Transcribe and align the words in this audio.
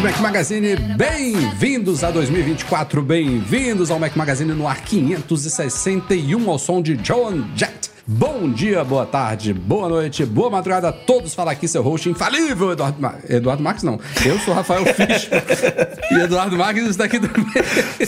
Do 0.00 0.04
Mac 0.04 0.18
Magazine, 0.20 0.76
bem-vindos 0.96 2.02
a 2.02 2.10
2024, 2.10 3.02
bem-vindos 3.02 3.90
ao 3.90 3.98
Mac 3.98 4.16
Magazine 4.16 4.54
no 4.54 4.66
ar 4.66 4.82
561 4.82 6.50
ao 6.50 6.58
som 6.58 6.80
de 6.80 6.98
Joan 7.04 7.44
Jett. 7.54 7.89
Bom 8.12 8.50
dia, 8.50 8.82
boa 8.82 9.06
tarde, 9.06 9.54
boa 9.54 9.88
noite, 9.88 10.24
boa 10.24 10.50
madrugada 10.50 10.88
a 10.88 10.92
todos. 10.92 11.32
Fala 11.32 11.52
aqui 11.52 11.68
seu 11.68 11.80
host 11.80 12.08
infalível, 12.08 12.72
Eduardo, 12.72 13.00
Mar... 13.00 13.20
Eduardo 13.28 13.62
Marques, 13.62 13.84
não. 13.84 14.00
Eu 14.26 14.36
sou 14.40 14.52
Rafael 14.52 14.84
Fisch 14.84 15.30
e 16.10 16.14
Eduardo 16.16 16.56
Marques 16.56 16.86
está 16.86 17.04
aqui 17.04 17.20
também. 17.20 17.46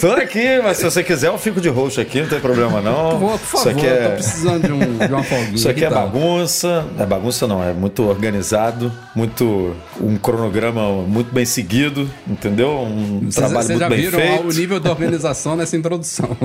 Tô 0.00 0.10
aqui, 0.10 0.60
mas 0.60 0.78
se 0.78 0.84
você 0.84 1.04
quiser 1.04 1.28
eu 1.28 1.38
fico 1.38 1.60
de 1.60 1.68
host 1.68 2.00
aqui, 2.00 2.20
não 2.20 2.28
tem 2.28 2.40
problema 2.40 2.80
não. 2.80 3.20
Pô, 3.20 3.28
por 3.28 3.38
favor, 3.38 3.60
Isso 3.60 3.68
aqui 3.68 3.86
é... 3.86 4.08
tô 4.08 4.14
precisando 4.14 4.66
de, 4.66 4.72
um, 4.72 4.98
de 4.98 5.12
uma 5.12 5.22
folguinha. 5.22 5.54
Isso 5.54 5.68
aqui 5.68 5.84
é 5.84 5.90
bagunça, 5.90 6.84
é 6.98 7.06
bagunça 7.06 7.46
não, 7.46 7.62
é 7.62 7.72
muito 7.72 8.02
organizado, 8.02 8.92
muito 9.14 9.76
um 10.00 10.16
cronograma 10.16 10.90
muito 11.02 11.32
bem 11.32 11.44
seguido, 11.44 12.10
entendeu? 12.26 12.72
Um 12.72 13.20
Vocês, 13.20 13.36
trabalho 13.36 13.66
vocês 13.66 13.68
muito 13.68 13.78
já 13.78 13.88
bem 13.88 14.00
viram 14.00 14.18
feito. 14.18 14.48
o 14.48 14.52
nível 14.52 14.80
de 14.80 14.88
organização 14.88 15.54
nessa 15.54 15.76
introdução. 15.76 16.36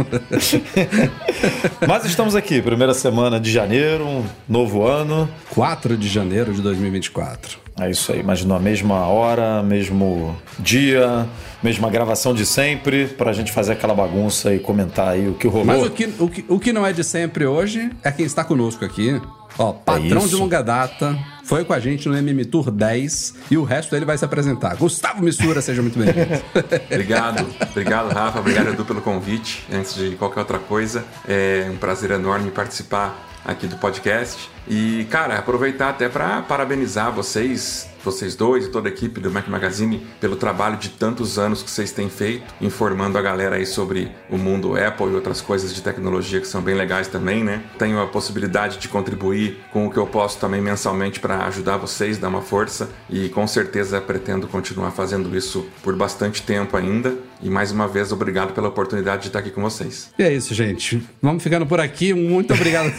Mas 1.87 2.05
estamos 2.05 2.35
aqui, 2.35 2.61
primeira 2.61 2.93
semana 2.93 3.39
de 3.39 3.46
janeiro, 3.51 4.05
um 4.05 4.25
novo 4.47 4.85
ano. 4.85 5.29
4 5.49 5.97
de 5.97 6.07
janeiro 6.07 6.53
de 6.53 6.61
2024. 6.61 7.67
É 7.79 7.91
isso 7.91 8.11
aí, 8.11 8.23
mas 8.23 8.43
na 8.43 8.59
mesma 8.59 9.05
hora, 9.05 9.61
mesmo 9.61 10.35
dia, 10.57 11.27
mesma 11.61 11.91
gravação 11.91 12.33
de 12.33 12.43
sempre, 12.43 13.07
pra 13.07 13.31
gente 13.31 13.51
fazer 13.51 13.73
aquela 13.73 13.93
bagunça 13.93 14.53
e 14.53 14.57
comentar 14.57 15.09
aí 15.09 15.27
o 15.27 15.35
que 15.35 15.47
rolou. 15.47 15.65
Mas 15.65 15.83
o 15.83 15.91
que, 15.91 16.05
o, 16.17 16.27
que, 16.27 16.45
o 16.47 16.59
que 16.59 16.73
não 16.73 16.83
é 16.83 16.91
de 16.91 17.03
sempre 17.03 17.45
hoje 17.45 17.91
é 18.03 18.11
quem 18.11 18.25
está 18.25 18.43
conosco 18.43 18.83
aqui. 18.83 19.21
Ó, 19.59 19.73
patrão 19.73 20.19
isso. 20.19 20.29
de 20.29 20.35
longa 20.35 20.61
data, 20.61 21.17
foi 21.43 21.63
com 21.65 21.73
a 21.73 21.79
gente 21.79 22.07
no 22.07 22.15
MM 22.15 22.45
Tour 22.45 22.69
10 22.69 23.35
e 23.49 23.57
o 23.57 23.63
resto 23.63 23.95
ele 23.95 24.05
vai 24.05 24.17
se 24.17 24.25
apresentar. 24.25 24.75
Gustavo 24.75 25.23
Missura, 25.23 25.61
seja 25.61 25.81
muito 25.81 25.97
bem-vindo. 25.97 26.41
Obrigado, 26.91 27.45
obrigado 27.61 28.13
Rafa, 28.13 28.39
obrigado 28.39 28.69
Edu 28.69 28.85
pelo 28.85 29.01
convite. 29.01 29.65
Antes 29.71 29.95
de 29.95 30.15
qualquer 30.15 30.41
outra 30.41 30.59
coisa, 30.59 31.05
é 31.27 31.67
um 31.71 31.77
prazer 31.77 32.11
enorme 32.11 32.51
participar 32.51 33.27
aqui 33.47 33.65
do 33.65 33.77
podcast. 33.77 34.49
E, 34.67 35.07
cara, 35.09 35.39
aproveitar 35.39 35.89
até 35.89 36.09
para 36.09 36.41
parabenizar 36.41 37.11
vocês, 37.11 37.89
vocês 38.03 38.35
dois 38.35 38.65
e 38.65 38.69
toda 38.69 38.89
a 38.89 38.91
equipe 38.91 39.21
do 39.21 39.31
Mac 39.31 39.47
Magazine 39.47 40.05
pelo 40.19 40.35
trabalho 40.35 40.75
de 40.75 40.89
tantos 40.89 41.39
anos 41.39 41.63
que 41.63 41.71
vocês 41.71 41.91
têm 41.91 42.09
feito, 42.09 42.53
informando 42.59 43.17
a 43.17 43.21
galera 43.21 43.55
aí 43.55 43.65
sobre 43.65 44.11
o 44.29 44.37
mundo 44.37 44.77
Apple 44.77 45.07
e 45.07 45.15
outras 45.15 45.39
coisas 45.39 45.73
de 45.73 45.81
tecnologia 45.81 46.41
que 46.41 46.47
são 46.47 46.61
bem 46.61 46.75
legais 46.75 47.07
também, 47.07 47.43
né? 47.43 47.63
Tenho 47.79 48.01
a 48.01 48.07
possibilidade 48.07 48.77
de 48.77 48.89
contribuir 48.89 49.57
com 49.71 49.87
o 49.87 49.89
que 49.89 49.97
eu 49.97 50.05
posso 50.05 50.37
também 50.37 50.61
mensalmente 50.61 51.19
para 51.21 51.45
ajudar 51.45 51.77
vocês, 51.77 52.17
dar 52.17 52.27
uma 52.27 52.41
força 52.41 52.89
e 53.09 53.29
com 53.29 53.47
certeza 53.47 54.01
pretendo 54.01 54.47
continuar 54.47 54.91
fazendo 54.91 55.35
isso 55.35 55.65
por 55.81 55.95
bastante 55.95 56.41
tempo 56.41 56.75
ainda. 56.75 57.15
E 57.41 57.49
mais 57.49 57.71
uma 57.71 57.87
vez, 57.87 58.11
obrigado 58.11 58.51
pela 58.53 58.67
oportunidade 58.67 59.21
de 59.23 59.27
estar 59.27 59.39
aqui 59.39 59.51
com 59.51 59.61
vocês. 59.61 60.09
E 60.17 60.23
é 60.23 60.33
isso, 60.33 60.53
gente. 60.55 61.01
Vamos 61.21 61.43
ficando 61.43 61.65
por 61.67 61.79
aqui. 61.79 62.11
Muito 62.13 62.51
obrigado. 62.53 62.91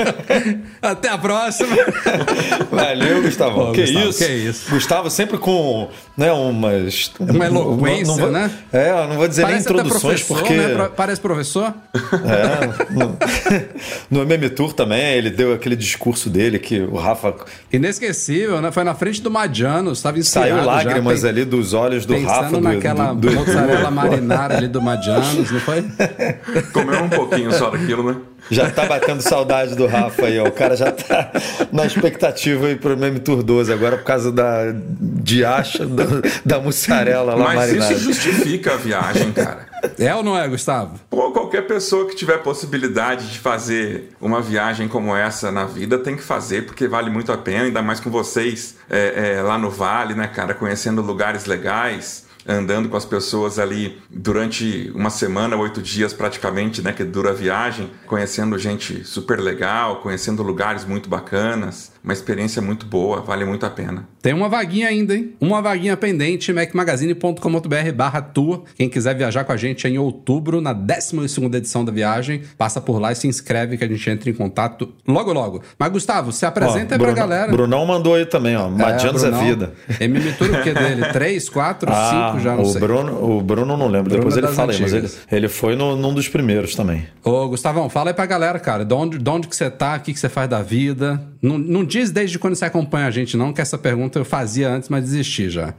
Até 0.80 1.08
a 1.10 1.18
próxima. 1.18 1.76
Valeu, 2.70 3.22
Gustavo. 3.22 3.60
Ô, 3.60 3.72
que, 3.72 3.82
Gustavo, 3.82 4.08
isso? 4.08 4.18
que 4.24 4.32
isso. 4.32 4.70
Gustavo 4.70 5.10
sempre 5.10 5.36
com 5.38 5.88
né, 6.16 6.32
umas. 6.32 7.12
Uma 7.20 7.46
eloquência, 7.46 8.06
não 8.06 8.16
vou- 8.16 8.30
né? 8.30 8.50
É, 8.72 8.90
eu 8.90 9.08
não 9.08 9.16
vou 9.16 9.28
dizer 9.28 9.42
nem 9.42 9.50
Parece 9.52 9.68
até 9.68 9.78
introduções, 9.80 10.22
porque. 10.22 10.54
né? 10.54 10.90
Parece 10.96 11.20
professor. 11.20 11.74
É, 11.94 12.92
no, 12.92 13.16
no 14.10 14.22
MM 14.32 14.48
Tour 14.50 14.72
também, 14.72 15.02
ele 15.16 15.30
deu 15.30 15.52
aquele 15.52 15.76
discurso 15.76 16.30
dele 16.30 16.58
que 16.58 16.80
o 16.80 16.96
Rafa 16.96 17.34
Inesquecível, 17.72 18.60
né? 18.60 18.72
Foi 18.72 18.84
na 18.84 18.94
frente 18.94 19.20
do 19.20 19.30
Madiano. 19.30 19.92
Estava 19.92 20.18
inspirado 20.18 20.48
saiu 20.50 20.64
já, 20.64 20.64
lágrimas 20.64 21.20
pen- 21.20 21.28
ali 21.30 21.44
dos 21.44 21.74
olhos 21.74 22.06
do 22.06 22.14
Pensando 22.14 22.30
Rafa. 22.30 22.50
Do, 22.56 22.60
naquela 22.60 23.12
do, 23.12 23.20
do- 23.30 23.65
mozzarella 23.66 23.90
marinara 23.90 24.56
ali 24.56 24.68
do 24.68 24.80
Madianos, 24.80 25.50
não 25.50 25.60
foi? 25.60 25.84
Comeu 26.72 27.02
um 27.02 27.08
pouquinho 27.08 27.52
só 27.52 27.70
daquilo, 27.70 28.02
né? 28.02 28.16
Já 28.50 28.70
tá 28.70 28.84
batendo 28.86 29.20
saudade 29.22 29.74
do 29.74 29.86
Rafa 29.86 30.26
aí, 30.26 30.38
ó. 30.38 30.46
O 30.46 30.52
cara 30.52 30.76
já 30.76 30.92
tá 30.92 31.32
na 31.72 31.84
expectativa 31.84 32.66
aí 32.66 32.76
pro 32.76 32.92
MM 32.92 33.18
Tour 33.18 33.42
12 33.42 33.72
agora 33.72 33.96
por 33.96 34.04
causa 34.04 34.30
da 34.30 34.72
diacha 34.72 35.84
da, 35.84 36.04
da 36.44 36.60
mussarela 36.60 37.34
lá 37.34 37.44
Mas 37.44 37.56
marinada. 37.56 37.92
isso 37.92 38.04
justifica 38.04 38.74
a 38.74 38.76
viagem, 38.76 39.32
cara. 39.32 39.66
É 39.98 40.14
ou 40.14 40.22
não 40.22 40.38
é, 40.38 40.46
Gustavo? 40.48 40.98
Pô, 41.10 41.30
qualquer 41.32 41.62
pessoa 41.66 42.08
que 42.08 42.14
tiver 42.14 42.38
possibilidade 42.38 43.28
de 43.28 43.38
fazer 43.38 44.12
uma 44.20 44.40
viagem 44.40 44.88
como 44.88 45.14
essa 45.14 45.50
na 45.52 45.64
vida 45.64 45.98
tem 45.98 46.16
que 46.16 46.22
fazer, 46.22 46.66
porque 46.66 46.88
vale 46.88 47.10
muito 47.10 47.32
a 47.32 47.36
pena, 47.36 47.64
ainda 47.64 47.82
mais 47.82 48.00
com 48.00 48.10
vocês 48.10 48.76
é, 48.88 49.34
é, 49.36 49.42
lá 49.42 49.58
no 49.58 49.70
Vale, 49.70 50.14
né, 50.14 50.28
cara? 50.28 50.54
Conhecendo 50.54 51.02
lugares 51.02 51.44
legais, 51.44 52.25
andando 52.46 52.88
com 52.88 52.96
as 52.96 53.04
pessoas 53.04 53.58
ali 53.58 54.00
durante 54.08 54.90
uma 54.94 55.10
semana, 55.10 55.56
oito 55.56 55.82
dias 55.82 56.12
praticamente, 56.12 56.82
né, 56.82 56.92
que 56.92 57.04
dura 57.04 57.30
a 57.30 57.34
viagem, 57.34 57.90
conhecendo 58.06 58.58
gente 58.58 59.04
super 59.04 59.40
legal, 59.40 60.00
conhecendo 60.00 60.42
lugares 60.42 60.84
muito 60.84 61.08
bacanas. 61.08 61.92
Uma 62.06 62.12
experiência 62.12 62.62
muito 62.62 62.86
boa, 62.86 63.20
vale 63.20 63.44
muito 63.44 63.66
a 63.66 63.70
pena. 63.70 64.06
Tem 64.22 64.32
uma 64.32 64.48
vaguinha 64.48 64.86
ainda, 64.86 65.12
hein? 65.12 65.34
Uma 65.40 65.60
vaguinha 65.60 65.96
pendente, 65.96 66.52
macmagazine.com.br 66.52 67.92
barra 67.94 68.20
tour. 68.22 68.62
Quem 68.76 68.88
quiser 68.88 69.16
viajar 69.16 69.42
com 69.44 69.52
a 69.52 69.56
gente 69.56 69.86
em 69.88 69.98
outubro, 69.98 70.60
na 70.60 70.72
12ª 70.72 71.54
edição 71.56 71.84
da 71.84 71.90
viagem, 71.90 72.42
passa 72.56 72.80
por 72.80 73.00
lá 73.00 73.10
e 73.10 73.16
se 73.16 73.26
inscreve 73.26 73.76
que 73.76 73.84
a 73.84 73.88
gente 73.88 74.08
entra 74.08 74.30
em 74.30 74.32
contato 74.32 74.92
logo 75.06 75.32
logo. 75.32 75.62
Mas, 75.78 75.90
Gustavo, 75.90 76.30
se 76.30 76.44
Ó, 76.44 76.48
apresenta 76.48 76.94
aí 76.94 76.98
pra 76.98 76.98
Bruno- 76.98 77.14
galera. 77.16 77.50
Brunão 77.50 77.84
mandou 77.84 78.14
aí 78.14 78.24
também, 78.24 78.56
ó. 78.56 78.68
Madianos 78.68 79.24
é, 79.24 79.28
Brunão. 79.30 79.44
vida. 79.44 79.72
MM 80.00 80.32
Tour 80.34 80.48
o 80.48 80.62
que 80.62 80.72
dele? 80.72 81.06
3, 81.12 81.48
4, 81.48 81.90
5, 81.92 82.40
já 82.40 82.54
não 82.54 82.62
o 82.62 82.66
sei. 82.66 82.80
Bruno, 82.80 83.36
o 83.38 83.42
Bruno 83.42 83.76
não 83.76 83.88
lembro, 83.88 84.10
Bruno 84.10 84.18
depois 84.30 84.36
é 84.36 84.38
ele 84.38 84.46
das 84.46 84.54
fala 84.56 84.70
aí, 84.72 84.80
mas 84.80 84.92
ele, 84.92 85.10
ele 85.32 85.48
foi 85.48 85.74
no, 85.74 85.96
num 85.96 86.14
dos 86.14 86.28
primeiros 86.28 86.74
também. 86.76 87.04
Ô, 87.24 87.48
Gustavão, 87.48 87.88
fala 87.88 88.10
aí 88.10 88.14
pra 88.14 88.26
galera, 88.26 88.60
cara, 88.60 88.84
de 88.84 88.94
onde, 88.94 89.18
de 89.18 89.28
onde 89.30 89.48
que 89.48 89.56
você 89.56 89.68
tá, 89.68 89.96
o 89.96 90.00
que, 90.00 90.12
que 90.12 90.20
você 90.20 90.28
faz 90.28 90.48
da 90.48 90.62
vida. 90.62 91.20
Não, 91.46 91.58
não 91.58 91.84
diz 91.84 92.10
desde 92.10 92.38
quando 92.38 92.56
você 92.56 92.64
acompanha 92.64 93.06
a 93.06 93.10
gente, 93.10 93.36
não, 93.36 93.52
que 93.52 93.60
essa 93.60 93.78
pergunta 93.78 94.18
eu 94.18 94.24
fazia 94.24 94.68
antes, 94.68 94.88
mas 94.88 95.04
desisti 95.04 95.48
já. 95.48 95.74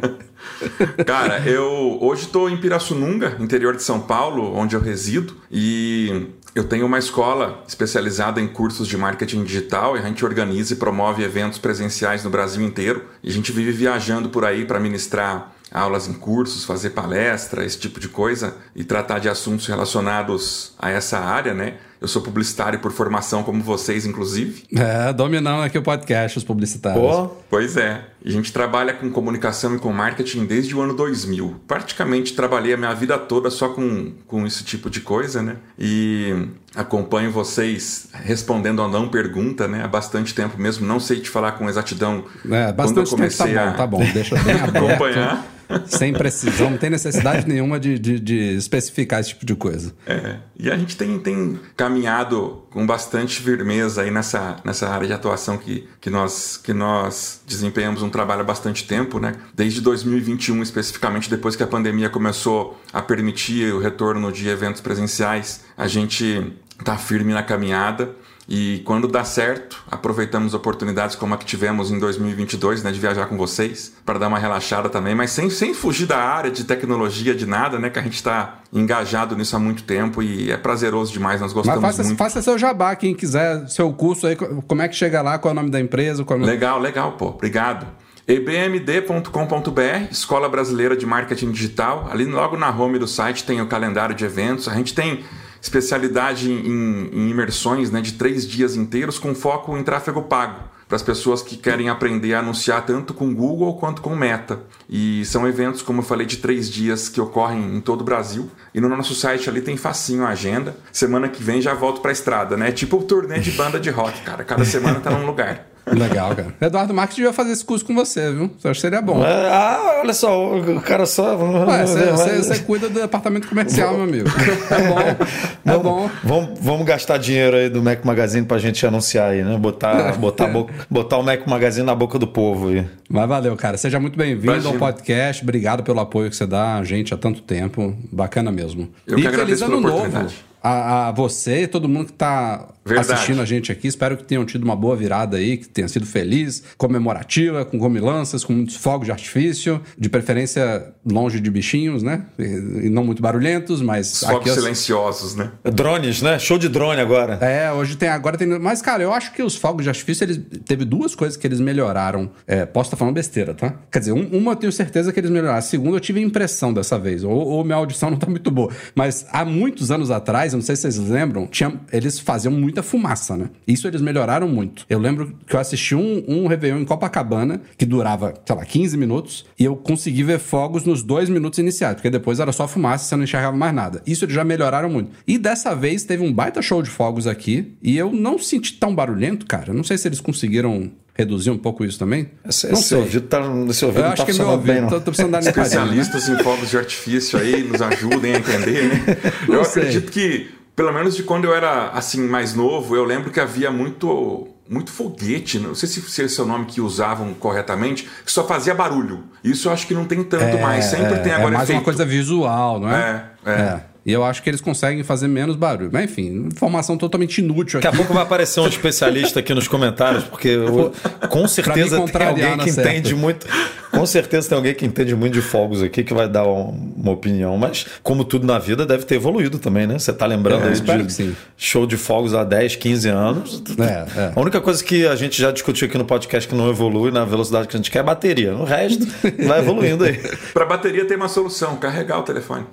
Cara, 1.06 1.40
eu 1.48 1.98
hoje 2.02 2.24
estou 2.24 2.50
em 2.50 2.56
Pirassununga, 2.58 3.36
interior 3.40 3.74
de 3.74 3.82
São 3.82 3.98
Paulo, 3.98 4.54
onde 4.54 4.76
eu 4.76 4.80
resido, 4.80 5.36
e 5.50 6.26
eu 6.54 6.64
tenho 6.64 6.84
uma 6.84 6.98
escola 6.98 7.64
especializada 7.66 8.42
em 8.42 8.46
cursos 8.46 8.86
de 8.86 8.96
marketing 8.98 9.42
digital 9.42 9.96
e 9.96 10.00
a 10.00 10.02
gente 10.02 10.22
organiza 10.22 10.74
e 10.74 10.76
promove 10.76 11.24
eventos 11.24 11.58
presenciais 11.58 12.22
no 12.22 12.28
Brasil 12.28 12.62
inteiro. 12.62 13.04
E 13.22 13.30
a 13.30 13.32
gente 13.32 13.50
vive 13.52 13.72
viajando 13.72 14.28
por 14.28 14.44
aí 14.44 14.66
para 14.66 14.78
ministrar 14.78 15.54
aulas 15.72 16.06
em 16.06 16.12
cursos, 16.12 16.64
fazer 16.64 16.90
palestra, 16.90 17.64
esse 17.64 17.78
tipo 17.78 17.98
de 17.98 18.08
coisa 18.08 18.56
e 18.76 18.84
tratar 18.84 19.18
de 19.18 19.28
assuntos 19.28 19.66
relacionados 19.66 20.72
a 20.78 20.90
essa 20.90 21.18
área, 21.18 21.52
né? 21.52 21.78
Eu 22.04 22.08
sou 22.08 22.20
publicitário 22.20 22.78
por 22.80 22.92
formação, 22.92 23.42
como 23.42 23.62
vocês, 23.62 24.04
inclusive. 24.04 24.64
É, 24.76 25.10
dominando 25.10 25.62
aqui 25.62 25.78
o 25.78 25.82
podcast, 25.82 26.36
os 26.36 26.44
publicitários. 26.44 27.02
Pô, 27.02 27.28
Pois 27.48 27.78
é. 27.78 28.04
A 28.22 28.28
gente 28.30 28.52
trabalha 28.52 28.92
com 28.92 29.10
comunicação 29.10 29.74
e 29.74 29.78
com 29.78 29.90
marketing 29.90 30.44
desde 30.44 30.76
o 30.76 30.82
ano 30.82 30.92
2000. 30.92 31.62
Praticamente 31.66 32.34
trabalhei 32.34 32.74
a 32.74 32.76
minha 32.76 32.92
vida 32.92 33.16
toda 33.16 33.48
só 33.48 33.70
com, 33.70 34.12
com 34.26 34.46
esse 34.46 34.64
tipo 34.64 34.90
de 34.90 35.00
coisa, 35.00 35.40
né? 35.40 35.56
E 35.78 36.46
acompanho 36.76 37.30
vocês 37.30 38.08
respondendo 38.12 38.82
a 38.82 38.88
não 38.88 39.08
pergunta, 39.08 39.66
né? 39.66 39.82
Há 39.82 39.88
bastante 39.88 40.34
tempo 40.34 40.60
mesmo. 40.60 40.86
Não 40.86 41.00
sei 41.00 41.20
te 41.20 41.30
falar 41.30 41.52
com 41.52 41.70
exatidão 41.70 42.24
É, 42.44 42.48
quando 42.48 42.60
eu 42.68 42.72
bastante 42.74 42.96
tempo 42.96 43.10
tá 43.10 43.16
comecei 43.16 43.54
bom, 43.54 43.60
a 43.60 43.72
tá 43.72 43.86
bom. 43.86 44.04
Deixa 44.12 44.36
bem 44.42 44.56
aberto. 44.60 44.76
acompanhar. 44.76 45.46
Sem 45.86 46.12
precisão, 46.12 46.70
não 46.70 46.78
tem 46.78 46.90
necessidade 46.90 47.46
nenhuma 47.48 47.78
de, 47.78 47.98
de, 47.98 48.20
de 48.20 48.56
especificar 48.56 49.20
esse 49.20 49.30
tipo 49.30 49.46
de 49.46 49.54
coisa. 49.54 49.94
É, 50.06 50.36
e 50.58 50.70
a 50.70 50.76
gente 50.76 50.96
tem, 50.96 51.18
tem 51.18 51.58
caminhado 51.76 52.62
com 52.70 52.86
bastante 52.86 53.40
firmeza 53.40 54.02
aí 54.02 54.10
nessa, 54.10 54.56
nessa 54.64 54.88
área 54.88 55.06
de 55.06 55.12
atuação 55.12 55.56
que, 55.56 55.88
que, 56.00 56.10
nós, 56.10 56.56
que 56.56 56.72
nós 56.72 57.42
desempenhamos 57.46 58.02
um 58.02 58.10
trabalho 58.10 58.40
há 58.42 58.44
bastante 58.44 58.86
tempo, 58.86 59.18
né? 59.18 59.34
Desde 59.54 59.80
2021, 59.80 60.62
especificamente, 60.62 61.30
depois 61.30 61.56
que 61.56 61.62
a 61.62 61.66
pandemia 61.66 62.10
começou 62.10 62.80
a 62.92 63.00
permitir 63.00 63.72
o 63.72 63.78
retorno 63.78 64.30
de 64.32 64.48
eventos 64.48 64.80
presenciais, 64.80 65.64
a 65.76 65.86
gente 65.86 66.52
está 66.78 66.96
firme 66.96 67.32
na 67.32 67.42
caminhada. 67.42 68.14
E 68.48 68.82
quando 68.84 69.08
dá 69.08 69.24
certo, 69.24 69.82
aproveitamos 69.90 70.52
oportunidades 70.52 71.16
como 71.16 71.32
a 71.32 71.38
que 71.38 71.46
tivemos 71.46 71.90
em 71.90 71.98
2022, 71.98 72.82
né, 72.82 72.92
de 72.92 73.00
viajar 73.00 73.26
com 73.26 73.38
vocês, 73.38 73.94
para 74.04 74.18
dar 74.18 74.28
uma 74.28 74.38
relaxada 74.38 74.90
também, 74.90 75.14
mas 75.14 75.30
sem, 75.30 75.48
sem 75.48 75.72
fugir 75.72 76.06
da 76.06 76.18
área 76.18 76.50
de 76.50 76.64
tecnologia, 76.64 77.34
de 77.34 77.46
nada, 77.46 77.78
né, 77.78 77.88
que 77.88 77.98
a 77.98 78.02
gente 78.02 78.16
está 78.16 78.58
engajado 78.72 79.34
nisso 79.34 79.56
há 79.56 79.58
muito 79.58 79.84
tempo 79.84 80.22
e 80.22 80.50
é 80.50 80.56
prazeroso 80.58 81.12
demais, 81.12 81.40
nós 81.40 81.52
gostamos 81.52 81.80
Mas 81.80 81.96
faça, 81.96 82.06
muito. 82.06 82.18
faça 82.18 82.42
seu 82.42 82.58
jabá, 82.58 82.94
quem 82.94 83.14
quiser 83.14 83.66
seu 83.68 83.90
curso 83.92 84.26
aí, 84.26 84.36
como 84.36 84.82
é 84.82 84.88
que 84.88 84.94
chega 84.94 85.22
lá, 85.22 85.38
qual 85.38 85.50
é 85.50 85.52
o 85.52 85.56
nome 85.56 85.70
da 85.70 85.80
empresa, 85.80 86.22
qual 86.22 86.36
é 86.36 86.38
o 86.38 86.40
nome... 86.40 86.52
Legal, 86.52 86.78
legal, 86.78 87.12
pô, 87.12 87.28
obrigado. 87.28 87.86
ebmd.com.br, 88.28 90.10
Escola 90.10 90.50
Brasileira 90.50 90.94
de 90.94 91.06
Marketing 91.06 91.50
Digital. 91.50 92.08
Ali 92.10 92.24
logo 92.26 92.56
na 92.56 92.70
home 92.70 92.98
do 92.98 93.06
site 93.06 93.44
tem 93.44 93.60
o 93.60 93.66
calendário 93.66 94.14
de 94.14 94.24
eventos. 94.24 94.68
A 94.68 94.74
gente 94.74 94.94
tem 94.94 95.24
especialidade 95.64 96.52
em, 96.52 97.08
em 97.10 97.30
imersões 97.30 97.90
né, 97.90 98.00
de 98.02 98.12
três 98.12 98.46
dias 98.46 98.76
inteiros 98.76 99.18
com 99.18 99.34
foco 99.34 99.76
em 99.76 99.82
tráfego 99.82 100.22
pago 100.22 100.74
para 100.86 100.96
as 100.96 101.02
pessoas 101.02 101.42
que 101.42 101.56
querem 101.56 101.88
aprender 101.88 102.34
a 102.34 102.40
anunciar 102.40 102.84
tanto 102.84 103.14
com 103.14 103.34
Google 103.34 103.78
quanto 103.78 104.02
com 104.02 104.14
Meta. 104.14 104.60
E 104.88 105.24
são 105.24 105.48
eventos, 105.48 105.80
como 105.80 106.00
eu 106.00 106.04
falei, 106.04 106.26
de 106.26 106.36
três 106.36 106.70
dias 106.70 107.08
que 107.08 107.18
ocorrem 107.18 107.74
em 107.74 107.80
todo 107.80 108.02
o 108.02 108.04
Brasil. 108.04 108.50
E 108.74 108.80
no 108.82 108.88
nosso 108.90 109.14
site 109.14 109.48
ali 109.48 109.62
tem 109.62 109.78
facinho 109.78 110.24
a 110.24 110.28
agenda. 110.28 110.76
Semana 110.92 111.28
que 111.28 111.42
vem 111.42 111.62
já 111.62 111.72
volto 111.72 112.02
para 112.02 112.10
a 112.10 112.12
estrada, 112.12 112.54
né? 112.56 112.70
Tipo 112.70 112.98
o 112.98 113.02
turnê 113.02 113.40
de 113.40 113.50
banda 113.52 113.80
de 113.80 113.88
rock, 113.88 114.20
cara. 114.20 114.44
Cada 114.44 114.64
semana 114.66 115.00
tá 115.00 115.10
num 115.10 115.24
lugar. 115.24 115.73
Legal, 115.86 116.34
cara. 116.34 116.54
Eduardo 116.60 116.94
Marques 116.94 117.16
devia 117.16 117.32
fazer 117.32 117.52
esse 117.52 117.64
curso 117.64 117.84
com 117.84 117.94
você, 117.94 118.30
viu? 118.32 118.50
Eu 118.62 118.70
acho 118.70 118.78
que 118.78 118.80
seria 118.80 119.02
bom. 119.02 119.22
É, 119.24 119.48
ah, 119.50 120.00
olha 120.02 120.14
só, 120.14 120.56
o 120.56 120.80
cara 120.80 121.04
só. 121.04 121.36
Ué, 121.36 121.86
você, 121.86 122.04
você- 122.10 122.36
você 122.42 122.58
cuida 122.60 122.88
do 122.88 122.98
departamento 123.00 123.46
comercial, 123.48 123.92
meu 123.94 124.04
amigo. 124.04 124.28
É 124.70 124.88
bom. 124.88 125.72
É 125.72 125.78
bom. 125.78 126.10
Vamos, 126.24 126.58
vamos 126.60 126.86
gastar 126.86 127.18
dinheiro 127.18 127.56
aí 127.56 127.68
do 127.68 127.82
Mac 127.82 128.04
Magazine 128.04 128.46
pra 128.46 128.56
gente 128.58 128.86
anunciar 128.86 129.30
aí, 129.32 129.42
né? 129.44 129.56
Botar, 129.58 130.12
botar, 130.18 130.46
boca- 130.48 130.72
botar 130.88 131.18
o 131.18 131.22
Mac 131.22 131.46
Magazine 131.46 131.84
na 131.86 131.94
boca 131.94 132.18
do 132.18 132.26
povo 132.26 132.68
aí. 132.68 132.86
Mas 133.08 133.28
valeu, 133.28 133.54
cara. 133.56 133.76
Seja 133.76 134.00
muito 134.00 134.16
bem-vindo 134.16 134.66
ao 134.66 134.74
podcast. 134.74 135.42
Obrigado 135.42 135.82
pelo 135.82 136.00
apoio 136.00 136.30
que 136.30 136.36
você 136.36 136.46
dá 136.46 136.76
a 136.76 136.84
gente 136.84 137.12
há 137.12 137.16
tanto 137.16 137.42
tempo. 137.42 137.94
Bacana 138.10 138.50
mesmo. 138.50 138.88
Eu 139.06 139.18
e 139.18 139.22
que 139.22 139.28
feliz 139.30 139.60
ano 139.60 139.80
novo 139.80 140.26
a, 140.62 141.08
a 141.08 141.12
você 141.12 141.64
e 141.64 141.66
todo 141.66 141.86
mundo 141.88 142.06
que 142.06 142.12
está 142.12 142.68
Verdade. 142.84 143.12
assistindo 143.12 143.40
a 143.40 143.44
gente 143.44 143.72
aqui. 143.72 143.88
Espero 143.88 144.16
que 144.16 144.24
tenham 144.24 144.44
tido 144.44 144.62
uma 144.64 144.76
boa 144.76 144.94
virada 144.96 145.36
aí, 145.36 145.56
que 145.56 145.68
tenha 145.68 145.88
sido 145.88 146.04
feliz, 146.06 146.62
comemorativa, 146.76 147.64
com 147.64 147.78
comilanças, 147.78 148.44
com 148.44 148.52
muitos 148.52 148.76
fogos 148.76 149.06
de 149.06 149.10
artifício, 149.12 149.80
de 149.98 150.08
preferência 150.08 150.92
longe 151.04 151.40
de 151.40 151.50
bichinhos, 151.50 152.02
né? 152.02 152.26
E, 152.38 152.88
não 152.88 153.04
muito 153.04 153.20
barulhentos, 153.22 153.80
mas 153.82 154.20
Fogos 154.20 154.36
aqui... 154.40 154.48
eu- 154.50 154.54
silenciosos, 154.54 155.34
né? 155.34 155.50
Drones, 155.64 156.22
né? 156.22 156.38
Show 156.38 156.58
de 156.58 156.68
drone 156.68 157.00
agora. 157.00 157.34
É, 157.44 157.72
hoje 157.72 157.96
tem. 157.96 158.08
Agora 158.08 158.36
tem. 158.36 158.46
Mas, 158.46 158.80
cara, 158.82 159.02
eu 159.02 159.12
acho 159.12 159.32
que 159.32 159.42
os 159.42 159.56
fogos 159.56 159.82
de 159.84 159.88
artifício, 159.88 160.24
eles. 160.24 160.40
Teve 160.66 160.84
duas 160.84 161.14
coisas 161.14 161.36
que 161.36 161.46
eles 161.46 161.60
melhoraram. 161.60 162.30
É, 162.46 162.64
posso 162.64 162.88
estar 162.88 162.96
falando 162.96 163.14
besteira, 163.14 163.54
tá? 163.54 163.74
Quer 163.90 163.98
dizer, 163.98 164.12
um- 164.12 164.28
uma 164.36 164.52
eu 164.52 164.56
tenho 164.56 164.72
certeza 164.72 165.12
que 165.12 165.20
eles 165.20 165.30
melhoraram. 165.30 165.58
A 165.58 165.62
segunda 165.62 165.96
eu 165.96 166.00
tive 166.00 166.20
a 166.20 166.22
impressão 166.22 166.72
dessa 166.72 166.98
vez. 166.98 167.24
Ou, 167.24 167.32
ou 167.32 167.64
minha 167.64 167.76
audição 167.76 168.10
não 168.10 168.16
tá 168.18 168.26
muito 168.28 168.50
boa. 168.50 168.70
Mas 168.94 169.26
há 169.30 169.44
muitos 169.44 169.90
anos 169.90 170.10
atrás, 170.10 170.52
eu 170.52 170.58
não 170.58 170.64
sei 170.64 170.76
se 170.76 170.82
vocês 170.82 170.98
lembram, 170.98 171.46
tinha, 171.46 171.80
eles 171.92 172.18
faziam 172.18 172.52
muita 172.74 172.82
fumaça, 172.82 173.36
né? 173.36 173.50
Isso 173.66 173.86
eles 173.86 174.00
melhoraram 174.00 174.48
muito. 174.48 174.84
Eu 174.90 174.98
lembro 174.98 175.32
que 175.46 175.54
eu 175.54 175.60
assisti 175.60 175.94
um, 175.94 176.24
um 176.26 176.46
Réveillon 176.48 176.80
em 176.80 176.84
Copacabana, 176.84 177.60
que 177.78 177.86
durava, 177.86 178.34
sei 178.44 178.56
lá, 178.56 178.64
15 178.64 178.96
minutos, 178.96 179.44
e 179.58 179.64
eu 179.64 179.76
consegui 179.76 180.24
ver 180.24 180.40
fogos 180.40 180.84
nos 180.84 181.02
dois 181.02 181.28
minutos 181.28 181.58
iniciais, 181.60 181.94
porque 181.94 182.10
depois 182.10 182.40
era 182.40 182.50
só 182.52 182.66
fumaça 182.66 183.04
e 183.04 183.08
você 183.08 183.16
não 183.16 183.24
enxergava 183.24 183.56
mais 183.56 183.72
nada. 183.74 184.02
Isso 184.04 184.24
eles 184.24 184.34
já 184.34 184.42
melhoraram 184.44 184.90
muito. 184.90 185.12
E 185.26 185.38
dessa 185.38 185.74
vez 185.74 186.02
teve 186.02 186.24
um 186.24 186.32
baita 186.32 186.60
show 186.60 186.82
de 186.82 186.90
fogos 186.90 187.26
aqui, 187.28 187.76
e 187.82 187.96
eu 187.96 188.12
não 188.12 188.38
senti 188.38 188.72
tão 188.74 188.92
barulhento, 188.94 189.46
cara. 189.46 189.70
Eu 189.70 189.74
não 189.74 189.84
sei 189.84 189.96
se 189.96 190.08
eles 190.08 190.20
conseguiram 190.20 190.90
reduzir 191.16 191.50
um 191.50 191.58
pouco 191.58 191.84
isso 191.84 191.96
também. 191.98 192.28
Esse, 192.44 192.66
não 192.66 192.72
esse 192.74 192.88
sei. 192.88 192.98
ouvido 192.98 193.26
tá, 193.28 193.40
esse 193.70 193.84
ouvido 193.84 194.00
Eu 194.04 194.08
acho 194.08 194.16
tá 194.16 194.24
que 194.32 194.32
meu 194.36 194.46
bem, 194.46 194.54
ouvido. 194.56 194.80
não. 194.80 194.88
Tô, 194.88 194.96
tô 194.96 195.04
precisando 195.12 195.30
dar 195.30 195.40
limpadinha, 195.44 195.84
né? 195.84 195.96
Especialistas 196.00 196.28
em 196.28 196.42
fogos 196.42 196.70
de 196.70 196.76
artifício 196.76 197.38
aí 197.38 197.62
nos 197.62 197.80
ajudem 197.80 198.34
a 198.34 198.38
entender, 198.38 198.88
né? 198.88 199.16
Não 199.46 199.54
eu 199.54 199.64
sei. 199.64 199.82
acredito 199.84 200.10
que, 200.10 200.48
pelo 200.74 200.92
menos 200.92 201.16
de 201.16 201.22
quando 201.22 201.44
eu 201.44 201.54
era 201.54 201.88
assim 201.90 202.26
mais 202.26 202.54
novo, 202.54 202.96
eu 202.96 203.04
lembro 203.04 203.30
que 203.30 203.40
havia 203.40 203.70
muito 203.70 204.48
muito 204.66 204.90
foguete, 204.90 205.58
não 205.58 205.74
sei 205.74 205.86
se, 205.86 206.00
se 206.00 206.22
esse 206.22 206.40
é 206.40 206.42
o 206.42 206.46
nome 206.46 206.64
que 206.64 206.80
usavam 206.80 207.34
corretamente, 207.34 208.08
que 208.24 208.32
só 208.32 208.46
fazia 208.46 208.74
barulho. 208.74 209.24
Isso 209.42 209.68
eu 209.68 209.72
acho 209.72 209.86
que 209.86 209.92
não 209.92 210.06
tem 210.06 210.24
tanto 210.24 210.58
mais, 210.58 210.86
sempre 210.86 211.18
tem 211.18 211.32
é 211.32 211.34
agora 211.34 211.50
mais 211.50 211.64
efeito. 211.64 211.80
uma 211.80 211.84
coisa 211.84 212.04
visual, 212.04 212.80
não 212.80 212.90
é? 212.90 213.26
É, 213.44 213.50
é. 213.50 213.84
E 214.06 214.12
eu 214.12 214.22
acho 214.24 214.42
que 214.42 214.50
eles 214.50 214.60
conseguem 214.60 215.02
fazer 215.02 215.28
menos 215.28 215.56
barulho. 215.56 215.90
Mas 215.92 216.04
enfim, 216.04 216.48
informação 216.52 216.96
totalmente 216.98 217.38
inútil 217.38 217.80
Daqui 217.80 217.86
aqui. 217.88 217.96
a 217.96 217.98
pouco 217.98 218.12
vai 218.12 218.22
aparecer 218.22 218.60
um 218.60 218.68
especialista 218.68 219.40
aqui 219.40 219.54
nos 219.54 219.66
comentários, 219.66 220.24
porque 220.24 220.48
eu- 220.48 220.92
com 221.30 221.48
certeza 221.48 222.00
tem 222.06 222.26
alguém 222.26 222.58
que 222.58 222.70
certa. 222.72 222.90
entende 222.90 223.14
muito. 223.14 223.46
Com 223.90 224.04
certeza 224.06 224.48
tem 224.48 224.56
alguém 224.56 224.74
que 224.74 224.84
entende 224.84 225.14
muito 225.14 225.32
de 225.34 225.40
fogos 225.40 225.80
aqui 225.80 226.02
que 226.02 226.12
vai 226.12 226.28
dar 226.28 226.44
um- 226.48 226.92
uma 226.96 227.12
opinião. 227.12 227.56
Mas, 227.56 227.86
como 228.02 228.24
tudo 228.24 228.44
na 228.44 228.58
vida, 228.58 228.84
deve 228.84 229.04
ter 229.04 229.14
evoluído 229.14 229.58
também, 229.58 229.86
né? 229.86 229.98
Você 229.98 230.12
tá 230.12 230.26
lembrando 230.26 230.64
É, 230.64 230.68
aí 230.70 230.74
de 230.74 231.04
que 231.04 231.12
sim. 231.12 231.36
show 231.56 231.86
de 231.86 231.96
fogos 231.96 232.34
há 232.34 232.42
10, 232.42 232.74
15 232.74 233.08
anos. 233.08 233.62
É, 233.78 234.20
é. 234.20 234.32
A 234.34 234.40
única 234.40 234.60
coisa 234.60 234.82
que 234.82 235.06
a 235.06 235.14
gente 235.14 235.40
já 235.40 235.52
discutiu 235.52 235.86
aqui 235.86 235.96
no 235.96 236.04
podcast 236.04 236.48
que 236.48 236.54
não 236.56 236.68
evolui 236.68 237.12
na 237.12 237.24
velocidade 237.24 237.68
que 237.68 237.76
a 237.76 237.78
gente 237.78 237.88
quer 237.90 237.98
é 237.98 238.00
a 238.00 238.04
bateria. 238.04 238.54
O 238.56 238.64
resto 238.64 239.06
vai 239.46 239.60
evoluindo 239.60 240.02
aí. 240.04 240.20
Para 240.52 240.64
bateria 240.66 241.04
tem 241.04 241.16
uma 241.16 241.28
solução, 241.28 241.76
carregar 241.76 242.18
o 242.18 242.22
telefone. 242.22 242.64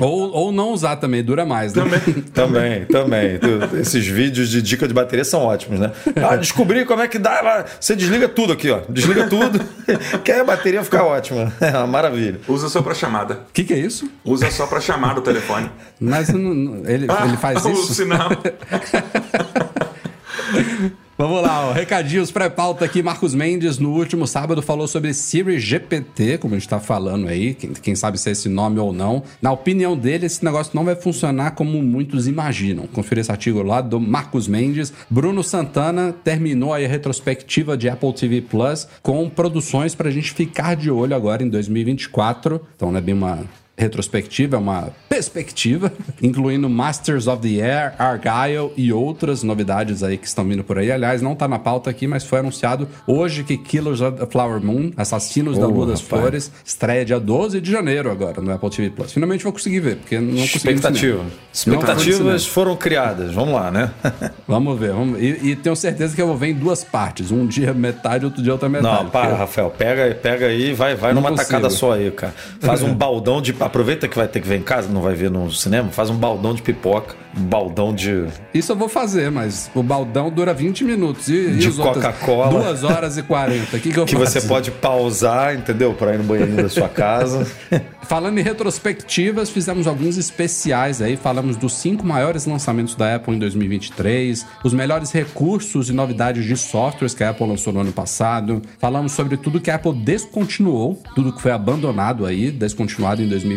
Ou, 0.00 0.23
ou 0.32 0.52
não 0.52 0.70
usar 0.70 0.96
também, 0.96 1.22
dura 1.22 1.44
mais, 1.44 1.74
né? 1.74 1.82
Também, 2.34 2.84
também. 2.86 3.38
Tu- 3.38 3.76
Esses 3.76 4.06
vídeos 4.06 4.48
de 4.48 4.60
dica 4.60 4.86
de 4.88 4.94
bateria 4.94 5.24
são 5.24 5.40
ótimos, 5.42 5.78
né? 5.80 5.92
Ah, 6.28 6.36
descobri 6.36 6.84
como 6.84 7.00
é 7.02 7.08
que 7.08 7.18
dá. 7.18 7.64
Você 7.80 7.94
desliga 7.96 8.28
tudo 8.28 8.52
aqui, 8.52 8.70
ó. 8.70 8.80
Desliga 8.88 9.26
tudo, 9.28 9.60
que 10.24 10.32
aí 10.32 10.40
a 10.40 10.44
bateria 10.44 10.82
fica 10.82 11.02
ótima. 11.02 11.52
É 11.60 11.70
uma 11.70 11.86
maravilha. 11.86 12.40
Usa 12.48 12.68
só 12.68 12.82
para 12.82 12.94
chamada. 12.94 13.34
O 13.48 13.52
que, 13.52 13.64
que 13.64 13.72
é 13.74 13.78
isso? 13.78 14.10
Usa 14.24 14.50
só 14.50 14.66
para 14.66 14.80
chamar 14.80 15.16
o 15.18 15.20
telefone. 15.20 15.70
Mas 16.00 16.28
não- 16.30 16.82
ele, 16.86 17.06
ele 17.26 17.36
faz 17.40 17.64
o 17.64 17.70
isso? 17.70 17.94
sinal. 17.94 18.30
Vamos 21.16 21.42
lá, 21.42 21.68
ó. 21.68 21.72
recadinhos 21.72 22.32
pré-pauta 22.32 22.84
aqui. 22.84 23.00
Marcos 23.00 23.36
Mendes, 23.36 23.78
no 23.78 23.92
último 23.92 24.26
sábado, 24.26 24.60
falou 24.60 24.88
sobre 24.88 25.14
Siri 25.14 25.60
GPT, 25.60 26.38
como 26.38 26.54
a 26.54 26.58
gente 26.58 26.68
tá 26.68 26.80
falando 26.80 27.28
aí, 27.28 27.54
quem, 27.54 27.72
quem 27.72 27.94
sabe 27.94 28.18
se 28.18 28.30
é 28.30 28.32
esse 28.32 28.48
nome 28.48 28.80
ou 28.80 28.92
não. 28.92 29.22
Na 29.40 29.52
opinião 29.52 29.96
dele, 29.96 30.26
esse 30.26 30.44
negócio 30.44 30.74
não 30.74 30.84
vai 30.84 30.96
funcionar 30.96 31.52
como 31.52 31.80
muitos 31.80 32.26
imaginam. 32.26 32.88
Confira 32.88 33.20
esse 33.20 33.30
artigo 33.30 33.62
lá 33.62 33.80
do 33.80 34.00
Marcos 34.00 34.48
Mendes. 34.48 34.92
Bruno 35.08 35.44
Santana 35.44 36.12
terminou 36.24 36.74
aí 36.74 36.84
a 36.84 36.88
retrospectiva 36.88 37.76
de 37.76 37.88
Apple 37.88 38.12
TV 38.12 38.40
Plus 38.40 38.88
com 39.00 39.30
produções 39.30 39.94
pra 39.94 40.10
gente 40.10 40.32
ficar 40.32 40.74
de 40.74 40.90
olho 40.90 41.14
agora 41.14 41.44
em 41.44 41.48
2024. 41.48 42.60
Então 42.74 42.90
não 42.90 42.98
é 42.98 43.00
bem 43.00 43.14
uma 43.14 43.44
retrospectiva, 43.76 44.56
é 44.56 44.58
uma 44.58 44.88
perspectiva, 45.08 45.92
incluindo 46.22 46.68
Masters 46.68 47.26
of 47.26 47.42
the 47.42 47.60
Air, 47.62 47.94
Argyle 47.98 48.70
e 48.76 48.92
outras 48.92 49.42
novidades 49.42 50.02
aí 50.02 50.16
que 50.16 50.26
estão 50.26 50.44
vindo 50.44 50.62
por 50.62 50.78
aí. 50.78 50.92
Aliás, 50.92 51.20
não 51.20 51.34
tá 51.34 51.48
na 51.48 51.58
pauta 51.58 51.90
aqui, 51.90 52.06
mas 52.06 52.24
foi 52.24 52.38
anunciado 52.38 52.88
hoje 53.06 53.42
que 53.42 53.56
Killers 53.56 54.00
of 54.00 54.18
the 54.18 54.26
Flower 54.26 54.60
Moon, 54.62 54.92
Assassinos 54.96 55.58
da 55.58 55.66
Oh, 55.66 55.70
Lua 55.70 55.86
das 55.86 56.00
rapaz. 56.02 56.20
Flores, 56.22 56.52
estreia 56.64 57.04
dia 57.04 57.18
12 57.18 57.60
de 57.60 57.70
janeiro 57.70 58.10
agora 58.10 58.40
no 58.40 58.52
Apple 58.52 58.70
TV 58.70 58.90
Plus. 58.90 59.12
Finalmente 59.12 59.42
vou 59.44 59.52
conseguir 59.52 59.80
ver, 59.80 59.96
porque 59.96 60.18
não 60.18 60.30
consegui 60.32 60.56
Expectativa. 60.56 61.22
no 61.22 61.30
Expectativas 61.52 62.46
foram 62.46 62.76
criadas. 62.76 63.32
Vamos 63.32 63.54
lá, 63.54 63.70
né? 63.70 63.90
Vamos 64.46 64.78
ver. 64.78 64.92
Vamos... 64.92 65.20
E, 65.20 65.50
e 65.50 65.56
tenho 65.56 65.74
certeza 65.76 66.14
que 66.14 66.20
eu 66.22 66.26
vou 66.26 66.36
ver 66.36 66.48
em 66.48 66.54
duas 66.54 66.84
partes. 66.84 67.30
Um 67.30 67.46
dia 67.46 67.72
metade, 67.72 68.24
outro 68.24 68.42
dia 68.42 68.52
outra 68.52 68.68
metade. 68.68 69.04
Não, 69.04 69.10
para, 69.10 69.26
porque- 69.28 69.38
Rafael. 69.40 69.70
Pega, 69.70 70.14
pega 70.14 70.46
aí 70.46 70.70
e 70.70 70.72
vai, 70.74 70.94
vai 70.94 71.12
Não 71.12 71.20
numa 71.20 71.30
consigo. 71.30 71.46
tacada 71.48 71.70
só 71.70 71.92
aí, 71.92 72.10
cara. 72.10 72.34
Faz 72.60 72.82
um 72.82 72.92
baldão 72.94 73.40
de 73.40 73.52
aproveita 73.64 74.06
que 74.08 74.16
vai 74.16 74.28
ter 74.28 74.40
que 74.40 74.48
ver 74.48 74.56
em 74.56 74.62
casa, 74.62 74.88
não 74.88 75.00
vai 75.00 75.14
ver 75.14 75.30
no 75.30 75.50
cinema, 75.50 75.88
faz 75.90 76.10
um 76.10 76.16
baldão 76.16 76.54
de 76.54 76.62
pipoca, 76.62 77.14
um 77.36 77.42
baldão 77.42 77.94
de. 77.94 78.26
Isso 78.52 78.72
eu 78.72 78.76
vou 78.76 78.88
fazer, 78.88 79.30
mas 79.30 79.70
o 79.74 79.82
baldão 79.82 80.30
dura 80.30 80.52
20 80.54 80.84
minutos. 80.84 81.28
E, 81.28 81.50
De? 81.52 81.70
Coca-Cola. 81.72 82.62
2 82.64 82.84
horas 82.84 83.16
e 83.18 83.22
40. 83.22 83.76
O 83.76 83.80
que, 83.80 83.90
que 83.92 83.98
eu 83.98 84.04
Que 84.04 84.16
faço? 84.16 84.32
você 84.32 84.40
pode 84.42 84.70
pausar, 84.70 85.54
entendeu? 85.54 85.92
Pra 85.94 86.14
ir 86.14 86.18
no 86.18 86.24
banheirinho 86.24 86.62
da 86.62 86.68
sua 86.68 86.88
casa. 86.88 87.46
Falando 88.02 88.38
em 88.38 88.42
retrospectivas, 88.42 89.48
fizemos 89.48 89.86
alguns 89.86 90.18
especiais 90.18 91.00
aí. 91.00 91.16
Falamos 91.16 91.56
dos 91.56 91.72
cinco 91.74 92.06
maiores 92.06 92.44
lançamentos 92.44 92.94
da 92.94 93.14
Apple 93.16 93.34
em 93.34 93.38
2023, 93.38 94.44
os 94.62 94.74
melhores 94.74 95.10
recursos 95.10 95.88
e 95.88 95.92
novidades 95.92 96.44
de 96.44 96.56
softwares 96.56 97.14
que 97.14 97.24
a 97.24 97.30
Apple 97.30 97.46
lançou 97.46 97.72
no 97.72 97.80
ano 97.80 97.92
passado. 97.92 98.60
Falamos 98.78 99.12
sobre 99.12 99.36
tudo 99.38 99.58
que 99.60 99.70
a 99.70 99.76
Apple 99.76 99.94
descontinuou, 99.94 101.02
tudo 101.14 101.32
que 101.32 101.40
foi 101.40 101.50
abandonado 101.50 102.26
aí, 102.26 102.50
descontinuado 102.50 103.22
em 103.22 103.28
2023, 103.28 103.53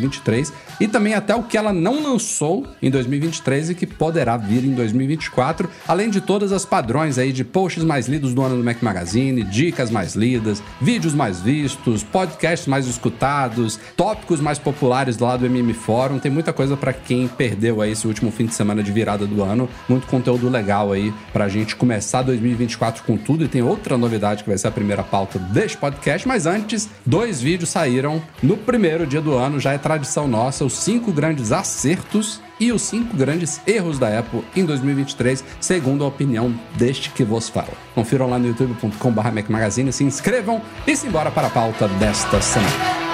e 0.79 0.87
também 0.87 1.13
até 1.13 1.35
o 1.35 1.43
que 1.43 1.57
ela 1.57 1.73
não 1.73 2.03
lançou 2.03 2.65
em 2.81 2.89
2023 2.89 3.71
e 3.71 3.75
que 3.75 3.85
poderá 3.85 4.37
vir 4.37 4.63
em 4.63 4.73
2024, 4.73 5.69
além 5.87 6.09
de 6.09 6.21
todas 6.21 6.51
as 6.51 6.65
padrões 6.65 7.17
aí 7.17 7.31
de 7.31 7.43
posts 7.43 7.83
mais 7.83 8.07
lidos 8.07 8.33
do 8.33 8.41
ano 8.41 8.57
do 8.57 8.63
Mac 8.63 8.81
Magazine, 8.81 9.43
dicas 9.43 9.89
mais 9.89 10.15
lidas, 10.15 10.61
vídeos 10.79 11.13
mais 11.13 11.41
vistos, 11.41 12.03
podcasts 12.03 12.67
mais 12.67 12.87
escutados, 12.87 13.79
tópicos 13.95 14.39
mais 14.39 14.59
populares 14.59 15.17
lado 15.17 15.41
do 15.41 15.45
MM 15.45 15.73
Fórum. 15.73 16.19
Tem 16.19 16.31
muita 16.31 16.53
coisa 16.53 16.75
pra 16.75 16.93
quem 16.93 17.27
perdeu 17.27 17.81
aí 17.81 17.91
esse 17.91 18.07
último 18.07 18.31
fim 18.31 18.45
de 18.45 18.53
semana 18.53 18.83
de 18.83 18.91
virada 18.91 19.25
do 19.25 19.43
ano. 19.43 19.69
Muito 19.87 20.07
conteúdo 20.07 20.49
legal 20.49 20.91
aí 20.91 21.13
pra 21.31 21.47
gente 21.47 21.75
começar 21.75 22.21
2024 22.21 23.03
com 23.03 23.17
tudo. 23.17 23.43
E 23.43 23.47
tem 23.47 23.61
outra 23.61 23.97
novidade 23.97 24.43
que 24.43 24.49
vai 24.49 24.57
ser 24.57 24.67
a 24.67 24.71
primeira 24.71 25.03
pauta 25.03 25.39
deste 25.39 25.77
podcast. 25.77 26.27
Mas 26.27 26.45
antes, 26.45 26.89
dois 27.05 27.41
vídeos 27.41 27.69
saíram 27.69 28.21
no 28.41 28.57
primeiro 28.57 29.05
dia 29.05 29.21
do 29.21 29.33
ano. 29.33 29.59
Já 29.59 29.73
é 29.73 29.77
tradição 29.87 30.27
nossa, 30.27 30.65
os 30.65 30.73
cinco 30.73 31.13
grandes 31.13 31.53
acertos 31.53 32.41
e 32.59 32.73
os 32.73 32.81
cinco 32.81 33.15
grandes 33.15 33.61
erros 33.65 33.97
da 33.97 34.19
Apple 34.19 34.43
em 34.53 34.65
2023, 34.65 35.41
segundo 35.61 36.03
a 36.03 36.07
opinião 36.07 36.53
deste 36.75 37.09
que 37.11 37.23
vos 37.23 37.47
fala. 37.47 37.71
Confiram 37.95 38.29
lá 38.29 38.37
no 38.37 38.47
youtube.com.br 38.47 39.31
Mac 39.31 39.49
Magazine, 39.49 39.93
se 39.93 40.03
inscrevam 40.03 40.61
e 40.85 40.93
se 40.93 41.07
embora 41.07 41.31
para 41.31 41.47
a 41.47 41.51
pauta 41.51 41.87
desta 41.87 42.41
semana. 42.41 43.06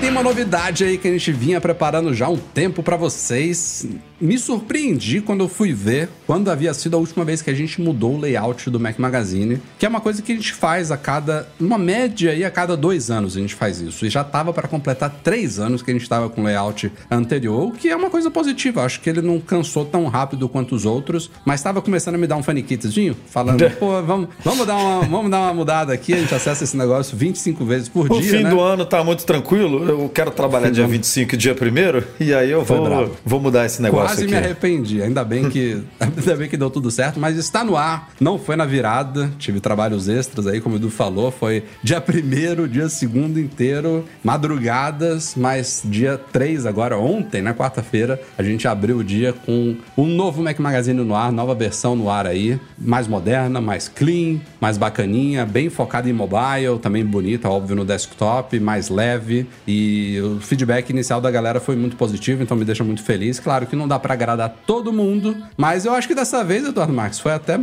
Tem 0.00 0.10
uma 0.10 0.22
novidade 0.22 0.84
aí 0.84 0.96
que 0.96 1.08
a 1.08 1.10
gente 1.10 1.32
vinha 1.32 1.60
preparando 1.60 2.14
já 2.14 2.26
há 2.26 2.28
um 2.28 2.36
tempo 2.36 2.82
pra 2.82 2.96
vocês. 2.96 3.86
Me 4.20 4.38
surpreendi 4.38 5.20
quando 5.20 5.40
eu 5.40 5.48
fui 5.48 5.72
ver 5.72 6.08
quando 6.26 6.50
havia 6.50 6.72
sido 6.74 6.96
a 6.96 6.98
última 6.98 7.24
vez 7.24 7.42
que 7.42 7.50
a 7.50 7.54
gente 7.54 7.80
mudou 7.80 8.14
o 8.14 8.20
layout 8.20 8.70
do 8.70 8.78
Mac 8.78 8.98
Magazine, 8.98 9.60
que 9.78 9.86
é 9.86 9.88
uma 9.88 10.00
coisa 10.00 10.22
que 10.22 10.32
a 10.32 10.34
gente 10.34 10.52
faz 10.52 10.90
a 10.90 10.96
cada, 10.96 11.48
uma 11.60 11.78
média 11.78 12.32
aí 12.32 12.44
a 12.44 12.50
cada 12.50 12.76
dois 12.76 13.10
anos 13.10 13.36
a 13.36 13.40
gente 13.40 13.54
faz 13.54 13.80
isso. 13.80 14.06
E 14.06 14.10
já 14.10 14.22
tava 14.22 14.52
para 14.52 14.68
completar 14.68 15.10
três 15.22 15.58
anos 15.58 15.82
que 15.82 15.90
a 15.90 15.94
gente 15.94 16.08
tava 16.08 16.28
com 16.28 16.42
o 16.42 16.44
layout 16.44 16.92
anterior, 17.10 17.68
o 17.68 17.72
que 17.72 17.88
é 17.88 17.96
uma 17.96 18.10
coisa 18.10 18.30
positiva. 18.30 18.82
Acho 18.82 19.00
que 19.00 19.10
ele 19.10 19.22
não 19.22 19.40
cansou 19.40 19.84
tão 19.84 20.06
rápido 20.06 20.48
quanto 20.48 20.74
os 20.74 20.84
outros, 20.84 21.30
mas 21.44 21.62
tava 21.62 21.82
começando 21.82 22.14
a 22.16 22.18
me 22.18 22.26
dar 22.26 22.36
um 22.36 22.42
faniquitezinho, 22.42 23.16
falando, 23.26 23.68
pô, 23.78 24.02
vamos, 24.02 24.28
vamos, 24.44 24.66
dar 24.66 24.76
uma, 24.76 25.00
vamos 25.06 25.30
dar 25.30 25.40
uma 25.40 25.54
mudada 25.54 25.92
aqui, 25.92 26.14
a 26.14 26.18
gente 26.18 26.34
acessa 26.34 26.64
esse 26.64 26.76
negócio 26.76 27.16
25 27.16 27.64
vezes 27.64 27.88
por 27.88 28.10
O 28.10 28.20
dia, 28.20 28.30
fim 28.30 28.42
né? 28.44 28.50
do 28.50 28.60
ano 28.60 28.84
tá 28.84 29.02
muito 29.02 29.24
tranquilo. 29.24 29.87
Eu 29.88 30.06
quero 30.10 30.30
trabalhar 30.30 30.70
dia 30.70 30.84
ano. 30.84 30.92
25 30.92 31.34
e 31.34 31.38
dia 31.38 31.54
1 31.54 32.22
e 32.22 32.34
aí 32.34 32.50
eu 32.50 32.62
vou, 32.62 33.16
vou 33.24 33.40
mudar 33.40 33.64
esse 33.64 33.80
negócio 33.80 34.08
Quase 34.08 34.24
aqui. 34.24 34.32
me 34.32 34.36
arrependi. 34.36 35.02
Ainda 35.02 35.24
bem 35.24 35.48
que 35.48 35.82
ainda 35.98 36.36
bem 36.36 36.46
que 36.46 36.58
deu 36.58 36.68
tudo 36.68 36.90
certo, 36.90 37.18
mas 37.18 37.38
está 37.38 37.64
no 37.64 37.74
ar. 37.74 38.10
Não 38.20 38.38
foi 38.38 38.54
na 38.54 38.66
virada. 38.66 39.30
Tive 39.38 39.60
trabalhos 39.60 40.06
extras 40.06 40.46
aí, 40.46 40.60
como 40.60 40.74
o 40.74 40.78
Edu 40.78 40.90
falou. 40.90 41.30
Foi 41.30 41.64
dia 41.82 42.02
primeiro, 42.02 42.68
dia 42.68 42.86
segundo 42.90 43.40
inteiro, 43.40 44.04
madrugadas, 44.22 45.32
mas 45.34 45.80
dia 45.82 46.20
3 46.32 46.66
agora, 46.66 46.98
ontem, 46.98 47.40
na 47.40 47.54
quarta-feira, 47.54 48.20
a 48.36 48.42
gente 48.42 48.68
abriu 48.68 48.98
o 48.98 49.04
dia 49.04 49.32
com 49.32 49.74
um 49.96 50.06
novo 50.06 50.42
Mac 50.42 50.58
Magazine 50.58 51.02
no 51.02 51.14
ar, 51.14 51.32
nova 51.32 51.54
versão 51.54 51.96
no 51.96 52.10
ar 52.10 52.26
aí, 52.26 52.60
mais 52.78 53.08
moderna, 53.08 53.58
mais 53.58 53.88
clean, 53.88 54.38
mais 54.60 54.76
bacaninha, 54.76 55.46
bem 55.46 55.70
focada 55.70 56.10
em 56.10 56.12
mobile, 56.12 56.78
também 56.82 57.06
bonita, 57.06 57.48
óbvio, 57.48 57.74
no 57.74 57.86
desktop, 57.86 58.60
mais 58.60 58.90
leve. 58.90 59.46
E 59.66 59.77
o 60.22 60.40
feedback 60.40 60.90
inicial 60.90 61.20
da 61.20 61.30
galera 61.30 61.60
foi 61.60 61.76
muito 61.76 61.96
positivo, 61.96 62.42
então 62.42 62.56
me 62.56 62.64
deixa 62.64 62.84
muito 62.84 63.02
feliz. 63.02 63.38
Claro 63.38 63.66
que 63.66 63.76
não 63.76 63.88
dá 63.88 63.98
pra 63.98 64.14
agradar 64.14 64.54
todo 64.66 64.92
mundo, 64.92 65.36
mas 65.56 65.84
eu 65.84 65.92
acho 65.94 66.08
que 66.08 66.14
dessa 66.14 66.42
vez, 66.44 66.66
Eduardo 66.66 66.92
Marques, 66.92 67.18
foi 67.18 67.32
até 67.32 67.58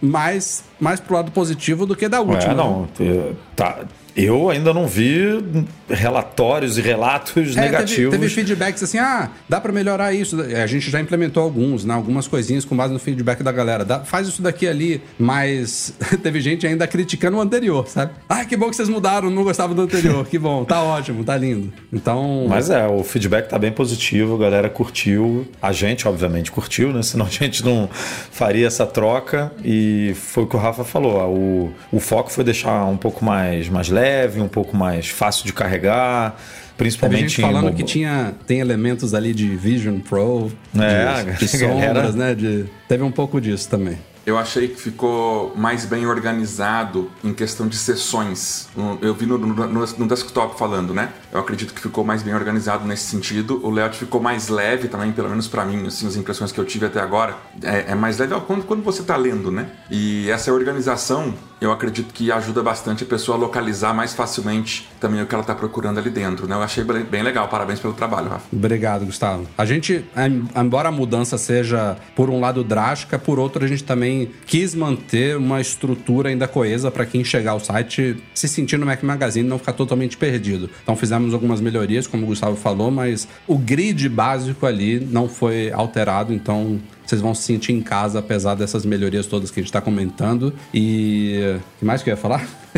mais, 0.00 0.64
mais 0.80 1.00
pro 1.00 1.14
lado 1.14 1.30
positivo 1.30 1.86
do 1.86 1.96
que 1.96 2.08
da 2.08 2.20
última. 2.20 2.52
É, 2.52 2.54
não. 2.54 2.88
é, 3.00 3.32
Tá, 3.54 3.80
eu 4.16 4.48
ainda 4.50 4.72
não 4.72 4.86
vi 4.86 5.44
relatórios 5.88 6.78
e 6.78 6.80
relatos 6.80 7.56
É, 7.56 7.60
negativos. 7.60 8.10
Teve, 8.10 8.28
teve 8.28 8.28
feedbacks 8.28 8.82
assim, 8.82 8.98
ah, 8.98 9.30
dá 9.48 9.60
pra 9.60 9.72
melhorar 9.72 10.12
isso. 10.12 10.40
A 10.40 10.66
gente 10.66 10.90
já 10.90 11.00
implementou 11.00 11.42
alguns, 11.42 11.84
né? 11.84 11.94
Algumas 11.94 12.26
coisinhas 12.26 12.64
com 12.64 12.76
base 12.76 12.92
no 12.92 12.98
feedback 12.98 13.42
da 13.42 13.52
galera. 13.52 13.84
Dá- 13.84 14.00
faz 14.00 14.26
isso 14.28 14.42
daqui 14.42 14.66
ali, 14.66 15.00
mas 15.18 15.92
teve 16.22 16.40
gente 16.40 16.66
ainda 16.66 16.86
criticando 16.86 17.36
o 17.36 17.40
anterior, 17.40 17.86
sabe? 17.88 18.12
Ah, 18.28 18.44
que 18.44 18.56
bom 18.56 18.70
que 18.70 18.76
vocês 18.76 18.88
mudaram, 18.88 19.30
não 19.30 19.44
gostava 19.44 19.74
do 19.74 19.82
anterior. 19.82 20.26
Que 20.26 20.38
bom, 20.38 20.64
tá 20.64 20.82
ótimo, 20.84 21.22
tá 21.24 21.36
lindo. 21.36 21.72
Então. 21.92 22.46
Mas 22.48 22.70
é, 22.70 22.86
o 22.86 23.02
feedback 23.04 23.48
tá 23.48 23.58
bem 23.58 23.72
positivo, 23.72 24.34
a 24.34 24.38
galera 24.38 24.68
curtiu. 24.70 25.46
A 25.60 25.72
gente, 25.72 26.08
obviamente, 26.08 26.50
curtiu, 26.50 26.92
né? 26.92 27.02
Senão 27.06 27.26
a 27.26 27.30
gente 27.30 27.64
não 27.64 27.88
faria 28.30 28.66
essa 28.66 28.86
troca. 28.86 29.52
E 29.64 30.12
foi 30.16 30.44
o 30.44 30.46
que 30.46 30.56
o 30.56 30.58
Rafa 30.58 30.84
falou. 30.84 31.16
O, 31.32 31.72
o 31.92 32.00
foco 32.00 32.30
foi 32.30 32.44
deixar 32.44 32.84
um 32.86 32.96
pouco 32.96 33.24
mais, 33.24 33.68
mais 33.68 33.88
leve, 33.88 34.05
um 34.40 34.48
pouco 34.48 34.76
mais 34.76 35.08
fácil 35.08 35.44
de 35.44 35.52
carregar. 35.52 36.32
Teve 36.36 36.76
Principalmente 36.76 37.20
gente 37.22 37.40
em 37.40 37.44
falando 37.44 37.64
mobo- 37.64 37.76
que 37.76 37.82
tinha, 37.84 38.34
tem 38.46 38.60
elementos 38.60 39.14
ali 39.14 39.32
de 39.32 39.48
Vision 39.56 39.98
Pro, 40.00 40.52
É, 40.78 41.32
de, 41.32 41.48
sombras, 41.48 42.14
né? 42.14 42.34
De, 42.34 42.66
teve 42.86 43.02
um 43.02 43.10
pouco 43.10 43.40
disso 43.40 43.68
também. 43.70 43.96
Eu 44.26 44.36
achei 44.36 44.66
que 44.66 44.80
ficou 44.80 45.54
mais 45.56 45.84
bem 45.86 46.04
organizado 46.04 47.08
em 47.22 47.32
questão 47.32 47.68
de 47.68 47.76
sessões. 47.76 48.68
Eu 49.00 49.14
vi 49.14 49.24
no, 49.24 49.38
no- 49.38 49.66
no- 49.86 50.06
desktop 50.08 50.58
falando, 50.58 50.92
né? 50.92 51.10
Eu 51.32 51.38
acredito 51.38 51.72
que 51.72 51.80
ficou 51.80 52.04
mais 52.04 52.24
bem 52.24 52.34
organizado 52.34 52.84
nesse 52.86 53.04
sentido. 53.04 53.60
O 53.64 53.70
layout 53.70 53.96
ficou 53.96 54.20
mais 54.20 54.48
leve 54.48 54.88
também, 54.88 55.12
pelo 55.12 55.28
menos 55.30 55.46
pra 55.46 55.64
mim, 55.64 55.86
assim, 55.86 56.08
as 56.08 56.16
impressões 56.16 56.50
que 56.50 56.58
eu 56.58 56.64
tive 56.64 56.86
até 56.86 56.98
agora. 57.00 57.36
É, 57.62 57.92
é 57.92 57.94
mais 57.94 58.18
leve 58.18 58.34
quando, 58.48 58.64
quando 58.64 58.82
você 58.82 59.02
tá 59.04 59.16
lendo, 59.16 59.52
né? 59.52 59.66
E 59.88 60.28
essa 60.28 60.52
organização, 60.52 61.32
eu 61.60 61.72
acredito 61.72 62.12
que 62.12 62.30
ajuda 62.30 62.62
bastante 62.62 63.04
a 63.04 63.06
pessoa 63.06 63.36
a 63.36 63.40
localizar 63.40 63.94
mais 63.94 64.12
facilmente 64.14 64.88
também 65.00 65.22
o 65.22 65.26
que 65.26 65.34
ela 65.34 65.44
tá 65.44 65.54
procurando 65.54 65.98
ali 65.98 66.10
dentro, 66.10 66.46
né? 66.46 66.54
Eu 66.54 66.62
achei 66.62 66.84
bem 66.84 67.22
legal. 67.22 67.48
Parabéns 67.48 67.80
pelo 67.80 67.94
trabalho, 67.94 68.28
Rafa. 68.28 68.44
Obrigado, 68.52 69.06
Gustavo. 69.06 69.46
A 69.56 69.64
gente, 69.64 70.04
em- 70.16 70.48
embora 70.60 70.88
a 70.88 70.92
mudança 70.92 71.38
seja, 71.38 71.96
por 72.14 72.28
um 72.28 72.40
lado, 72.40 72.62
drástica, 72.62 73.18
por 73.18 73.38
outro, 73.38 73.64
a 73.64 73.68
gente 73.68 73.84
também 73.84 74.30
quis 74.46 74.74
manter 74.74 75.36
uma 75.36 75.60
estrutura 75.60 76.28
ainda 76.28 76.46
coesa 76.46 76.90
para 76.90 77.06
quem 77.06 77.24
chegar 77.24 77.52
ao 77.52 77.60
site 77.60 78.22
se 78.34 78.48
sentir 78.48 78.78
no 78.78 78.84
Mac 78.86 79.02
Magazine 79.02 79.46
e 79.46 79.48
não 79.50 79.58
ficar 79.58 79.72
totalmente 79.72 80.16
perdido. 80.16 80.68
Então 80.82 80.94
fizemos 80.96 81.32
algumas 81.32 81.60
melhorias, 81.60 82.06
como 82.06 82.24
o 82.24 82.26
Gustavo 82.26 82.56
falou, 82.56 82.90
mas 82.90 83.26
o 83.46 83.56
grid 83.56 84.08
básico 84.08 84.66
ali 84.66 85.00
não 85.00 85.28
foi 85.28 85.72
alterado, 85.72 86.32
então 86.34 86.78
vocês 87.06 87.20
vão 87.20 87.34
se 87.34 87.42
sentir 87.42 87.72
em 87.72 87.80
casa, 87.80 88.18
apesar 88.18 88.54
dessas 88.54 88.84
melhorias 88.84 89.26
todas 89.26 89.50
que 89.50 89.60
a 89.60 89.62
gente 89.62 89.68
está 89.68 89.80
comentando. 89.80 90.52
E. 90.74 91.56
O 91.76 91.78
que 91.78 91.84
mais 91.84 92.02
que 92.02 92.10
eu 92.10 92.12
ia 92.14 92.16
falar? 92.20 92.44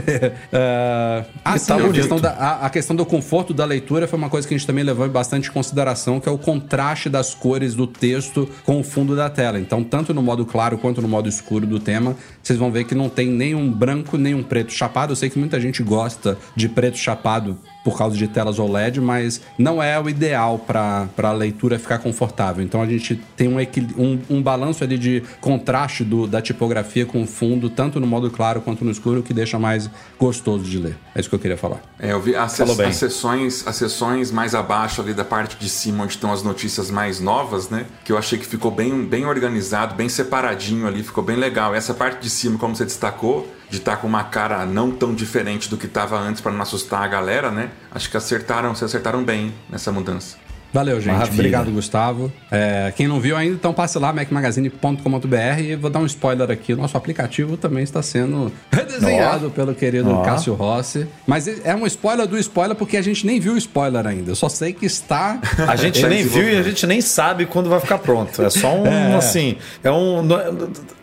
É, 0.52 1.24
Ah, 1.44 1.58
sim, 1.58 1.72
a 1.72 1.92
questão, 1.92 2.20
da, 2.20 2.30
a, 2.30 2.66
a 2.66 2.70
questão 2.70 2.94
do 2.94 3.04
conforto 3.04 3.52
da 3.52 3.64
leitura 3.64 4.06
foi 4.06 4.16
uma 4.18 4.30
coisa 4.30 4.46
que 4.46 4.54
a 4.54 4.56
gente 4.56 4.66
também 4.66 4.84
levou 4.84 5.04
em 5.06 5.10
bastante 5.10 5.50
consideração, 5.50 6.20
que 6.20 6.28
é 6.28 6.32
o 6.32 6.38
contraste 6.38 7.08
das 7.08 7.34
cores 7.34 7.74
do 7.74 7.84
texto 7.86 8.48
com 8.64 8.78
o 8.78 8.84
fundo 8.84 9.16
da 9.16 9.28
tela. 9.28 9.58
Então, 9.58 9.82
tanto 9.82 10.14
no 10.14 10.22
modo 10.22 10.46
claro 10.46 10.78
quanto 10.78 11.02
no 11.02 11.08
modo 11.08 11.28
escuro 11.28 11.66
do 11.66 11.80
tema, 11.80 12.14
vocês 12.42 12.58
vão 12.58 12.70
ver 12.70 12.84
que 12.84 12.94
não 12.94 13.08
tem 13.08 13.26
nem 13.28 13.54
um 13.56 13.70
branco 13.72 14.16
nem 14.16 14.34
um 14.34 14.42
preto 14.42 14.72
chapado. 14.72 15.12
Eu 15.12 15.16
sei 15.16 15.28
que 15.30 15.38
muita 15.38 15.60
gente 15.60 15.82
gosta 15.82 16.38
de 16.54 16.68
preto 16.68 16.96
chapado 16.96 17.58
por 17.84 17.96
causa 17.96 18.16
de 18.16 18.28
telas 18.28 18.58
OLED, 18.58 19.00
mas 19.00 19.40
não 19.58 19.82
é 19.82 19.98
o 19.98 20.08
ideal 20.08 20.58
para 20.58 21.08
a 21.22 21.32
leitura 21.32 21.78
ficar 21.78 21.98
confortável. 21.98 22.62
Então 22.62 22.82
a 22.82 22.86
gente 22.86 23.18
tem 23.36 23.48
um, 23.48 23.58
equil- 23.58 23.88
um, 24.30 24.36
um 24.38 24.42
balanço 24.42 24.82
ali 24.84 24.98
de 24.98 25.22
contraste 25.40 26.04
do- 26.04 26.26
da 26.26 26.40
tipografia 26.42 27.04
com 27.06 27.22
o 27.22 27.26
fundo, 27.26 27.68
tanto 27.70 27.98
no 28.00 28.06
modo 28.06 28.30
claro 28.30 28.60
quanto 28.60 28.84
no 28.84 28.90
escuro, 28.90 29.22
que 29.22 29.32
deixa 29.34 29.58
mais 29.58 29.88
gostoso 30.18 30.64
de 30.64 30.78
ler. 30.78 30.96
É 31.14 31.20
isso 31.20 31.28
que 31.28 31.34
eu 31.34 31.38
queria 31.38 31.56
falar. 31.56 31.80
É, 31.98 32.12
eu 32.12 32.20
vi 32.20 32.34
as, 32.36 32.56
Falou 32.56 32.74
bem. 32.76 32.86
as 32.88 32.96
sessões, 32.96 33.66
as 33.66 33.76
sessões 33.76 34.30
mais 34.30 34.54
abaixo 34.54 35.00
ali 35.00 35.14
da 35.14 35.24
parte 35.24 35.56
de 35.56 35.68
cima, 35.68 36.04
onde 36.04 36.12
estão 36.14 36.32
as 36.32 36.42
notícias 36.42 36.90
mais 36.90 37.20
novas, 37.20 37.68
né? 37.68 37.86
Que 38.04 38.12
eu 38.12 38.18
achei 38.18 38.38
que 38.38 38.46
ficou 38.46 38.70
bem, 38.70 39.04
bem 39.04 39.26
organizado, 39.26 39.94
bem 39.94 40.08
separadinho 40.08 40.86
ali, 40.86 41.02
ficou 41.02 41.22
bem 41.24 41.36
legal. 41.36 41.74
Essa 41.74 41.94
parte 41.94 42.20
de 42.22 42.30
cima, 42.30 42.58
como 42.58 42.74
você 42.76 42.84
destacou, 42.84 43.46
de 43.70 43.76
estar 43.78 43.96
com 43.96 44.06
uma 44.06 44.24
cara 44.24 44.64
não 44.64 44.90
tão 44.90 45.14
diferente 45.14 45.68
do 45.68 45.76
que 45.76 45.86
estava 45.86 46.18
antes 46.18 46.40
para 46.40 46.52
não 46.52 46.62
assustar 46.62 47.02
a 47.02 47.06
galera, 47.08 47.50
né? 47.50 47.70
Acho 47.90 48.10
que 48.10 48.16
acertaram, 48.16 48.74
se 48.74 48.84
acertaram 48.84 49.22
bem 49.22 49.52
nessa 49.68 49.92
mudança. 49.92 50.36
Valeu, 50.72 51.00
gente. 51.00 51.12
Maravilha. 51.12 51.34
Obrigado, 51.34 51.70
Gustavo. 51.70 52.32
É, 52.50 52.92
quem 52.96 53.08
não 53.08 53.20
viu 53.20 53.36
ainda, 53.36 53.54
então 53.54 53.72
passe 53.72 53.98
lá, 53.98 54.12
macmagazine.com.br 54.12 55.60
e 55.60 55.76
vou 55.76 55.90
dar 55.90 56.00
um 56.00 56.06
spoiler 56.06 56.50
aqui. 56.50 56.74
Nosso 56.74 56.96
aplicativo 56.96 57.56
também 57.56 57.82
está 57.82 58.02
sendo 58.02 58.52
redesenhado 58.70 59.50
pelo 59.50 59.74
querido 59.74 60.10
Ó. 60.10 60.22
Cássio 60.22 60.54
Rossi. 60.54 61.06
Mas 61.26 61.48
é 61.64 61.74
um 61.74 61.86
spoiler 61.86 62.26
do 62.26 62.36
spoiler 62.38 62.76
porque 62.76 62.96
a 62.96 63.02
gente 63.02 63.26
nem 63.26 63.40
viu 63.40 63.54
o 63.54 63.58
spoiler 63.58 64.06
ainda. 64.06 64.30
Eu 64.30 64.36
só 64.36 64.48
sei 64.48 64.72
que 64.72 64.86
está... 64.86 65.40
A 65.66 65.76
gente 65.76 66.04
em 66.04 66.08
nem 66.08 66.24
viu 66.26 66.48
e 66.48 66.56
a 66.56 66.62
gente 66.62 66.86
nem 66.86 67.00
sabe 67.00 67.46
quando 67.46 67.70
vai 67.70 67.80
ficar 67.80 67.98
pronto. 67.98 68.42
É 68.42 68.50
só 68.50 68.74
um, 68.74 69.16
assim, 69.16 69.56
é 69.82 69.90
um... 69.90 70.26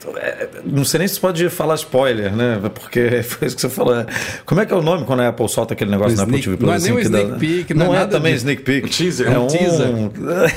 Não, 0.06 0.18
é- 0.18 0.48
não 0.64 0.86
sei 0.86 1.00
nem 1.00 1.08
se 1.08 1.20
pode 1.20 1.50
falar 1.50 1.76
spoiler, 1.76 2.36
né? 2.36 2.60
Porque 2.74 3.22
foi 3.24 3.48
isso 3.48 3.56
que 3.56 3.62
você 3.62 3.70
falou. 3.70 4.00
é- 4.00 4.06
Como 4.46 4.62
é 4.62 4.66
que 4.66 4.74
é 4.74 4.76
o 4.76 4.82
nome 4.82 5.06
quando 5.06 5.22
a 5.22 5.28
Apple 5.30 5.48
solta 5.50 5.74
aquele 5.74 5.92
negócio 5.92 6.16
na 6.18 6.24
Apple 6.24 6.42
TV 6.42 6.58
Plus? 6.58 6.68
não 6.68 6.76
é 6.76 6.80
nem 6.80 6.98
assim, 7.00 7.08
um 7.08 7.12
dá- 7.12 7.20
sneak 7.22 7.40
peek, 7.40 7.74
não 7.74 7.86
não 7.88 7.96
é 7.96 8.02
é, 8.04 8.06
também 8.08 8.34
sneak 8.36 8.62
peek. 8.64 8.90
Teaser. 8.90 9.28
É 9.30 9.34
É 9.34 9.40
um... 9.40 9.48
teaser. 9.48 9.88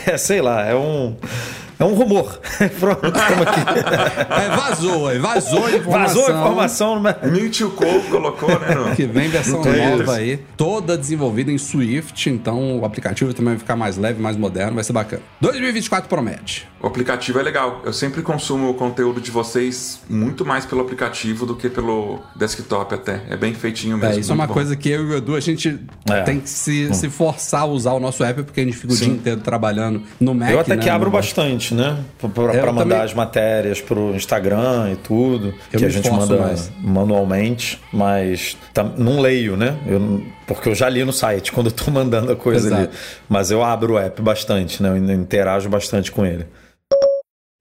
É, 0.12 0.16
sei 0.16 0.40
lá, 0.40 0.64
é 0.66 0.74
um... 0.74 1.14
É 1.78 1.84
um 1.84 1.94
rumor. 1.94 2.40
Pronto, 2.80 3.06
estamos 3.06 3.46
aqui. 3.46 3.60
É, 4.42 4.56
vazou, 4.56 5.06
aí, 5.08 5.18
vazou 5.18 5.64
a 5.66 5.70
informação. 5.72 6.22
Vazou 6.22 6.26
a 6.26 6.40
informação. 6.40 7.02
né? 7.02 7.14
Mewtwo 7.24 7.70
Cole 7.70 8.02
colocou, 8.10 8.48
né? 8.48 8.74
No... 8.74 8.96
Que 8.96 9.06
vem 9.06 9.28
versão 9.28 9.62
É 9.64 9.90
nova 9.90 10.02
isso. 10.02 10.10
aí, 10.12 10.40
toda 10.56 10.96
desenvolvida 10.98 11.52
em 11.52 11.58
Swift, 11.58 12.28
então 12.30 12.80
o 12.80 12.84
aplicativo 12.84 13.32
também 13.32 13.54
vai 13.54 13.58
ficar 13.60 13.76
mais 13.76 13.96
leve, 13.96 14.20
mais 14.20 14.36
moderno, 14.36 14.74
vai 14.74 14.82
ser 14.84 14.92
bacana. 14.92 15.22
2024 15.40 16.08
promete. 16.08 16.66
O 16.80 16.86
aplicativo 16.86 17.38
é 17.40 17.42
legal. 17.42 17.82
Eu 17.84 17.92
sempre 17.92 18.22
consumo 18.22 18.70
o 18.70 18.74
conteúdo 18.74 19.20
de 19.20 19.30
vocês 19.30 20.00
muito 20.08 20.44
mais 20.44 20.64
pelo 20.64 20.80
aplicativo 20.80 21.44
do 21.46 21.54
que 21.56 21.68
pelo 21.68 22.20
desktop 22.36 22.94
até. 22.94 23.22
É 23.28 23.36
bem 23.36 23.52
feitinho 23.54 23.96
mesmo. 23.98 24.14
É, 24.16 24.20
isso 24.20 24.30
é 24.30 24.34
uma 24.34 24.46
bom. 24.46 24.54
coisa 24.54 24.76
que 24.76 24.88
eu 24.88 25.02
e 25.04 25.06
o 25.14 25.16
Edu, 25.16 25.34
a 25.34 25.40
gente 25.40 25.78
É. 26.08 26.22
tem 26.22 26.38
que 26.40 26.48
se, 26.48 26.92
se 26.94 27.08
forçar 27.10 27.62
a 27.62 27.66
usar 27.66 27.92
o 27.94 28.00
nosso 28.00 28.22
app, 28.22 28.42
porque 28.44 28.60
a 28.60 28.64
gente 28.64 28.76
fica 28.76 28.92
o 28.92 28.96
dia 28.96 29.08
inteiro 29.08 29.40
trabalhando 29.40 30.02
no 30.20 30.34
Mac. 30.34 30.50
Eu 30.50 30.60
até 30.60 30.76
né, 30.76 30.82
que 30.82 30.88
abro 30.88 31.06
no- 31.06 31.12
bastante, 31.16 31.67
né? 31.74 31.98
Pra, 32.18 32.28
pra- 32.28 32.54
Eu 32.54 32.60
pra 32.62 32.72
mandar 32.72 32.84
também- 32.84 33.00
as 33.00 33.14
matérias 33.14 33.80
pro 33.80 34.14
Instagram 34.14 34.90
e 34.92 34.96
tudo. 34.96 35.54
Eu 35.72 35.78
que 35.78 35.84
a 35.84 35.88
gente 35.88 36.10
manda 36.10 36.36
mais. 36.36 36.70
manualmente, 36.80 37.80
mas 37.92 38.56
tá- 38.72 38.84
não 38.96 39.20
leio, 39.20 39.56
né? 39.56 39.76
Eu 39.86 40.22
porque 40.46 40.70
eu 40.70 40.74
já 40.74 40.88
li 40.88 41.04
no 41.04 41.12
site 41.12 41.52
quando 41.52 41.66
eu 41.66 41.72
tô 41.72 41.90
mandando 41.90 42.32
a 42.32 42.36
coisa 42.36 42.68
ali. 42.74 42.84
Exato. 42.84 42.96
Mas 43.28 43.50
eu 43.50 43.62
abro 43.62 43.94
o 43.94 43.98
app 43.98 44.20
bastante, 44.22 44.82
né? 44.82 44.88
Eu 44.90 44.96
interajo 44.96 45.68
bastante 45.68 46.10
com 46.10 46.24
ele. 46.24 46.46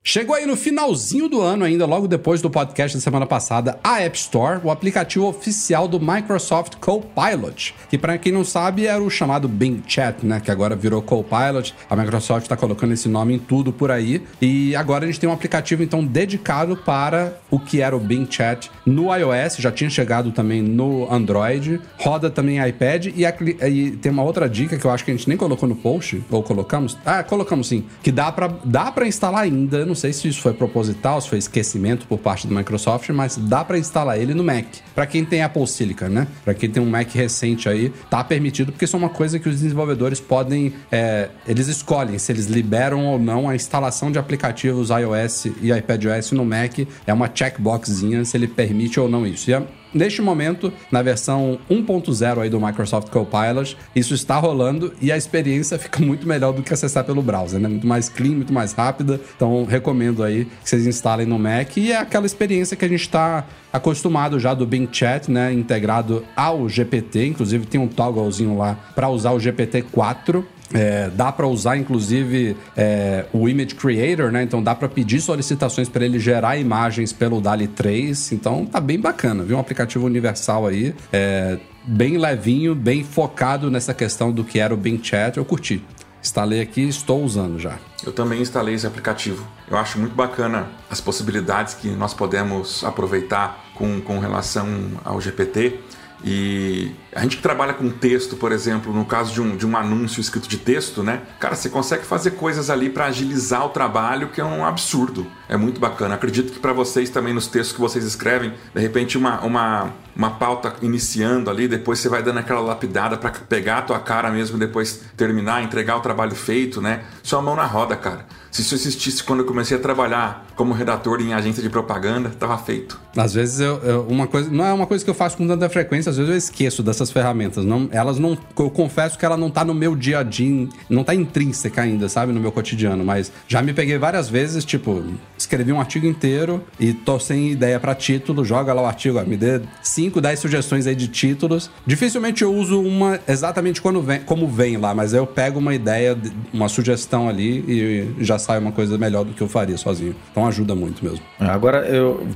Chegou 0.10 0.38
aí 0.38 0.46
no 0.46 0.56
finalzinho 0.56 1.28
do 1.28 1.42
ano 1.42 1.66
ainda, 1.66 1.86
logo 1.86 2.08
depois 2.08 2.42
do 2.42 2.50
podcast 2.50 2.96
da 2.96 3.02
semana 3.02 3.26
passada, 3.26 3.78
a 3.84 4.00
App 4.00 4.18
Store, 4.18 4.62
o 4.64 4.72
aplicativo 4.72 5.28
oficial 5.28 5.86
do 5.86 6.00
Microsoft 6.00 6.76
Copilot, 6.80 7.76
que 7.90 7.98
para 7.98 8.18
quem 8.18 8.32
não 8.32 8.46
sabe 8.46 8.88
era 8.88 9.04
o 9.04 9.10
chamado 9.10 9.50
Bing 9.50 9.84
Chat, 9.86 10.26
né, 10.26 10.40
que 10.40 10.50
agora 10.50 10.78
virou 10.78 11.02
Copilot. 11.02 11.76
A 11.90 11.96
Microsoft 11.98 12.44
está 12.44 12.56
colocando 12.56 12.94
esse 12.94 13.10
nome 13.10 13.34
em 13.36 13.38
tudo 13.38 13.74
por 13.74 13.92
aí 13.92 14.24
e 14.42 14.74
agora 14.78 15.04
a 15.04 15.08
gente 15.08 15.20
tem 15.20 15.30
um 15.30 15.34
aplicativo 15.34 15.84
então 15.84 16.06
dedicado 16.06 16.78
para 16.78 17.38
o 17.52 17.60
que 17.60 17.82
era 17.82 17.94
o 17.94 18.00
Bing 18.00 18.26
Chat 18.30 18.72
no 18.86 19.14
iOS, 19.14 19.58
já 19.58 19.74
tinha 19.74 19.90
chegado 19.90 20.32
também 20.32 20.62
no 20.62 21.14
Android, 21.14 21.82
roda 22.00 22.30
também 22.30 22.66
iPad 22.66 23.08
e, 23.14 23.26
acli- 23.26 23.58
e 23.62 23.92
tem 23.98 24.10
uma 24.10 24.24
outra 24.24 24.48
dica 24.48 24.78
que 24.78 24.86
eu 24.86 24.92
acho 24.92 25.04
que 25.04 25.12
a 25.12 25.14
gente 25.14 25.28
nem 25.28 25.36
colocou 25.38 25.68
no 25.68 25.76
post, 25.76 26.24
ou 26.32 26.42
colocamos? 26.42 26.98
Ah, 27.06 27.24
colocamos 27.24 27.68
sim, 27.68 27.84
que 28.02 28.10
dá 28.10 28.32
para 28.32 28.48
dá 28.64 28.90
para 28.90 29.06
instalar 29.06 29.42
ainda, 29.44 29.86
não 29.86 29.97
sei 29.98 30.14
se 30.14 30.30
isso 30.30 30.42
foi 30.42 30.54
proposital, 30.54 31.20
se 31.20 31.28
foi 31.28 31.38
esquecimento 31.40 32.08
por 32.08 32.18
parte 32.20 32.48
do 32.48 32.56
Microsoft, 32.56 33.10
mas 33.10 33.36
dá 33.36 33.66
para 33.66 33.78
instalar 33.78 34.18
ele 34.18 34.34
no 34.34 34.44
Mac. 34.44 34.66
Para 34.96 35.06
quem 35.06 35.26
tem 35.26 35.42
Apple 35.44 35.68
Silicon, 35.68 36.08
né? 36.08 36.28
Para 36.46 36.54
quem 36.54 36.70
tem 36.70 36.82
um 36.82 36.90
Mac 36.90 37.10
recente 37.14 37.68
aí, 37.68 37.92
tá 38.10 38.24
permitido 38.24 38.72
porque 38.72 38.86
isso 38.86 38.96
é 38.96 39.00
uma 39.00 39.10
coisa 39.10 39.38
que 39.40 39.50
os 39.50 39.56
desenvolvedores 39.60 40.22
podem, 40.22 40.74
é, 40.90 41.28
eles 41.46 41.68
escolhem 41.68 42.18
se 42.18 42.32
eles 42.32 42.46
liberam 42.46 43.06
ou 43.08 43.20
não 43.20 43.50
a 43.50 43.56
instalação 43.56 44.10
de 44.12 44.18
aplicativos 44.18 44.90
iOS 44.90 45.46
e 45.62 45.72
iPadOS 45.72 46.32
no 46.32 46.46
Mac. 46.46 46.80
É 47.06 47.14
uma 47.14 47.30
checkboxzinha 47.34 48.24
se 48.24 48.38
ele 48.38 48.48
permite 48.48 49.00
ou 49.00 49.10
não 49.10 49.26
isso. 49.26 49.50
E 49.50 49.54
a- 49.54 49.64
Neste 49.98 50.22
momento, 50.22 50.72
na 50.92 51.02
versão 51.02 51.58
1.0 51.70 52.42
aí 52.42 52.50
do 52.50 52.62
Microsoft 52.62 53.10
Copilot, 53.10 53.76
isso 53.96 54.14
está 54.14 54.38
rolando 54.38 54.94
e 55.02 55.12
a 55.12 55.18
experiência 55.18 55.78
fica 55.80 56.00
muito 56.04 56.28
melhor 56.28 56.54
do 56.54 56.62
que 56.62 56.72
acessar 56.72 57.04
pelo 57.04 57.24
browser, 57.24 57.60
né? 57.60 57.68
Muito 57.68 57.88
mais 57.88 58.08
clean, 58.08 58.34
muito 58.34 58.54
mais 58.54 58.74
rápida. 58.74 59.20
Então, 59.36 59.66
recomendo 59.66 60.24
aí 60.24 60.46
que 60.46 60.70
vocês 60.70 60.86
instalem 60.86 61.26
no 61.26 61.40
Mac 61.40 61.76
e 61.78 61.92
é 61.92 61.98
aquela 61.98 62.28
experiência 62.28 62.78
que 62.78 62.86
a 62.86 62.88
gente 62.88 63.02
está 63.02 63.48
acostumado 63.74 64.40
já 64.40 64.54
do 64.54 64.68
Bing 64.68 64.88
Chat, 64.92 65.32
né? 65.32 65.52
Integrado 65.52 66.24
ao 66.36 66.70
GPT, 66.70 67.26
inclusive 67.26 67.66
tem 67.66 67.82
um 67.82 67.88
togglezinho 67.88 68.56
lá 68.56 68.78
para 68.94 69.10
usar 69.10 69.32
o 69.32 69.40
GPT 69.40 69.82
4. 69.92 70.46
É, 70.74 71.10
dá 71.10 71.32
para 71.32 71.48
usar, 71.48 71.78
inclusive, 71.78 72.58
é, 72.76 73.26
o 73.32 73.48
Image 73.48 73.76
Creator, 73.76 74.32
né? 74.32 74.44
Então 74.44 74.62
dá 74.62 74.76
para 74.76 74.90
pedir 74.90 75.22
solicitações 75.22 75.88
para 75.88 76.06
ele 76.06 76.20
gerar 76.20 76.58
imagens 76.58 77.14
pelo 77.14 77.40
DALI 77.40 77.68
3. 77.68 78.34
Então 78.34 78.66
tá 78.66 78.80
bem 78.80 79.00
bacana, 79.00 79.44
viu? 79.44 79.58
Um 79.58 79.60
aplicativo 79.60 80.06
universal 80.06 80.68
aí, 80.68 80.94
é, 81.12 81.58
bem 81.86 82.18
levinho, 82.18 82.76
bem 82.76 83.04
focado 83.04 83.72
nessa 83.72 83.94
questão 83.94 84.32
do 84.32 84.44
que 84.44 84.60
era 84.60 84.74
o 84.74 84.78
Bing 84.78 85.00
Chat. 85.02 85.38
Eu 85.38 85.46
curti. 85.46 85.82
Instalei 86.22 86.60
aqui 86.60 86.82
estou 86.82 87.24
usando 87.24 87.58
já. 87.58 87.78
Eu 88.04 88.12
também 88.12 88.42
instalei 88.42 88.76
esse 88.76 88.86
aplicativo. 88.86 89.48
Eu 89.70 89.78
acho 89.78 89.98
muito 89.98 90.16
bacana 90.16 90.68
as 90.90 91.00
possibilidades 91.00 91.74
que 91.74 91.88
nós 91.90 92.14
podemos 92.14 92.84
aproveitar 92.84 93.66
com, 93.76 94.02
com 94.02 94.20
relação 94.20 94.68
ao 95.06 95.22
GPT. 95.22 95.80
E 96.26 96.92
a 97.18 97.22
gente 97.24 97.38
que 97.38 97.42
trabalha 97.42 97.74
com 97.74 97.90
texto, 97.90 98.36
por 98.36 98.52
exemplo, 98.52 98.94
no 98.94 99.04
caso 99.06 99.34
de 99.34 99.42
um, 99.42 99.56
de 99.58 99.66
um 99.66 99.76
anúncio 99.76 100.22
escrito 100.22 100.48
de 100.48 100.58
texto, 100.58 101.02
né? 101.04 101.22
Cara, 101.40 101.56
você 101.56 101.70
consegue 101.70 102.06
fazer 102.06 102.32
coisas 102.32 102.70
ali 102.70 102.90
para 102.90 103.06
agilizar 103.06 103.66
o 103.66 103.70
trabalho 103.70 104.30
que 104.30 104.40
é 104.40 104.46
um 104.46 104.64
absurdo. 104.64 105.26
É 105.50 105.58
muito 105.58 105.80
bacana. 105.80 106.16
Acredito 106.16 106.52
que 106.54 106.60
para 106.60 106.74
vocês 106.74 107.10
também, 107.10 107.34
nos 107.34 107.48
textos 107.48 107.74
que 107.76 107.82
vocês 107.82 108.04
escrevem, 108.06 108.54
de 108.76 108.82
repente 108.82 109.18
uma, 109.18 109.40
uma, 109.42 109.94
uma 110.16 110.32
pauta 110.32 110.76
iniciando 110.82 111.50
ali, 111.50 111.68
depois 111.68 112.00
você 112.00 112.10
vai 112.10 112.22
dando 112.22 112.40
aquela 112.40 112.60
lapidada 112.62 113.18
para 113.18 113.32
pegar 113.32 113.80
a 113.80 113.82
tua 113.82 114.00
cara 114.00 114.30
mesmo, 114.30 114.58
depois 114.58 115.02
terminar, 115.16 115.64
entregar 115.64 115.98
o 115.98 116.02
trabalho 116.02 116.36
feito, 116.36 116.82
né? 116.82 117.02
Só 117.24 117.40
a 117.40 117.42
mão 117.42 117.56
na 117.56 117.66
roda, 117.66 117.96
cara. 117.96 118.26
Se 118.52 118.62
isso 118.62 118.76
existisse 118.76 119.24
quando 119.24 119.42
eu 119.42 119.46
comecei 119.46 119.78
a 119.78 119.80
trabalhar 119.80 120.46
como 120.56 120.74
redator 120.74 121.22
em 121.22 121.34
agência 121.34 121.62
de 121.62 121.70
propaganda, 121.70 122.30
tava 122.30 122.58
feito. 122.58 123.00
Às 123.16 123.34
vezes 123.34 123.60
eu, 123.60 123.78
eu- 123.84 124.06
uma 124.10 124.26
coisa 124.28 124.50
não 124.50 124.66
é 124.66 124.74
uma 124.74 124.88
coisa 124.88 125.04
que 125.04 125.10
eu 125.10 125.14
faço 125.14 125.38
com 125.38 125.48
tanta 125.48 125.70
frequência, 125.70 126.10
às 126.10 126.18
vezes 126.18 126.32
eu 126.32 126.38
esqueço 126.38 126.82
dessas 126.82 127.07
ferramentas. 127.12 127.66
Não, 127.66 127.88
elas 127.92 128.20
não, 128.20 128.38
eu 128.58 128.70
confesso 128.70 129.18
que 129.18 129.26
ela 129.26 129.38
não 129.38 129.50
tá 129.50 129.64
no 129.64 129.74
meu 129.74 129.96
dia 129.96 130.20
a 130.20 130.24
dia, 130.24 130.68
não 130.90 131.04
tá 131.04 131.14
intrínseca 131.14 131.82
ainda, 131.82 132.08
sabe, 132.10 132.32
no 132.32 132.40
meu 132.40 132.52
cotidiano, 132.52 133.04
mas 133.04 133.32
já 133.48 133.62
me 133.62 133.74
peguei 133.74 133.98
várias 133.98 134.30
vezes, 134.30 134.64
tipo, 134.66 135.04
escrevi 135.38 135.72
um 135.72 135.80
artigo 135.80 136.06
inteiro 136.06 136.64
e 136.80 136.94
tô 136.94 137.20
sem 137.20 137.52
ideia 137.52 137.80
pra 137.80 137.94
título, 137.96 138.44
joga 138.46 138.74
lá 138.74 138.82
o 138.82 138.86
artigo, 138.86 139.20
ó, 139.20 139.24
me 139.24 139.38
dê 139.38 139.62
5, 139.82 140.20
10 140.22 140.40
sugestões 140.40 140.88
aí 140.88 140.96
de 140.96 141.08
títulos. 141.08 141.70
Dificilmente 141.86 142.44
eu 142.44 142.54
uso 142.54 142.82
uma 142.82 143.20
exatamente 143.28 143.82
quando 143.82 144.02
vem, 144.02 144.20
como 144.22 144.48
vem 144.48 144.78
lá, 144.78 144.94
mas 144.94 145.14
eu 145.14 145.26
pego 145.28 145.60
uma 145.60 145.74
ideia, 145.76 146.16
de- 146.16 146.32
uma 146.54 146.68
sugestão 146.70 147.28
ali 147.30 147.64
e 147.68 148.24
já 148.24 148.38
sai 148.40 148.60
uma 148.60 148.72
coisa 148.72 148.98
melhor 148.98 149.24
do 149.24 149.34
que 149.34 149.42
eu 149.42 149.48
faria 149.48 149.78
sozinho. 149.78 150.16
Então 150.32 150.46
ajuda 150.48 150.74
muito 150.76 151.04
mesmo. 151.04 151.20
Agora, 151.40 151.80
eu 151.88 152.28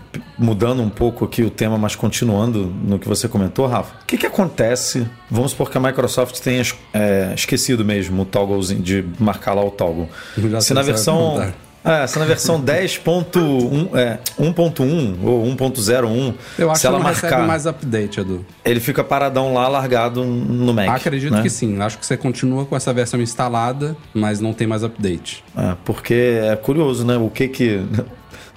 mudando 0.41 0.81
um 0.81 0.89
pouco 0.89 1.23
aqui 1.23 1.43
o 1.43 1.49
tema, 1.51 1.77
mas 1.77 1.95
continuando 1.95 2.65
no 2.65 2.97
que 2.97 3.07
você 3.07 3.27
comentou, 3.27 3.67
Rafa, 3.67 3.93
o 4.01 4.05
que, 4.05 4.17
que 4.17 4.25
acontece? 4.25 5.07
Vamos 5.29 5.51
supor 5.51 5.69
que 5.69 5.77
a 5.77 5.81
Microsoft 5.81 6.39
tenha 6.39 6.63
é, 6.93 7.31
esquecido 7.35 7.85
mesmo 7.85 8.23
o 8.23 8.25
togglezinho 8.25 8.81
de 8.81 9.05
marcar 9.19 9.53
lá 9.53 9.63
o 9.63 9.69
toggle. 9.69 10.09
Se 10.61 10.73
na 10.73 10.81
versão. 10.81 11.53
É, 11.83 12.05
se 12.05 12.19
na 12.19 12.25
versão 12.25 12.61
10.1 12.63 13.95
é, 13.95 14.19
1.1 14.39 15.17
ou 15.23 15.45
1.01, 15.45 16.33
Eu 16.57 16.69
acho 16.69 16.81
se 16.81 16.87
ela 16.87 16.97
que 16.97 17.03
não 17.03 17.11
marcar, 17.11 17.47
mais 17.47 17.65
update, 17.65 18.19
Edu. 18.19 18.45
ele 18.63 18.79
fica 18.79 19.03
paradão 19.03 19.53
lá, 19.53 19.67
largado 19.67 20.23
no 20.23 20.73
Mac. 20.73 20.89
Acredito 20.89 21.33
né? 21.33 21.41
que 21.41 21.49
sim. 21.49 21.81
Acho 21.81 21.97
que 21.97 22.05
você 22.05 22.17
continua 22.17 22.65
com 22.65 22.75
essa 22.75 22.93
versão 22.93 23.19
instalada, 23.21 23.95
mas 24.13 24.39
não 24.39 24.53
tem 24.53 24.67
mais 24.67 24.83
update. 24.83 25.43
É, 25.57 25.75
porque 25.83 26.39
é 26.43 26.55
curioso, 26.55 27.05
né? 27.05 27.17
O 27.17 27.29
que 27.29 27.47
que. 27.47 27.81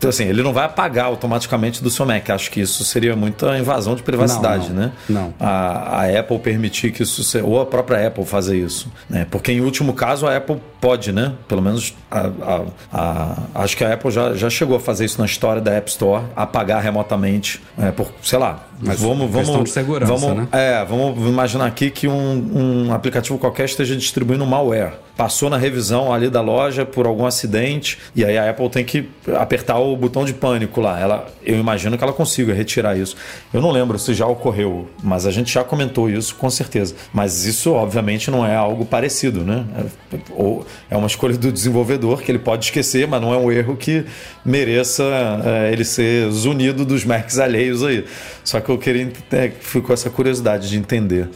Então, 0.04 0.10
assim, 0.10 0.24
ele 0.24 0.42
não 0.42 0.52
vai 0.52 0.66
apagar 0.66 1.06
automaticamente 1.06 1.82
do 1.82 1.88
seu 1.88 2.04
Mac. 2.04 2.28
Acho 2.28 2.50
que 2.50 2.60
isso 2.60 2.84
seria 2.84 3.16
muita 3.16 3.56
invasão 3.56 3.94
de 3.94 4.02
privacidade, 4.02 4.68
Não, 4.68 4.74
não. 4.74 4.82
né? 4.82 4.92
Não. 5.08 5.34
A, 5.40 6.02
a 6.02 6.20
Apple 6.20 6.38
permitir 6.40 6.92
que 6.92 7.02
isso 7.02 7.24
seja. 7.24 7.42
Ou 7.42 7.58
a 7.58 7.64
própria 7.64 8.06
Apple 8.06 8.24
fazer 8.26 8.58
isso. 8.58 8.92
Né? 9.08 9.26
Porque, 9.30 9.50
em 9.50 9.62
último 9.62 9.94
caso, 9.94 10.26
a 10.26 10.36
Apple 10.36 10.60
pode, 10.78 11.10
né? 11.10 11.32
Pelo 11.48 11.62
menos, 11.62 11.94
a, 12.10 12.30
a- 12.92 13.36
acho 13.54 13.76
que 13.78 13.82
a 13.84 13.94
Apple 13.94 14.10
já, 14.10 14.34
já 14.34 14.50
chegou 14.50 14.76
a 14.76 14.80
fazer 14.80 15.06
isso 15.06 15.18
na 15.18 15.24
história 15.24 15.62
da 15.62 15.72
App 15.72 15.88
Store 15.90 16.24
apagar 16.36 16.82
remotamente. 16.82 17.62
É, 17.78 17.90
por, 17.90 18.12
sei 18.22 18.38
lá. 18.38 18.66
Mas 18.82 19.00
vamos, 19.00 19.30
questão 19.30 19.54
vamos, 19.54 19.64
de 19.64 19.70
segurança, 19.70 20.12
vamos, 20.14 20.36
né? 20.36 20.48
é, 20.52 20.84
vamos 20.84 21.16
imaginar 21.28 21.64
aqui 21.66 21.90
que 21.90 22.08
um, 22.08 22.86
um 22.88 22.92
aplicativo 22.92 23.38
qualquer 23.38 23.64
esteja 23.66 23.96
distribuindo 23.96 24.44
malware. 24.44 24.94
Passou 25.16 25.48
na 25.48 25.56
revisão 25.56 26.12
ali 26.12 26.28
da 26.28 26.40
loja 26.40 26.84
por 26.84 27.06
algum 27.06 27.24
acidente 27.24 27.98
e 28.16 28.24
aí 28.24 28.36
a 28.36 28.50
Apple 28.50 28.68
tem 28.68 28.84
que 28.84 29.08
apertar 29.38 29.78
o, 29.78 29.93
o 29.94 29.96
botão 29.96 30.24
de 30.24 30.34
pânico 30.34 30.80
lá. 30.80 30.98
Ela, 30.98 31.26
eu 31.42 31.58
imagino 31.58 31.96
que 31.96 32.04
ela 32.04 32.12
consiga 32.12 32.52
retirar 32.52 32.96
isso. 32.96 33.16
Eu 33.52 33.60
não 33.60 33.70
lembro 33.70 33.98
se 33.98 34.12
já 34.12 34.26
ocorreu, 34.26 34.88
mas 35.02 35.26
a 35.26 35.30
gente 35.30 35.52
já 35.52 35.64
comentou 35.64 36.10
isso 36.10 36.34
com 36.34 36.50
certeza. 36.50 36.94
Mas 37.12 37.44
isso, 37.44 37.72
obviamente, 37.72 38.30
não 38.30 38.44
é 38.44 38.54
algo 38.54 38.84
parecido, 38.84 39.40
né? 39.42 39.64
É, 40.12 40.16
ou 40.30 40.66
é 40.90 40.96
uma 40.96 41.06
escolha 41.06 41.36
do 41.36 41.50
desenvolvedor 41.50 42.22
que 42.22 42.30
ele 42.30 42.38
pode 42.38 42.66
esquecer, 42.66 43.06
mas 43.06 43.20
não 43.20 43.32
é 43.32 43.38
um 43.38 43.50
erro 43.50 43.76
que 43.76 44.04
mereça 44.44 45.04
é, 45.44 45.72
ele 45.72 45.84
ser 45.84 46.30
zunido 46.30 46.84
dos 46.84 47.04
Macs 47.04 47.38
alheios 47.38 47.82
aí. 47.82 48.04
Só 48.42 48.60
que 48.60 48.68
eu 48.68 48.78
queria, 48.78 49.10
é, 49.32 49.50
ficou 49.60 49.94
essa 49.94 50.10
curiosidade 50.10 50.68
de 50.68 50.76
entender 50.76 51.28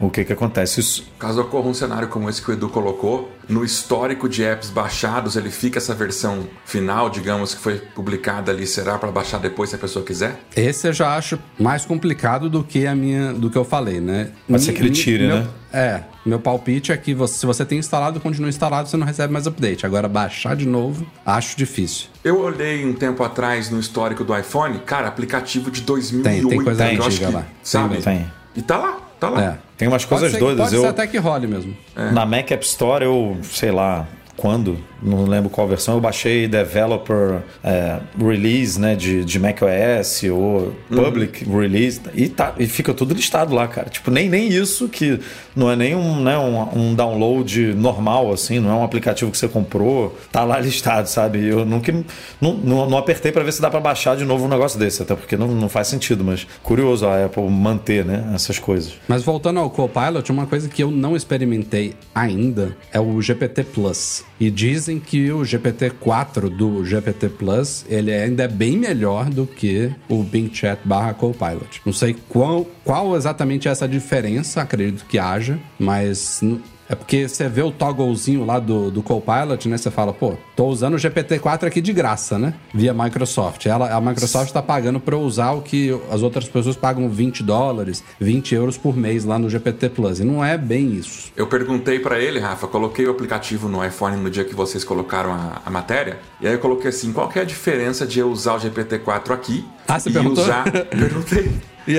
o 0.00 0.10
que 0.10 0.24
que 0.24 0.32
acontece. 0.32 0.80
Isso... 0.80 1.06
Caso 1.18 1.40
ocorra 1.40 1.68
um 1.68 1.74
cenário 1.74 2.08
como 2.08 2.28
esse 2.28 2.42
que 2.42 2.50
o 2.50 2.52
Edu 2.52 2.68
colocou, 2.68 3.30
no 3.48 3.64
histórico 3.64 4.28
de 4.28 4.42
apps 4.42 4.70
baixados, 4.70 5.36
ele 5.36 5.50
fica 5.50 5.78
essa 5.78 5.94
versão 5.94 6.46
final, 6.64 7.10
digamos, 7.10 7.54
que 7.54 7.60
foi 7.60 7.78
publicada 7.78 8.50
ali, 8.50 8.66
será 8.66 8.98
para 8.98 9.10
baixar 9.10 9.38
depois 9.38 9.70
se 9.70 9.76
a 9.76 9.78
pessoa 9.78 10.04
quiser? 10.04 10.40
Esse 10.56 10.88
eu 10.88 10.92
já 10.92 11.16
acho 11.16 11.38
mais 11.58 11.84
complicado 11.84 12.48
do 12.48 12.64
que 12.64 12.86
a 12.86 12.94
minha, 12.94 13.32
do 13.32 13.50
que 13.50 13.58
eu 13.58 13.64
falei, 13.64 14.00
né? 14.00 14.30
Pode 14.48 14.62
ser 14.62 14.72
que 14.72 14.80
ele 14.80 14.90
tire, 14.90 15.26
meu, 15.26 15.36
né? 15.38 15.48
É, 15.72 16.02
meu 16.24 16.38
palpite 16.38 16.92
é 16.92 16.96
que 16.96 17.12
você, 17.12 17.38
se 17.38 17.46
você 17.46 17.64
tem 17.64 17.78
instalado, 17.78 18.20
continua 18.20 18.48
instalado, 18.48 18.88
você 18.88 18.96
não 18.96 19.06
recebe 19.06 19.32
mais 19.32 19.46
update. 19.46 19.84
Agora, 19.84 20.08
baixar 20.08 20.56
de 20.56 20.66
novo, 20.66 21.06
acho 21.26 21.56
difícil. 21.56 22.06
Eu 22.22 22.40
olhei 22.40 22.84
um 22.86 22.94
tempo 22.94 23.22
atrás 23.22 23.70
no 23.70 23.78
histórico 23.78 24.24
do 24.24 24.36
iPhone, 24.36 24.78
cara, 24.80 25.08
aplicativo 25.08 25.70
de 25.70 25.82
2008. 25.82 26.24
Tem, 26.24 26.48
tem 26.48 26.64
coisa 26.64 26.84
antiga 26.86 27.28
lá. 27.28 27.46
Sabe? 27.62 27.98
Tem. 27.98 28.30
E 28.56 28.62
tá 28.62 28.78
lá, 28.78 28.98
tá 29.24 29.30
lá. 29.30 29.42
É. 29.42 29.58
Tem 29.76 29.88
umas 29.88 30.04
coisas 30.04 30.30
pode 30.30 30.38
ser, 30.38 30.44
doidas. 30.44 30.64
Pode 30.66 30.76
eu... 30.76 30.82
ser 30.82 30.88
até 30.88 31.06
que 31.06 31.18
role 31.18 31.46
mesmo. 31.46 31.76
Na 32.12 32.24
Mac 32.24 32.50
App 32.50 32.64
Store, 32.64 33.04
eu, 33.04 33.36
sei 33.42 33.70
lá, 33.70 34.06
quando, 34.36 34.78
não 35.02 35.24
lembro 35.24 35.48
qual 35.48 35.68
versão, 35.68 35.94
eu 35.94 36.00
baixei 36.00 36.48
Developer 36.48 37.42
é, 37.62 38.00
Release, 38.18 38.80
né, 38.80 38.96
de, 38.96 39.24
de 39.24 39.38
macOS 39.38 40.24
ou 40.30 40.74
Public 40.88 41.44
Release 41.44 42.00
e, 42.14 42.28
tá, 42.28 42.54
e 42.58 42.66
fica 42.66 42.92
tudo 42.92 43.14
listado 43.14 43.54
lá, 43.54 43.68
cara. 43.68 43.88
Tipo, 43.88 44.10
nem, 44.10 44.28
nem 44.28 44.48
isso 44.48 44.88
que 44.88 45.20
não 45.54 45.70
é 45.70 45.76
nem 45.76 45.94
um, 45.94 46.20
né, 46.20 46.36
um, 46.36 46.78
um 46.78 46.94
download 46.94 47.74
normal, 47.74 48.32
assim, 48.32 48.58
não 48.58 48.70
é 48.70 48.74
um 48.74 48.82
aplicativo 48.82 49.30
que 49.30 49.38
você 49.38 49.46
comprou, 49.46 50.18
tá 50.32 50.42
lá 50.44 50.58
listado, 50.58 51.08
sabe? 51.08 51.46
Eu 51.46 51.64
nunca, 51.64 51.92
não, 52.40 52.54
não, 52.54 52.90
não 52.90 52.98
apertei 52.98 53.30
para 53.30 53.42
ver 53.42 53.52
se 53.52 53.62
dá 53.62 53.70
para 53.70 53.80
baixar 53.80 54.16
de 54.16 54.24
novo 54.24 54.46
um 54.46 54.48
negócio 54.48 54.78
desse, 54.78 55.02
até 55.02 55.14
porque 55.14 55.36
não, 55.36 55.48
não 55.48 55.68
faz 55.68 55.88
sentido, 55.88 56.24
mas 56.24 56.46
curioso 56.62 57.06
a 57.06 57.26
Apple 57.26 57.48
manter, 57.48 58.04
né, 58.04 58.32
essas 58.34 58.58
coisas. 58.58 58.94
Mas 59.06 59.22
voltando 59.22 59.60
ao 59.60 59.70
Copilot, 59.70 60.30
uma 60.30 60.46
coisa 60.46 60.68
que 60.68 60.82
eu 60.82 60.90
não 60.90 61.14
experimentei 61.14 61.94
ainda 62.14 62.76
é 62.92 63.00
o 63.00 63.20
GPT 63.22 63.64
Plus. 63.64 64.24
E 64.38 64.50
dizem 64.50 64.98
que 64.98 65.30
o 65.30 65.40
GPT-4 65.40 66.48
do 66.48 66.84
GPT 66.84 67.28
Plus, 67.28 67.84
ele 67.88 68.12
ainda 68.12 68.44
é 68.44 68.48
bem 68.48 68.76
melhor 68.76 69.30
do 69.30 69.46
que 69.46 69.92
o 70.08 70.22
Bing 70.22 70.50
Chat 70.52 70.80
barra 70.84 71.14
Copilot. 71.14 71.80
Não 71.86 71.92
sei 71.92 72.16
qual, 72.28 72.66
qual 72.84 73.16
exatamente 73.16 73.68
é 73.68 73.70
essa 73.70 73.86
diferença, 73.86 74.60
acredito 74.60 75.06
que 75.06 75.18
haja, 75.18 75.58
mas 75.78 76.40
é 76.88 76.94
porque 76.94 77.28
você 77.28 77.48
vê 77.48 77.62
o 77.62 77.70
togglezinho 77.70 78.44
lá 78.44 78.58
do, 78.58 78.90
do 78.90 79.02
Copilot, 79.02 79.68
né? 79.68 79.76
Você 79.78 79.90
fala, 79.90 80.12
pô, 80.12 80.34
tô 80.54 80.66
usando 80.66 80.94
o 80.94 80.96
GPT-4 80.96 81.64
aqui 81.64 81.80
de 81.80 81.92
graça, 81.92 82.38
né? 82.38 82.54
Via 82.74 82.92
Microsoft. 82.92 83.66
Ela, 83.66 83.90
a 83.94 84.00
Microsoft 84.00 84.52
tá 84.52 84.60
pagando 84.62 85.00
pra 85.00 85.14
eu 85.14 85.20
usar 85.20 85.52
o 85.52 85.62
que 85.62 85.98
as 86.10 86.22
outras 86.22 86.48
pessoas 86.48 86.76
pagam 86.76 87.08
20 87.08 87.42
dólares, 87.42 88.04
20 88.20 88.54
euros 88.54 88.76
por 88.76 88.96
mês 88.96 89.24
lá 89.24 89.38
no 89.38 89.48
GPT 89.48 89.88
Plus. 89.90 90.20
E 90.20 90.24
não 90.24 90.44
é 90.44 90.58
bem 90.58 90.92
isso. 90.94 91.32
Eu 91.36 91.46
perguntei 91.46 91.98
pra 91.98 92.18
ele, 92.18 92.38
Rafa, 92.38 92.66
coloquei 92.66 93.06
o 93.06 93.10
aplicativo 93.10 93.68
no 93.68 93.84
iPhone 93.84 94.16
no 94.16 94.30
dia 94.30 94.44
que 94.44 94.54
vocês 94.54 94.84
colocaram 94.84 95.32
a, 95.32 95.62
a 95.64 95.70
matéria, 95.70 96.18
e 96.40 96.46
aí 96.46 96.52
eu 96.54 96.58
coloquei 96.58 96.90
assim, 96.90 97.12
qual 97.12 97.28
que 97.28 97.38
é 97.38 97.42
a 97.42 97.44
diferença 97.46 98.06
de 98.06 98.18
eu 98.20 98.30
usar 98.30 98.54
o 98.54 98.58
GPT-4 98.60 99.30
aqui 99.30 99.64
Ah, 99.88 99.98
você 99.98 100.10
e 100.10 100.12
perguntou? 100.12 100.44
usar... 100.44 100.64
Perguntei. 100.90 101.50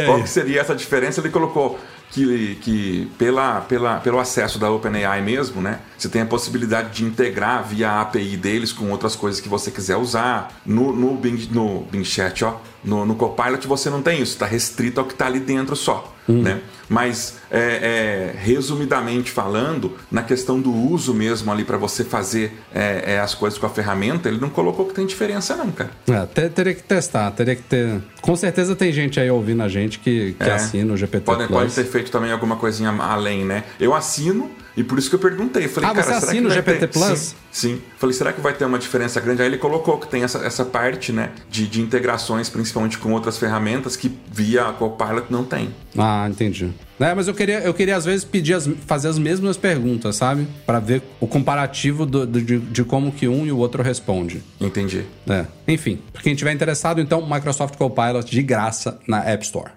Qual 0.05 0.21
que 0.21 0.29
seria 0.29 0.61
essa 0.61 0.73
diferença? 0.75 1.21
Ele 1.21 1.29
colocou 1.29 1.79
que, 2.11 2.55
que 2.61 3.11
pela, 3.17 3.61
pela, 3.61 3.99
pelo 3.99 4.19
acesso 4.19 4.57
da 4.57 4.69
OpenAI 4.69 5.21
mesmo, 5.21 5.61
né? 5.61 5.79
Você 5.97 6.09
tem 6.09 6.21
a 6.21 6.25
possibilidade 6.25 6.91
de 6.91 7.05
integrar 7.05 7.63
via 7.63 8.01
API 8.01 8.37
deles 8.37 8.71
com 8.71 8.89
outras 8.91 9.15
coisas 9.15 9.41
que 9.41 9.49
você 9.49 9.71
quiser 9.71 9.97
usar. 9.97 10.61
No, 10.65 10.93
no, 10.93 11.15
Bing, 11.15 11.49
no 11.51 11.81
Bing 11.91 12.03
Chat, 12.03 12.43
ó, 12.43 12.57
no, 12.83 13.05
no 13.05 13.15
Copilot 13.15 13.67
você 13.67 13.89
não 13.89 14.01
tem 14.01 14.21
isso, 14.21 14.33
está 14.33 14.45
restrito 14.45 14.99
ao 14.99 15.05
que 15.05 15.13
está 15.13 15.25
ali 15.25 15.39
dentro 15.39 15.75
só. 15.75 16.14
Né? 16.27 16.59
Mas, 16.89 17.37
é, 17.51 17.59
é, 17.59 18.35
resumidamente 18.39 19.29
falando, 19.31 19.93
na 20.11 20.23
questão 20.23 20.59
do 20.59 20.71
uso 20.73 21.13
mesmo 21.13 21.51
ali 21.51 21.63
para 21.63 21.77
você 21.77 22.03
fazer 22.03 22.51
é, 22.73 23.13
é, 23.13 23.19
as 23.19 23.33
coisas 23.35 23.57
com 23.59 23.65
a 23.65 23.69
ferramenta, 23.69 24.27
ele 24.29 24.39
não 24.39 24.49
colocou 24.49 24.85
que 24.85 24.93
tem 24.93 25.05
diferença, 25.05 25.55
não, 25.55 25.71
cara. 25.71 25.91
É, 26.07 26.25
te- 26.25 26.49
teria 26.49 26.73
que 26.73 26.83
testar, 26.83 27.29
teria 27.31 27.55
que 27.55 27.63
ter. 27.63 28.01
Com 28.21 28.35
certeza 28.35 28.75
tem 28.75 28.91
gente 28.91 29.19
aí 29.19 29.29
ouvindo 29.29 29.61
a 29.63 29.67
gente 29.67 29.99
que, 29.99 30.33
que 30.39 30.49
É. 30.49 30.53
assina 30.53 30.93
o 30.93 30.97
GPT 30.97 31.25
Pode, 31.25 31.47
pode 31.47 31.73
ter 31.73 31.85
feito 31.85 32.11
também 32.11 32.31
alguma 32.31 32.55
coisinha 32.55 32.89
além, 32.91 33.45
né? 33.45 33.63
Eu 33.79 33.93
assino 33.93 34.49
e 34.77 34.83
por 34.83 34.97
isso 34.99 35.09
que 35.09 35.15
eu 35.15 35.19
perguntei. 35.19 35.67
Falei, 35.67 35.89
Ah, 35.89 35.93
cara, 35.93 36.03
você 36.05 36.13
será 36.19 36.31
assina 36.31 36.41
que 36.41 36.45
o 36.45 36.49
vai 36.49 36.55
GPT 36.57 36.79
ter... 36.79 36.87
Plus? 36.87 37.19
Sim, 37.19 37.35
sim. 37.51 37.81
Falei, 37.97 38.13
será 38.15 38.33
que 38.33 38.41
vai 38.41 38.53
ter 38.53 38.65
uma 38.65 38.77
diferença 38.79 39.19
grande? 39.21 39.41
Aí 39.41 39.47
ele 39.47 39.57
colocou 39.57 39.97
que 39.99 40.07
tem 40.07 40.23
essa, 40.23 40.39
essa 40.39 40.65
parte, 40.65 41.11
né, 41.11 41.31
de, 41.49 41.67
de 41.67 41.81
integrações, 41.81 42.49
principalmente 42.49 42.97
com 42.97 43.11
outras 43.13 43.37
ferramentas 43.37 43.95
que 43.95 44.11
via 44.31 44.65
Copilot 44.73 45.25
não 45.29 45.43
tem. 45.43 45.73
Ah, 45.97 46.27
entendi. 46.29 46.71
É, 46.99 47.13
mas 47.13 47.27
eu 47.27 47.33
queria, 47.33 47.59
eu 47.59 47.73
queria 47.73 47.95
às 47.97 48.05
vezes 48.05 48.23
pedir 48.23 48.53
as, 48.53 48.69
fazer 48.85 49.09
as 49.09 49.17
mesmas 49.19 49.57
perguntas, 49.57 50.15
sabe? 50.15 50.47
Pra 50.65 50.79
ver 50.79 51.01
o 51.19 51.27
comparativo 51.27 52.05
do- 52.05 52.25
do- 52.25 52.41
de, 52.41 52.57
de 52.59 52.83
como 52.83 53.11
que 53.11 53.27
um 53.27 53.45
e 53.45 53.51
o 53.51 53.57
outro 53.57 53.83
responde. 53.83 54.41
Entendi. 54.61 55.03
É. 55.29 55.45
Enfim, 55.67 55.99
pra 56.13 56.21
quem 56.21 56.35
tiver 56.35 56.53
interessado, 56.53 57.01
então, 57.01 57.21
Microsoft 57.29 57.75
Copilot 57.75 58.29
de 58.29 58.41
graça 58.41 58.99
na 59.07 59.19
App 59.25 59.43
Store. 59.43 59.71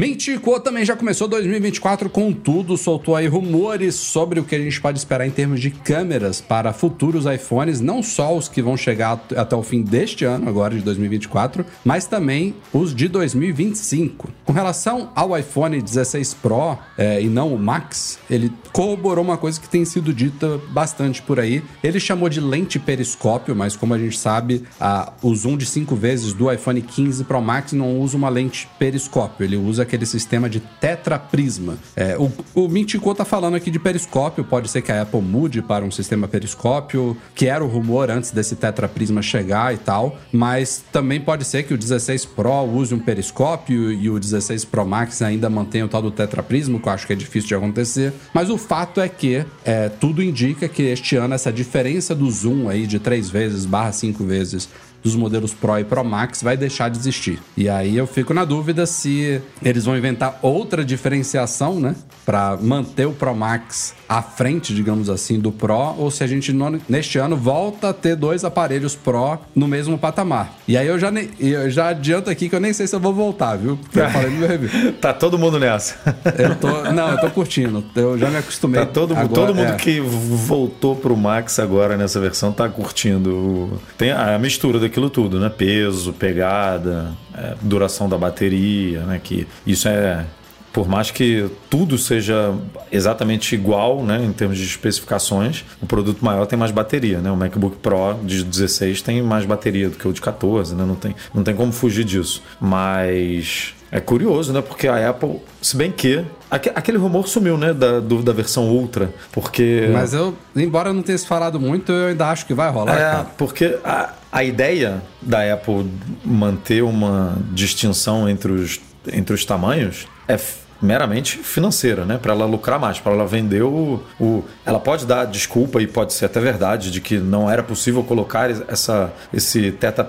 Mentico 0.00 0.58
também 0.60 0.82
já 0.82 0.96
começou 0.96 1.28
2024 1.28 2.08
com 2.08 2.32
tudo, 2.32 2.74
soltou 2.78 3.14
aí 3.14 3.26
rumores 3.26 3.96
sobre 3.96 4.40
o 4.40 4.44
que 4.44 4.54
a 4.54 4.58
gente 4.58 4.80
pode 4.80 4.96
esperar 4.96 5.26
em 5.26 5.30
termos 5.30 5.60
de 5.60 5.70
câmeras 5.70 6.40
para 6.40 6.72
futuros 6.72 7.26
iPhones, 7.26 7.82
não 7.82 8.02
só 8.02 8.34
os 8.34 8.48
que 8.48 8.62
vão 8.62 8.78
chegar 8.78 9.12
at- 9.12 9.32
até 9.36 9.54
o 9.54 9.62
fim 9.62 9.82
deste 9.82 10.24
ano, 10.24 10.48
agora 10.48 10.74
de 10.74 10.80
2024, 10.80 11.66
mas 11.84 12.06
também 12.06 12.54
os 12.72 12.94
de 12.94 13.08
2025. 13.08 14.30
Com 14.46 14.54
relação 14.54 15.10
ao 15.14 15.36
iPhone 15.38 15.82
16 15.82 16.32
Pro 16.32 16.78
é, 16.96 17.20
e 17.20 17.28
não 17.28 17.52
o 17.54 17.58
Max, 17.58 18.18
ele 18.30 18.50
corroborou 18.72 19.22
uma 19.22 19.36
coisa 19.36 19.60
que 19.60 19.68
tem 19.68 19.84
sido 19.84 20.14
dita 20.14 20.58
bastante 20.70 21.20
por 21.20 21.38
aí. 21.38 21.62
Ele 21.84 22.00
chamou 22.00 22.30
de 22.30 22.40
lente 22.40 22.78
periscópio, 22.78 23.54
mas 23.54 23.76
como 23.76 23.92
a 23.92 23.98
gente 23.98 24.18
sabe, 24.18 24.64
a- 24.80 25.12
o 25.20 25.34
zoom 25.34 25.58
de 25.58 25.66
5 25.66 25.94
vezes 25.94 26.32
do 26.32 26.50
iPhone 26.50 26.80
15 26.80 27.22
Pro 27.24 27.42
Max 27.42 27.74
não 27.74 28.00
usa 28.00 28.16
uma 28.16 28.30
lente 28.30 28.66
periscópio, 28.78 29.44
ele 29.44 29.58
usa 29.58 29.89
aquele 29.90 30.06
sistema 30.06 30.48
de 30.48 30.60
tetraprisma. 30.60 31.76
É, 31.96 32.16
o, 32.16 32.30
o 32.54 32.68
Mintico 32.68 33.12
tá 33.12 33.24
falando 33.24 33.56
aqui 33.56 33.70
de 33.70 33.78
periscópio, 33.78 34.44
pode 34.44 34.68
ser 34.68 34.82
que 34.82 34.92
a 34.92 35.02
Apple 35.02 35.20
mude 35.20 35.60
para 35.60 35.84
um 35.84 35.90
sistema 35.90 36.28
periscópio, 36.28 37.16
que 37.34 37.46
era 37.46 37.64
o 37.64 37.66
rumor 37.66 38.10
antes 38.10 38.30
desse 38.30 38.54
tetraprisma 38.54 39.20
chegar 39.20 39.74
e 39.74 39.78
tal, 39.78 40.16
mas 40.32 40.84
também 40.92 41.20
pode 41.20 41.44
ser 41.44 41.64
que 41.64 41.74
o 41.74 41.78
16 41.78 42.24
Pro 42.26 42.62
use 42.62 42.94
um 42.94 42.98
periscópio 42.98 43.92
e 43.92 44.08
o 44.08 44.18
16 44.18 44.64
Pro 44.64 44.86
Max 44.86 45.20
ainda 45.22 45.50
mantenha 45.50 45.84
o 45.84 45.88
tal 45.88 46.02
do 46.02 46.10
tetraprisma, 46.10 46.78
que 46.78 46.88
eu 46.88 46.92
acho 46.92 47.06
que 47.06 47.12
é 47.12 47.16
difícil 47.16 47.48
de 47.48 47.54
acontecer. 47.54 48.12
Mas 48.32 48.48
o 48.48 48.56
fato 48.56 49.00
é 49.00 49.08
que 49.08 49.44
é, 49.64 49.88
tudo 49.88 50.22
indica 50.22 50.68
que 50.68 50.82
este 50.84 51.16
ano 51.16 51.34
essa 51.34 51.52
diferença 51.52 52.14
do 52.14 52.30
zoom 52.30 52.68
aí 52.68 52.86
de 52.86 52.98
3 52.98 53.28
vezes 53.28 53.64
barra 53.64 53.92
5 53.92 54.24
vezes 54.24 54.68
dos 55.02 55.14
modelos 55.16 55.52
Pro 55.54 55.78
e 55.78 55.84
Pro 55.84 56.04
Max 56.04 56.42
vai 56.42 56.56
deixar 56.56 56.88
de 56.90 56.98
existir. 56.98 57.38
E 57.56 57.68
aí 57.68 57.96
eu 57.96 58.06
fico 58.06 58.34
na 58.34 58.44
dúvida 58.44 58.84
se 58.86 59.40
eles 59.62 59.84
vão 59.84 59.96
inventar 59.96 60.38
outra 60.42 60.84
diferenciação, 60.84 61.78
né, 61.80 61.94
para 62.24 62.56
manter 62.60 63.06
o 63.06 63.12
Pro 63.12 63.34
Max 63.34 63.94
à 64.08 64.22
frente, 64.22 64.74
digamos 64.74 65.08
assim, 65.08 65.38
do 65.38 65.50
Pro, 65.50 65.94
ou 65.98 66.10
se 66.10 66.22
a 66.22 66.26
gente 66.26 66.52
neste 66.88 67.18
ano 67.18 67.36
volta 67.36 67.90
a 67.90 67.92
ter 67.94 68.14
dois 68.16 68.44
aparelhos 68.44 68.94
Pro 68.94 69.38
no 69.54 69.66
mesmo 69.66 69.96
patamar. 69.98 70.54
E 70.68 70.76
aí 70.76 70.86
eu 70.86 70.98
já 70.98 71.10
nem- 71.10 71.30
eu 71.40 71.70
já 71.70 71.88
adianto 71.88 72.28
aqui 72.30 72.48
que 72.48 72.54
eu 72.54 72.60
nem 72.60 72.72
sei 72.72 72.86
se 72.86 72.94
eu 72.94 73.00
vou 73.00 73.12
voltar, 73.14 73.56
viu? 73.56 73.76
Porque 73.76 73.98
eu 74.00 74.10
falei 74.10 74.30
no 74.30 74.36
meu 74.38 74.48
review. 74.48 74.70
Tá 75.00 75.12
todo 75.14 75.38
mundo 75.38 75.58
nessa. 75.58 75.96
Eu 76.38 76.54
tô, 76.56 76.68
não, 76.92 77.10
eu 77.12 77.18
tô 77.20 77.30
curtindo. 77.30 77.82
Eu 77.94 78.18
já 78.18 78.28
me 78.28 78.36
acostumei. 78.36 78.80
Tá 78.80 78.86
todo, 78.86 79.12
Agora, 79.14 79.28
todo 79.28 79.54
mundo 79.54 79.72
é. 79.72 79.76
que 79.76 79.98
voltou 80.00 80.94
pro 80.94 81.16
Max 81.16 81.58
agora 81.58 81.96
nessa 81.96 82.20
versão 82.20 82.52
tá 82.52 82.68
curtindo. 82.68 83.80
Tem 83.96 84.10
a 84.12 84.38
mistura 84.38 84.78
daquilo 84.90 85.08
tudo, 85.08 85.38
né? 85.40 85.48
Peso, 85.48 86.12
pegada, 86.12 87.12
é, 87.34 87.54
duração 87.62 88.08
da 88.08 88.18
bateria, 88.18 89.00
né? 89.04 89.20
Que 89.22 89.46
isso 89.66 89.88
é. 89.88 90.26
Por 90.72 90.88
mais 90.88 91.10
que 91.10 91.50
tudo 91.68 91.98
seja 91.98 92.54
exatamente 92.92 93.56
igual, 93.56 94.04
né, 94.04 94.22
em 94.24 94.32
termos 94.32 94.56
de 94.56 94.64
especificações, 94.64 95.64
o 95.82 95.86
produto 95.86 96.24
maior 96.24 96.46
tem 96.46 96.56
mais 96.56 96.70
bateria, 96.70 97.18
né? 97.18 97.28
O 97.28 97.36
MacBook 97.36 97.76
Pro 97.78 98.14
de 98.22 98.44
16 98.44 99.02
tem 99.02 99.20
mais 99.20 99.44
bateria 99.44 99.88
do 99.88 99.96
que 99.96 100.06
o 100.06 100.12
de 100.12 100.20
14, 100.20 100.76
né? 100.76 100.84
Não 100.86 100.94
tem, 100.94 101.12
não 101.34 101.42
tem 101.42 101.56
como 101.56 101.72
fugir 101.72 102.04
disso. 102.04 102.40
Mas 102.60 103.74
é 103.90 103.98
curioso, 103.98 104.52
né? 104.52 104.62
Porque 104.62 104.86
a 104.86 105.10
Apple, 105.10 105.40
se 105.60 105.76
bem 105.76 105.90
que 105.90 106.24
aque- 106.48 106.70
aquele 106.72 106.98
rumor 106.98 107.26
sumiu, 107.26 107.56
né, 107.58 107.74
da, 107.74 107.98
do- 107.98 108.22
da 108.22 108.32
versão 108.32 108.68
Ultra, 108.68 109.12
porque 109.32 109.88
Mas 109.92 110.14
eu, 110.14 110.36
embora 110.54 110.90
eu 110.90 110.94
não 110.94 111.02
tenha 111.02 111.18
se 111.18 111.26
falado 111.26 111.58
muito, 111.58 111.90
eu 111.90 112.08
ainda 112.10 112.28
acho 112.28 112.46
que 112.46 112.54
vai 112.54 112.70
rolar. 112.70 112.94
é, 112.94 112.98
cara. 113.10 113.26
porque 113.36 113.76
a- 113.84 114.14
a 114.32 114.44
ideia 114.44 115.02
da 115.20 115.52
Apple 115.52 115.90
manter 116.24 116.82
uma 116.82 117.36
distinção 117.52 118.28
entre 118.28 118.52
os, 118.52 118.80
entre 119.12 119.34
os 119.34 119.44
tamanhos 119.44 120.06
é 120.28 120.38
meramente 120.80 121.36
financeira, 121.38 122.04
né? 122.04 122.18
Para 122.20 122.32
ela 122.32 122.46
lucrar 122.46 122.78
mais, 122.78 122.98
para 122.98 123.12
ela 123.12 123.26
vender 123.26 123.62
o, 123.62 124.02
o, 124.18 124.42
Ela 124.64 124.80
pode 124.80 125.04
dar 125.04 125.26
desculpa 125.26 125.82
e 125.82 125.86
pode 125.86 126.12
ser 126.12 126.26
até 126.26 126.40
verdade 126.40 126.90
de 126.90 127.00
que 127.00 127.18
não 127.18 127.50
era 127.50 127.62
possível 127.62 128.02
colocar 128.02 128.50
essa, 128.50 129.12
esse 129.32 129.72
tetra, 129.72 130.08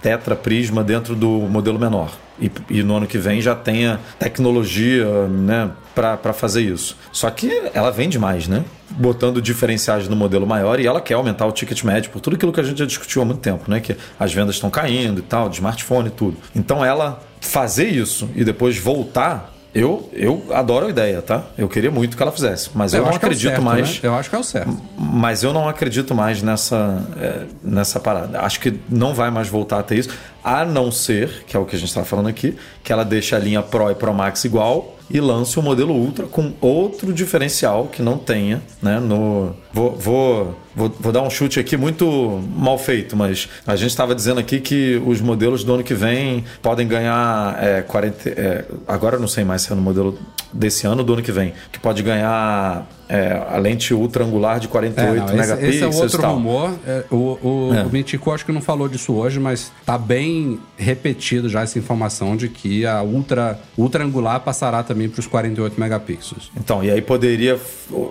tetra 0.00 0.38
dentro 0.84 1.16
do 1.16 1.28
modelo 1.28 1.78
menor. 1.78 2.12
E, 2.40 2.50
e, 2.70 2.82
no 2.82 2.96
ano 2.96 3.06
que 3.06 3.18
vem 3.18 3.40
já 3.40 3.54
tenha 3.54 4.00
tecnologia 4.18 5.06
né, 5.28 5.70
para 5.94 6.32
fazer 6.32 6.62
isso. 6.62 6.96
Só 7.12 7.30
que 7.30 7.70
ela 7.74 7.90
vende 7.90 8.18
mais, 8.18 8.48
né? 8.48 8.64
Botando 8.96 9.40
diferenciais 9.40 10.08
no 10.08 10.16
modelo 10.16 10.46
maior 10.46 10.80
e 10.80 10.86
ela 10.86 11.00
quer 11.00 11.14
aumentar 11.14 11.46
o 11.46 11.52
ticket 11.52 11.82
médio 11.82 12.10
por 12.10 12.20
tudo 12.20 12.36
aquilo 12.36 12.52
que 12.52 12.60
a 12.60 12.62
gente 12.62 12.78
já 12.78 12.86
discutiu 12.86 13.22
há 13.22 13.24
muito 13.24 13.40
tempo, 13.40 13.70
né? 13.70 13.80
Que 13.80 13.96
as 14.18 14.32
vendas 14.32 14.56
estão 14.56 14.70
caindo 14.70 15.20
e 15.20 15.22
tal, 15.22 15.48
de 15.48 15.56
smartphone 15.56 16.08
e 16.08 16.10
tudo. 16.10 16.36
Então 16.54 16.84
ela 16.84 17.20
fazer 17.40 17.88
isso 17.88 18.28
e 18.34 18.44
depois 18.44 18.78
voltar 18.78 19.52
eu, 19.74 20.10
eu 20.12 20.44
adoro 20.52 20.86
a 20.86 20.90
ideia, 20.90 21.22
tá? 21.22 21.44
Eu 21.56 21.66
queria 21.66 21.90
muito 21.90 22.14
que 22.14 22.22
ela 22.22 22.30
fizesse, 22.30 22.68
mas 22.74 22.92
eu, 22.92 23.00
eu 23.00 23.06
não 23.06 23.14
acredito 23.14 23.48
é 23.48 23.50
certo, 23.52 23.62
mais. 23.62 24.02
Né? 24.02 24.08
Eu 24.08 24.14
acho 24.14 24.28
que 24.28 24.36
é 24.36 24.38
o 24.38 24.42
certo. 24.42 24.76
Mas 24.98 25.42
eu 25.42 25.52
não 25.52 25.66
acredito 25.66 26.14
mais 26.14 26.42
nessa, 26.42 27.02
é, 27.18 27.46
nessa 27.62 27.98
parada. 27.98 28.40
Acho 28.40 28.60
que 28.60 28.78
não 28.90 29.14
vai 29.14 29.30
mais 29.30 29.48
voltar 29.48 29.78
a 29.78 29.82
ter 29.82 29.96
isso, 29.96 30.10
a 30.44 30.62
não 30.64 30.92
ser, 30.92 31.44
que 31.46 31.56
é 31.56 31.60
o 31.60 31.64
que 31.64 31.74
a 31.74 31.78
gente 31.78 31.88
está 31.88 32.04
falando 32.04 32.28
aqui, 32.28 32.54
que 32.84 32.92
ela 32.92 33.02
deixe 33.02 33.34
a 33.34 33.38
linha 33.38 33.62
Pro 33.62 33.90
e 33.90 33.94
Pro 33.94 34.12
Max 34.12 34.44
igual 34.44 34.94
e 35.10 35.20
lance 35.20 35.58
o 35.58 35.62
modelo 35.62 35.94
Ultra 35.94 36.26
com 36.26 36.52
outro 36.60 37.12
diferencial 37.12 37.86
que 37.86 38.02
não 38.02 38.18
tenha, 38.18 38.62
né? 38.80 38.98
No, 38.98 39.54
vou, 39.72 39.96
vou, 39.96 40.56
vou, 40.74 40.94
vou 41.00 41.12
dar 41.12 41.22
um 41.22 41.30
chute 41.30 41.58
aqui 41.58 41.76
muito 41.76 42.42
mal 42.56 42.78
feito, 42.78 43.16
mas 43.16 43.48
a 43.66 43.76
gente 43.76 43.90
estava 43.90 44.14
dizendo 44.14 44.40
aqui 44.40 44.60
que 44.60 45.00
os 45.06 45.20
modelos 45.20 45.64
do 45.64 45.74
ano 45.74 45.82
que 45.82 45.94
vem 45.94 46.44
podem 46.60 46.86
ganhar 46.86 47.58
é, 47.62 47.82
40. 47.82 48.28
É, 48.30 48.64
agora 48.86 49.16
eu 49.16 49.20
não 49.20 49.28
sei 49.28 49.44
mais 49.44 49.62
se 49.62 49.72
é 49.72 49.74
no 49.74 49.82
modelo 49.82 50.18
desse 50.52 50.86
ano 50.86 51.00
ou 51.00 51.04
do 51.04 51.12
ano 51.14 51.22
que 51.22 51.32
vem, 51.32 51.54
que 51.70 51.78
pode 51.78 52.02
ganhar 52.02 52.86
é, 53.08 53.46
a 53.50 53.58
lente 53.58 53.92
ultra 53.92 54.24
angular 54.24 54.58
de 54.58 54.68
48 54.68 55.02
é, 55.02 55.26
não, 55.26 55.34
megapixels. 55.34 55.74
Esse, 55.74 55.84
esse 55.84 56.00
é 56.00 56.02
outro 56.02 56.26
rumor. 56.28 56.74
É, 56.86 57.04
o 57.10 57.32
o, 57.42 57.74
é. 57.74 57.82
o 57.82 57.90
Mitico 57.90 58.30
acho 58.30 58.44
que 58.44 58.52
não 58.52 58.60
falou 58.60 58.88
disso 58.88 59.12
hoje, 59.12 59.40
mas 59.40 59.72
tá 59.84 59.98
bem 59.98 60.58
repetido 60.76 61.48
já 61.48 61.62
essa 61.62 61.78
informação 61.78 62.36
de 62.36 62.48
que 62.48 62.86
a 62.86 63.02
ultra, 63.02 63.58
ultra 63.76 64.04
angular 64.04 64.40
passará 64.40 64.82
também 64.82 65.08
para 65.08 65.20
os 65.20 65.26
48 65.26 65.78
megapixels. 65.78 66.50
Então, 66.56 66.82
e 66.82 66.90
aí 66.90 67.02
poderia. 67.02 67.58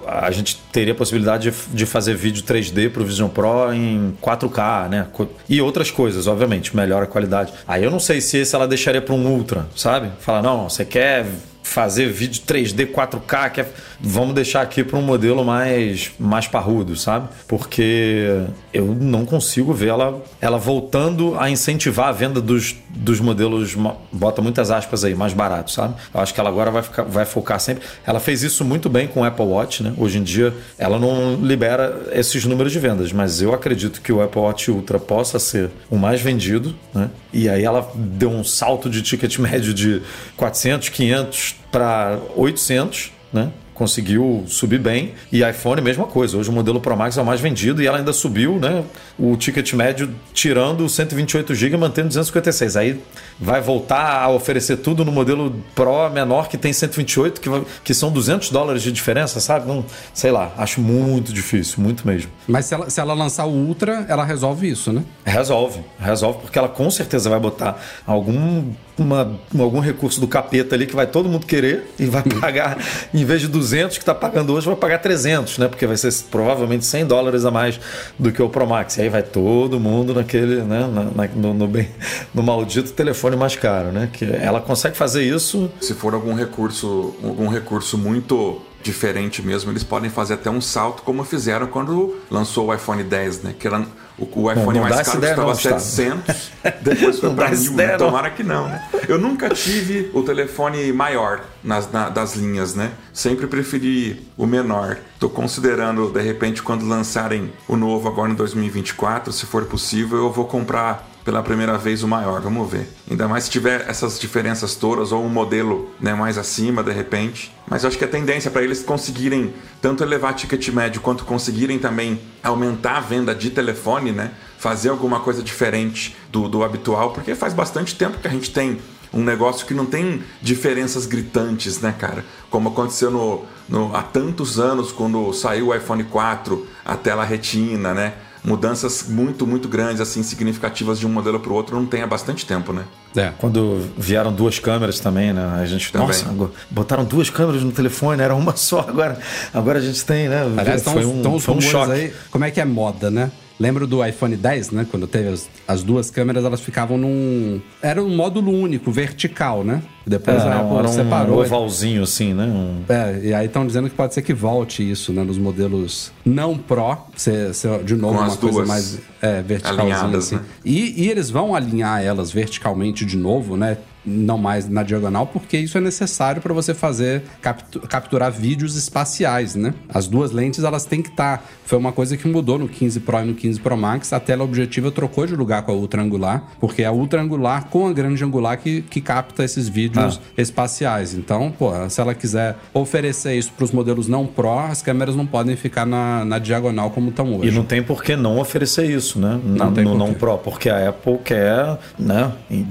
A 0.06 0.30
gente 0.32 0.58
teria 0.72 0.94
a 0.94 0.96
possibilidade 0.96 1.50
de, 1.50 1.58
de 1.74 1.86
fazer 1.86 2.16
vídeo 2.16 2.44
3D 2.52 2.92
para 2.92 3.02
o 3.02 3.06
Vision 3.06 3.30
Pro 3.30 3.74
em 3.74 4.14
4K, 4.22 4.90
né? 4.90 5.08
E 5.48 5.62
outras 5.62 5.90
coisas, 5.90 6.28
obviamente, 6.28 6.76
melhora 6.76 7.06
a 7.06 7.08
qualidade. 7.08 7.54
Aí 7.68 7.84
eu 7.84 7.92
não 7.92 8.00
sei 8.00 8.20
se 8.20 8.38
esse 8.38 8.56
ela 8.56 8.68
deixaria 8.68 9.02
para 9.02 9.16
um 9.16 9.26
ultra, 9.28 9.68
sabe? 9.76 10.10
Fala, 10.20 10.42
não, 10.42 10.70
você 10.70 10.84
quer 10.84 11.26
fazer 11.72 12.12
vídeo 12.12 12.42
3D 12.46 12.92
4K, 12.92 13.50
que 13.50 13.62
é... 13.62 13.68
vamos 14.00 14.36
deixar 14.36 14.62
aqui 14.62 14.84
para 14.84 15.00
um 15.00 15.02
modelo 15.02 15.46
mais 15.46 16.12
mais 16.20 16.46
parrudo, 16.46 16.98
sabe? 16.98 17.30
Porque 17.48 18.44
eu 18.74 18.88
não 18.88 19.26
consigo 19.26 19.74
ver 19.74 19.88
ela, 19.88 20.22
ela 20.42 20.58
voltando 20.58 21.40
a 21.40 21.50
incentivar 21.50 22.10
a 22.10 22.12
venda 22.12 22.42
dos, 22.42 22.76
dos 22.90 23.22
modelos, 23.22 23.76
bota 24.12 24.42
muitas 24.42 24.70
aspas 24.70 25.06
aí, 25.06 25.16
mais 25.16 25.32
baratos, 25.32 25.74
sabe? 25.74 25.96
Eu 26.14 26.20
acho 26.20 26.34
que 26.34 26.40
ela 26.42 26.50
agora 26.50 26.70
vai, 26.72 26.84
ficar, 26.84 27.04
vai 27.04 27.24
focar 27.24 27.60
sempre. 27.60 27.86
Ela 28.06 28.20
fez 28.20 28.44
isso 28.44 28.66
muito 28.66 28.90
bem 28.90 29.08
com 29.08 29.22
o 29.22 29.24
Apple 29.24 29.46
Watch, 29.46 29.82
né? 29.82 29.94
Hoje 29.98 30.18
em 30.18 30.24
dia 30.24 30.54
ela 30.78 31.00
não 31.00 31.36
libera 31.36 32.10
esses 32.12 32.44
números 32.44 32.74
de 32.74 32.80
vendas, 32.80 33.14
mas 33.14 33.42
eu 33.42 33.54
acredito 33.54 34.02
que 34.02 34.12
o 34.12 34.22
Apple 34.22 34.42
Watch 34.42 34.70
Ultra 34.70 35.00
possa 35.00 35.40
ser 35.40 35.70
o 35.90 35.96
mais 35.96 36.20
vendido, 36.20 36.76
né? 36.94 37.10
E 37.32 37.48
aí 37.48 37.64
ela 37.64 37.90
deu 37.96 38.30
um 38.30 38.44
salto 38.44 38.90
de 38.90 39.02
ticket 39.02 39.40
médio 39.40 39.74
de 39.74 40.02
400, 40.36 40.90
500 40.90 41.61
para 41.72 42.20
800, 42.36 43.12
né? 43.34 43.52
Conseguiu 43.82 44.44
subir 44.48 44.78
bem. 44.78 45.14
E 45.32 45.44
iPhone, 45.44 45.82
mesma 45.82 46.06
coisa. 46.06 46.38
Hoje 46.38 46.52
o 46.52 46.54
modelo 46.54 46.80
Pro 46.80 46.96
Max 46.96 47.18
é 47.18 47.22
o 47.22 47.26
mais 47.26 47.42
vendido 47.42 47.82
e 47.82 47.88
ela 47.88 47.98
ainda 47.98 48.14
subiu, 48.14 48.60
né? 48.60 48.84
O 49.18 49.36
ticket 49.36 49.74
médio 49.74 50.14
tirando 50.36 50.88
128 50.88 51.56
GB 51.56 51.78
mantendo 51.78 52.10
256. 52.10 52.78
Aí 52.78 53.02
vai 53.40 53.60
voltar 53.60 54.22
a 54.22 54.30
oferecer 54.30 54.78
tudo 54.78 55.04
no 55.04 55.12
modelo 55.12 55.56
Pro 55.74 56.12
menor 56.12 56.48
que 56.48 56.60
tem 56.60 56.72
128, 56.72 57.42
que, 57.42 57.50
que 57.84 57.94
são 57.96 58.12
200 58.12 58.52
dólares 58.52 58.84
de 58.84 58.92
diferença, 58.92 59.40
sabe? 59.40 59.68
Não, 59.68 59.84
sei 60.14 60.30
lá, 60.30 60.54
acho 60.58 60.80
muito 60.80 61.34
difícil, 61.34 61.82
muito 61.82 62.06
mesmo. 62.06 62.30
Mas 62.48 62.68
se 62.68 62.76
ela, 62.76 62.88
se 62.88 63.00
ela 63.00 63.16
lançar 63.16 63.46
o 63.46 63.52
Ultra, 63.52 64.06
ela 64.08 64.24
resolve 64.24 64.70
isso, 64.70 64.94
né? 64.94 65.04
Resolve, 65.26 65.80
resolve, 66.00 66.42
porque 66.42 66.60
ela 66.60 66.70
com 66.70 66.92
certeza 66.92 67.32
vai 67.32 67.40
botar 67.40 67.82
algum 68.06 68.72
uma, 68.98 69.40
algum 69.58 69.80
recurso 69.80 70.20
do 70.20 70.28
capeta 70.28 70.76
ali 70.76 70.86
que 70.86 70.96
vai 70.96 71.08
todo 71.08 71.28
mundo 71.28 71.48
querer 71.48 71.92
e 71.98 72.06
vai 72.06 72.22
pagar, 72.40 72.78
em 73.12 73.26
vez 73.26 73.42
de 73.42 73.48
200 73.48 73.71
que 73.72 74.04
está 74.04 74.14
pagando 74.14 74.54
hoje, 74.54 74.66
vai 74.66 74.76
pagar 74.76 75.00
300, 75.00 75.58
né? 75.58 75.68
Porque 75.68 75.86
vai 75.88 75.98
ser 75.98 76.12
provavelmente 76.30 76.86
100 76.86 77.06
dólares 77.06 77.46
a 77.46 77.52
mais 77.52 77.80
do 78.18 78.32
que 78.32 78.42
o 78.42 78.50
Pro 78.50 78.68
Max. 78.68 78.98
E 78.98 79.02
aí 79.02 79.10
vai 79.10 79.24
todo 79.24 79.80
mundo 79.80 80.14
naquele, 80.14 80.62
né? 80.62 80.90
Na, 80.92 81.04
na, 81.04 81.28
no, 81.34 81.54
no, 81.54 81.68
bem, 81.68 81.90
no 82.34 82.44
maldito 82.44 82.92
telefone 82.92 83.36
mais 83.36 83.56
caro, 83.56 83.92
né? 83.92 84.10
Que 84.12 84.26
ela 84.26 84.62
consegue 84.62 84.96
fazer 84.96 85.24
isso. 85.24 85.72
Se 85.80 85.94
for 85.94 86.14
algum 86.14 86.34
recurso, 86.34 87.16
algum 87.24 87.48
recurso 87.48 87.98
muito 87.98 88.62
diferente 88.84 89.42
mesmo, 89.42 89.72
eles 89.72 89.84
podem 89.84 90.10
fazer 90.10 90.36
até 90.36 90.50
um 90.50 90.62
salto 90.62 91.04
como 91.04 91.24
fizeram 91.24 91.68
quando 91.68 92.18
lançou 92.30 92.68
o 92.68 92.74
iPhone 92.74 93.04
10, 93.04 93.44
né? 93.44 93.56
Que 93.58 93.68
era 93.68 93.86
o, 94.18 94.26
o 94.42 94.52
iPhone 94.52 94.80
não, 94.80 94.88
não 94.88 94.96
mais 94.96 95.08
caro 95.08 95.20
custava 95.20 95.56
700, 95.56 96.52
depois 96.82 97.20
foi 97.20 97.34
para 97.34 97.50
mil. 97.52 97.74
Né? 97.74 97.98
Tomara 97.98 98.30
que 98.30 98.44
não, 98.44 98.68
né? 98.68 98.88
Eu 99.08 99.18
nunca 99.18 99.50
tive 99.50 100.12
o 100.14 100.22
telefone 100.22 100.92
maior 100.94 101.42
nas, 101.64 101.92
na, 101.92 102.10
das 102.10 102.36
linhas, 102.36 102.76
né? 102.76 102.92
Sempre 103.14 103.48
preferi 103.48 104.28
o 104.38 104.46
menor. 104.46 104.98
Estou 105.14 105.30
considerando, 105.30 106.12
de 106.12 106.22
repente, 106.22 106.62
quando 106.62 106.88
lançarem 106.88 107.52
o 107.68 107.76
novo 107.76 108.08
agora 108.08 108.32
em 108.32 108.36
2024, 108.36 109.32
se 109.32 109.46
for 109.46 109.66
possível, 109.66 110.18
eu 110.18 110.32
vou 110.32 110.46
comprar 110.46 111.11
pela 111.24 111.44
primeira 111.44 111.78
vez 111.78 112.04
o 112.04 112.08
maior, 112.08 112.42
vamos 112.42 112.70
ver. 112.70 112.88
Ainda 113.10 113.28
mais 113.28 113.46
se 113.46 113.50
tiver 113.50 113.86
essas 113.88 114.20
diferenças 114.20 114.76
todas 114.76 115.12
ou 115.12 115.24
um 115.24 115.30
modelo 115.30 115.92
né, 116.00 116.14
mais 116.14 116.38
acima 116.38 116.84
de 116.84 116.92
repente. 116.92 117.54
Mas 117.68 117.84
eu 117.84 117.90
acho 117.90 117.98
que 117.98 118.06
a 118.06 118.08
tendência 118.08 118.50
para 118.50 118.64
eles 118.64 118.84
conseguirem 118.84 119.54
tanto 119.82 120.04
elevar 120.04 120.34
ticket 120.34 120.68
médio 120.70 121.02
quanto 121.02 121.24
conseguirem 121.26 121.80
também 121.80 122.20
aumentar 122.44 122.98
a 122.98 123.02
venda 123.02 123.36
de 123.36 123.50
telefone, 123.50 124.12
né? 124.12 124.32
Fazer 124.58 124.90
alguma 124.90 125.20
coisa 125.20 125.42
diferente 125.42 126.16
do, 126.32 126.48
do 126.48 126.64
habitual, 126.64 127.12
porque 127.12 127.34
faz 127.36 127.54
bastante 127.54 127.96
tempo 127.96 128.20
que 128.20 128.28
a 128.28 128.32
gente 128.32 128.52
tem 128.52 128.80
um 129.14 129.24
negócio 129.24 129.66
que 129.66 129.74
não 129.74 129.86
tem 129.86 130.24
diferenças 130.42 131.06
gritantes, 131.06 131.82
né, 131.82 131.94
cara? 131.98 132.24
Como 132.50 132.70
aconteceu 132.70 133.12
no, 133.12 133.46
no, 133.68 133.96
há 133.96 134.02
tantos 134.02 134.60
anos 134.60 134.92
quando 134.92 135.34
saiu 135.34 135.68
o 135.68 135.76
iPhone 135.76 136.04
4, 136.04 136.68
a 136.86 136.96
tela 136.96 137.24
retina, 137.24 137.94
né? 137.94 138.14
Mudanças 138.44 139.06
muito, 139.08 139.46
muito 139.46 139.68
grandes, 139.68 140.02
assim, 140.02 140.24
significativas 140.24 141.00
de 141.00 141.06
um 141.06 141.10
modelo 141.10 141.40
para 141.40 141.52
o 141.52 141.56
outro 141.56 141.76
não 141.76 141.86
tem 141.86 142.02
há 142.02 142.08
bastante 142.08 142.46
tempo, 142.46 142.74
né? 142.74 142.86
É. 143.16 143.32
Quando 143.38 143.90
vieram 143.98 144.34
duas 144.34 144.58
câmeras 144.60 145.00
também, 145.00 145.34
né? 145.34 145.60
A 145.62 145.66
gente, 145.66 145.92
também. 145.92 146.08
nossa, 146.08 146.52
botaram 146.70 147.04
duas 147.04 147.30
câmeras 147.30 147.64
no 147.64 147.72
telefone, 147.72 148.22
era 148.22 148.34
uma 148.36 148.56
só, 148.58 148.80
agora, 148.80 149.20
agora 149.54 149.80
a 149.80 149.82
gente 149.82 150.04
tem, 150.06 150.28
né? 150.28 150.44
Aliás, 150.58 150.84
foi 150.84 151.06
um, 151.06 151.40
foi 151.40 151.56
um 151.56 151.62
choque. 151.62 151.92
Aí, 151.92 152.14
como 152.30 152.46
é 152.46 152.52
que 152.52 152.60
é 152.60 152.66
moda, 152.66 153.12
né? 153.12 153.32
Lembro 153.62 153.86
do 153.86 154.04
iPhone 154.04 154.36
10, 154.36 154.72
né? 154.72 154.88
Quando 154.90 155.06
teve 155.06 155.30
as, 155.30 155.48
as, 155.68 155.84
duas 155.84 156.10
câmeras, 156.10 156.44
elas 156.44 156.60
ficavam 156.60 156.98
num. 156.98 157.62
Era 157.80 158.02
um 158.02 158.10
módulo 158.10 158.52
único, 158.52 158.92
vertical, 158.92 159.64
né? 159.64 159.84
Depois 160.04 160.38
é, 160.38 160.48
a 160.48 160.62
Apple 160.62 160.78
era 160.78 160.88
um 160.90 160.92
separou. 160.92 161.38
Um 161.38 161.42
ovalzinho 161.42 162.02
assim, 162.02 162.34
né? 162.34 162.46
Um... 162.46 162.82
É, 162.90 163.20
e 163.24 163.34
aí 163.36 163.46
estão 163.46 163.68
dizendo 163.68 163.88
que 163.88 163.96
pode 163.96 164.16
ser 164.16 164.24
que 164.24 164.34
volte 164.34 164.90
isso, 164.90 165.14
né? 165.14 165.24
Nos 165.24 165.38
modelos 165.38 166.12
não 166.26 166.58
Pro, 166.58 166.98
ser, 167.16 167.54
ser 167.54 167.84
de 167.84 167.96
novo 167.96 168.18
Com 168.18 168.24
uma 168.24 168.36
coisa 168.36 168.66
mais 168.66 168.98
é, 169.22 169.44
verticalzinha 169.44 170.18
assim. 170.18 170.36
Né? 170.38 170.42
E, 170.66 171.04
e 171.04 171.10
eles 171.12 171.30
vão 171.30 171.54
alinhar 171.54 172.04
elas 172.04 172.32
verticalmente 172.32 173.06
de 173.06 173.16
novo, 173.16 173.56
né? 173.56 173.78
Não 174.06 174.38
mais 174.38 174.68
na 174.68 174.84
diagonal, 174.84 175.28
porque 175.28 175.58
isso 175.58 175.78
é 175.78 175.82
necessário 175.82 176.42
para 176.42 176.54
você 176.54 176.74
fazer 176.74 177.24
captu 177.42 177.80
capturar 177.82 178.32
vídeos 178.32 178.76
espaciais, 178.76 179.56
né? 179.56 179.74
As 179.90 180.08
duas 180.08 180.32
lentes 180.32 180.64
elas 180.64 180.86
têm 180.86 181.02
que 181.02 181.10
estar. 181.10 181.38
Tá, 181.38 181.44
foi 181.66 181.78
uma 181.78 181.92
coisa 181.92 182.18
que 182.18 182.28
mudou 182.28 182.58
no 182.58 182.68
15 182.68 183.00
Pro 183.02 183.20
e 183.20 183.26
no 183.26 183.34
15 183.34 183.60
Pro 183.60 183.78
Max. 183.78 184.12
A 184.14 184.20
tela 184.20 184.44
objetiva 184.44 184.92
trocou 184.92 185.26
de 185.26 185.36
lugar 185.36 185.64
com 185.64 185.72
a 185.72 185.76
ultra 185.76 186.02
angular, 186.02 186.52
porque 186.60 186.82
é 186.82 186.86
a 186.86 186.92
ultra 186.92 187.22
angular 187.22 187.66
com 187.66 187.88
a 187.88 187.94
grande 187.94 188.24
angular 188.24 188.58
que, 188.58 188.82
que 188.82 189.02
capta 189.02 189.44
esses 189.44 189.70
vídeos 189.70 190.20
ah. 190.22 190.42
espaciais. 190.42 191.14
Então, 191.14 191.54
pô, 191.58 191.72
se 191.90 192.02
ela 192.02 192.14
quiser 192.14 192.58
oferecer 192.74 193.36
isso 193.36 193.52
para 193.54 193.64
os 193.66 193.72
modelos 193.72 194.08
não 194.08 194.26
Pro, 194.26 194.60
as 194.60 194.82
câmeras 194.82 195.16
não 195.16 195.26
podem 195.26 195.56
ficar 195.56 195.86
na, 195.86 196.26
na 196.26 196.40
diagonal 196.40 196.90
como 196.90 197.10
estão 197.10 197.36
hoje. 197.36 197.50
E 197.50 197.52
não 197.52 197.64
tem 197.64 197.84
por 197.84 198.04
que 198.04 198.16
não 198.16 198.40
oferecer 198.40 198.90
isso, 198.90 199.20
né? 199.20 199.40
Na, 199.44 199.70
não 199.70 199.84
no 199.84 199.98
não 199.98 200.14
Pro, 200.14 200.38
porque 200.38 200.70
a 200.70 200.90
Apple 200.90 201.20
quer, 201.24 201.78
né? 201.98 202.32
E 202.50 202.66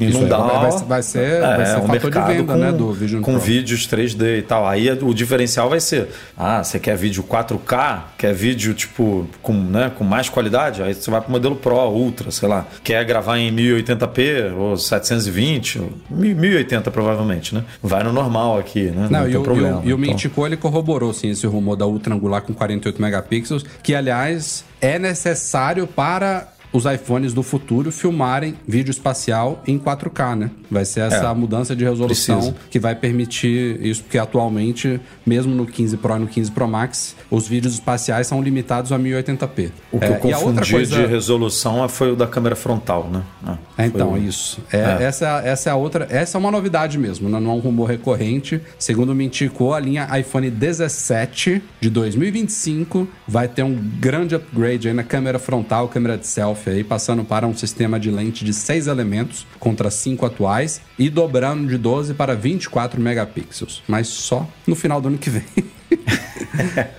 Isso 0.00 0.12
não 0.18 0.24
aí 0.24 0.28
dá. 0.28 0.36
vai- 0.38 0.70
vai- 0.70 0.84
vai 0.84 1.02
ser- 1.02 1.18
é, 1.18 1.40
vai 1.56 1.66
ser 1.66 1.76
um 1.78 1.80
fator 1.82 1.88
de 1.88 2.04
mercado 2.04 2.26
venda, 2.32 2.52
com, 2.52 2.58
né, 2.58 2.72
do 2.72 2.92
Vision 2.92 3.22
com 3.22 3.32
Pro. 3.32 3.40
vídeos 3.40 3.86
3D 3.86 4.38
e 4.38 4.42
tal. 4.42 4.66
Aí 4.66 4.90
o 4.90 5.14
diferencial 5.14 5.68
vai 5.70 5.80
ser: 5.80 6.08
ah, 6.36 6.62
você 6.62 6.78
quer 6.78 6.96
vídeo 6.96 7.22
4K? 7.22 8.04
Quer 8.18 8.34
vídeo 8.34 8.74
tipo 8.74 9.26
com, 9.42 9.52
né, 9.52 9.90
com 9.96 10.04
mais 10.04 10.28
qualidade? 10.28 10.82
Aí 10.82 10.94
você 10.94 11.10
vai 11.10 11.20
pro 11.20 11.30
modelo 11.30 11.56
Pro, 11.56 11.76
Ultra, 11.88 12.30
sei 12.30 12.48
lá. 12.48 12.66
Quer 12.84 13.04
gravar 13.04 13.38
em 13.38 13.50
1080p 13.52 14.52
ou 14.56 14.76
720? 14.76 15.78
ou 15.78 15.92
1080 16.10 16.90
provavelmente, 16.90 17.54
né? 17.54 17.64
Vai 17.82 18.02
no 18.02 18.12
normal 18.12 18.58
aqui, 18.58 18.84
né? 18.84 19.08
Não, 19.10 19.20
Não, 19.20 19.28
e, 19.28 19.30
tem 19.32 19.40
o, 19.40 19.42
problema. 19.42 19.80
e 19.82 19.86
o, 19.86 19.90
e 19.90 19.92
o 19.94 19.96
Então- 19.96 19.98
Mintico, 19.98 20.46
ele 20.46 20.56
corroborou, 20.56 21.12
sim, 21.12 21.30
esse 21.30 21.46
rumor 21.46 21.76
da 21.76 21.86
Ultra 21.86 22.14
Angular 22.14 22.42
com 22.42 22.52
48 22.52 23.00
megapixels, 23.00 23.64
que, 23.82 23.94
aliás, 23.94 24.64
é 24.80 24.98
necessário 24.98 25.86
para 25.86 26.48
os 26.76 26.84
iPhones 26.84 27.32
do 27.32 27.42
futuro 27.42 27.90
filmarem 27.90 28.54
vídeo 28.66 28.90
espacial 28.90 29.62
em 29.66 29.78
4K, 29.78 30.34
né? 30.36 30.50
Vai 30.70 30.84
ser 30.84 31.00
essa 31.00 31.30
É. 31.30 31.34
mudança 31.34 31.74
de 31.74 31.84
resolução 31.84 32.36
Precisa. 32.38 32.56
que 32.70 32.78
vai 32.78 32.94
permitir 32.94 33.80
isso, 33.84 34.02
porque 34.02 34.18
atualmente, 34.18 35.00
mesmo 35.24 35.54
no 35.54 35.66
15 35.66 35.96
Pro 35.96 36.16
e 36.16 36.18
no 36.20 36.26
15 36.26 36.50
Pro 36.50 36.66
Max, 36.68 37.16
os 37.30 37.46
vídeos 37.48 37.74
espaciais 37.74 38.26
são 38.26 38.42
limitados 38.42 38.92
a 38.92 38.98
1080p. 38.98 39.70
O 39.92 39.98
que 39.98 40.04
É, 40.04 40.10
eu 40.10 40.14
confundi 40.16 40.70
coisa... 40.72 40.96
de 40.96 41.06
resolução 41.06 41.88
foi 41.88 42.12
o 42.12 42.16
da 42.16 42.26
câmera 42.26 42.54
frontal, 42.56 43.08
né? 43.12 43.22
Ah, 43.44 43.56
É, 43.78 43.86
então, 43.86 44.12
o- 44.12 44.18
isso. 44.18 44.58
É, 44.72 45.04
Essa, 45.04 45.40
essa 45.44 45.70
é 45.70 45.72
a 45.72 45.76
outra. 45.76 46.06
Essa 46.10 46.36
é 46.36 46.38
uma 46.38 46.50
novidade 46.50 46.98
mesmo, 46.98 47.28
né? 47.28 47.38
não 47.40 47.50
é 47.52 47.54
um 47.54 47.58
rumor 47.58 47.88
recorrente. 47.88 48.60
Segundo 48.78 49.10
o 49.10 49.14
Mintico, 49.14 49.72
a 49.72 49.80
linha 49.80 50.08
iPhone 50.18 50.50
17 50.50 51.62
de 51.80 51.90
2025 51.90 53.06
vai 53.26 53.48
ter 53.48 53.62
um 53.62 53.74
grande 54.00 54.34
upgrade 54.34 54.88
aí 54.88 54.94
na 54.94 55.02
câmera 55.04 55.38
frontal, 55.38 55.88
câmera 55.88 56.16
de 56.18 56.26
selfie 56.26 56.65
aí, 56.70 56.84
passando 56.84 57.24
para 57.24 57.46
um 57.46 57.54
sistema 57.54 57.98
de 57.98 58.10
lente 58.10 58.44
de 58.44 58.52
6 58.52 58.86
elementos 58.86 59.46
contra 59.58 59.90
5 59.90 60.26
atuais 60.26 60.80
e 60.98 61.08
dobrando 61.08 61.68
de 61.68 61.78
12 61.78 62.14
para 62.14 62.34
24 62.34 63.00
megapixels. 63.00 63.82
Mas 63.86 64.08
só 64.08 64.48
no 64.66 64.74
final 64.74 65.00
do 65.00 65.08
ano 65.08 65.18
que 65.18 65.30
vem. 65.30 65.44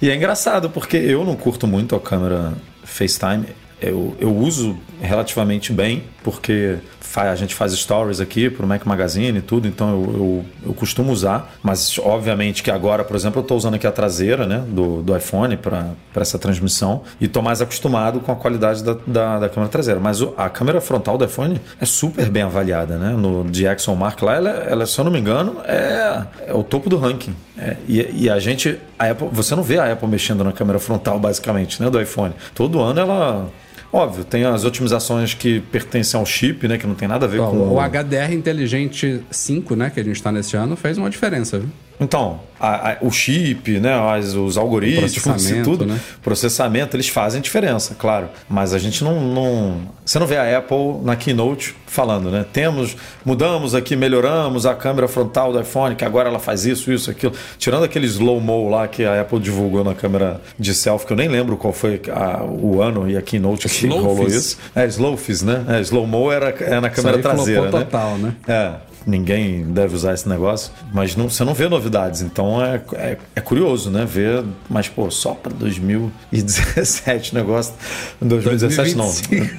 E 0.00 0.10
é 0.10 0.14
engraçado, 0.14 0.68
porque 0.68 0.96
eu 0.96 1.24
não 1.24 1.34
curto 1.36 1.66
muito 1.66 1.96
a 1.96 2.00
câmera 2.00 2.52
FaceTime. 2.84 3.46
Eu, 3.80 4.14
eu 4.20 4.34
uso 4.34 4.78
relativamente 5.00 5.72
bem, 5.72 6.04
porque 6.22 6.78
a 7.14 7.34
gente 7.34 7.54
faz 7.54 7.72
stories 7.72 8.20
aqui 8.20 8.48
pro 8.50 8.66
Mac 8.66 8.84
Magazine 8.84 9.38
e 9.38 9.42
tudo, 9.42 9.66
então 9.68 9.88
eu, 9.90 10.12
eu, 10.14 10.44
eu 10.68 10.74
costumo 10.74 11.12
usar. 11.12 11.54
Mas, 11.62 11.98
obviamente, 11.98 12.62
que 12.62 12.70
agora, 12.70 13.04
por 13.04 13.16
exemplo, 13.16 13.38
eu 13.40 13.42
estou 13.42 13.56
usando 13.56 13.74
aqui 13.74 13.86
a 13.86 13.92
traseira 13.92 14.46
né, 14.46 14.62
do, 14.68 15.02
do 15.02 15.16
iPhone 15.16 15.56
para 15.56 15.94
essa 16.16 16.38
transmissão 16.38 17.02
e 17.20 17.24
estou 17.26 17.42
mais 17.42 17.60
acostumado 17.62 18.20
com 18.20 18.32
a 18.32 18.36
qualidade 18.36 18.82
da, 18.82 18.96
da, 19.06 19.38
da 19.40 19.48
câmera 19.48 19.70
traseira. 19.70 20.00
Mas 20.00 20.20
o- 20.20 20.34
a 20.36 20.48
câmera 20.48 20.80
frontal 20.80 21.16
do 21.18 21.24
iPhone 21.24 21.60
é 21.80 21.84
super 21.86 22.28
bem 22.28 22.42
avaliada, 22.42 22.96
né? 22.96 23.10
No 23.16 23.44
Jackson 23.50 23.94
Mark 23.94 24.20
lá, 24.22 24.34
ela, 24.34 24.50
ela, 24.50 24.86
se 24.86 24.98
eu 24.98 25.04
não 25.04 25.12
me 25.12 25.18
engano, 25.18 25.56
é, 25.64 26.22
é 26.48 26.54
o 26.54 26.62
topo 26.62 26.88
do 26.90 26.96
ranking. 26.98 27.34
É, 27.58 27.76
e, 27.88 28.24
e 28.24 28.30
a 28.30 28.38
gente, 28.38 28.78
a 28.98 29.10
Apple, 29.10 29.28
você 29.32 29.54
não 29.54 29.62
vê 29.62 29.78
a 29.78 29.90
Apple 29.92 30.08
mexendo 30.08 30.44
na 30.44 30.52
câmera 30.52 30.78
frontal, 30.78 31.18
basicamente, 31.18 31.82
né, 31.82 31.88
do 31.88 32.00
iPhone. 32.00 32.34
Todo 32.54 32.80
ano 32.80 33.00
ela. 33.00 33.48
Óbvio, 33.92 34.24
tem 34.24 34.44
as 34.44 34.64
otimizações 34.64 35.32
que 35.34 35.60
pertencem 35.60 36.18
ao 36.18 36.26
chip, 36.26 36.66
né? 36.68 36.76
Que 36.76 36.86
não 36.86 36.94
tem 36.94 37.08
nada 37.08 37.26
a 37.26 37.28
ver 37.28 37.40
Ó, 37.40 37.50
com. 37.50 37.56
o 37.74 37.80
HDR 37.80 38.32
Inteligente 38.32 39.22
5, 39.30 39.74
né, 39.76 39.90
que 39.90 40.00
a 40.00 40.04
gente 40.04 40.22
tá 40.22 40.30
nesse 40.32 40.56
ano, 40.56 40.76
fez 40.76 40.98
uma 40.98 41.08
diferença, 41.08 41.58
viu? 41.58 41.68
Então, 41.98 42.40
a- 42.60 42.90
a- 42.92 42.96
o 43.00 43.10
chip, 43.10 43.78
né, 43.80 43.94
as- 43.94 44.34
os 44.34 44.56
algoritmos, 44.58 45.12
processamento, 45.14 45.60
e 45.60 45.62
tudo, 45.62 45.86
né? 45.86 45.98
processamento, 46.22 46.94
eles 46.96 47.08
fazem 47.08 47.40
diferença, 47.40 47.94
claro. 47.98 48.28
Mas 48.48 48.74
a 48.74 48.78
gente 48.78 49.02
não, 49.02 49.20
não- 49.20 49.96
Você 50.04 50.20
não 50.20 50.26
vê 50.26 50.36
a 50.36 50.58
Apple 50.58 51.00
na 51.02 51.16
keynote 51.16 51.74
falando, 51.86 52.30
né? 52.30 52.44
Temos, 52.52 52.96
mudamos 53.24 53.74
aqui, 53.74 53.96
melhoramos 53.96 54.64
a 54.64 54.72
câmera 54.72 55.08
frontal 55.08 55.52
do 55.52 55.60
iPhone, 55.60 55.96
que 55.96 56.04
agora 56.04 56.28
ela 56.28 56.38
faz 56.38 56.64
isso, 56.64 56.92
isso, 56.92 57.10
aquilo. 57.10 57.32
Tirando 57.58 57.82
aquele 57.84 58.06
slow-mo 58.06 58.68
lá 58.70 58.86
que 58.86 59.04
a 59.04 59.20
Apple 59.22 59.40
divulgou 59.40 59.82
na 59.82 59.94
câmera 59.96 60.40
de 60.56 60.72
selfie, 60.74 61.06
que 61.08 61.12
eu 61.12 61.16
nem 61.16 61.26
lembro 61.28 61.56
qual 61.56 61.72
foi 61.72 62.00
a- 62.12 62.44
o 62.44 62.80
ano 62.80 63.10
e 63.10 63.16
a 63.16 63.22
keynote 63.22 63.68
que 63.68 63.86
Slow 63.86 64.00
rolou 64.02 64.26
isso. 64.28 64.58
É, 64.76 64.86
slow-fizz, 64.86 65.42
né? 65.42 65.64
É, 65.68 65.80
slow-mo 65.80 66.30
era, 66.30 66.50
era 66.60 66.80
na 66.80 66.88
câmera 66.90 67.18
traseira, 67.18 67.62
né? 67.62 67.70
total, 67.70 68.16
né? 68.18 68.34
É, 68.46 68.72
ninguém 69.06 69.62
deve 69.62 69.94
usar 69.94 70.14
esse 70.14 70.28
negócio, 70.28 70.72
mas 70.92 71.14
não, 71.14 71.30
você 71.30 71.44
não 71.44 71.54
vê 71.54 71.68
novidades, 71.68 72.22
então 72.22 72.62
é, 72.62 72.82
é, 72.94 73.18
é 73.36 73.40
curioso, 73.40 73.88
né? 73.88 74.04
Ver, 74.04 74.44
mas 74.68 74.88
pô, 74.88 75.08
só 75.10 75.32
para 75.32 75.52
2017 75.52 77.32
o 77.32 77.34
negócio. 77.36 77.72
2017 78.20 78.96
não, 78.96 79.10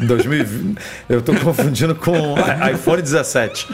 2020. 0.05 0.77
Eu 1.07 1.21
tô 1.21 1.33
confundindo 1.35 1.95
com 1.95 2.35
iPhone 2.73 3.01
17, 3.01 3.67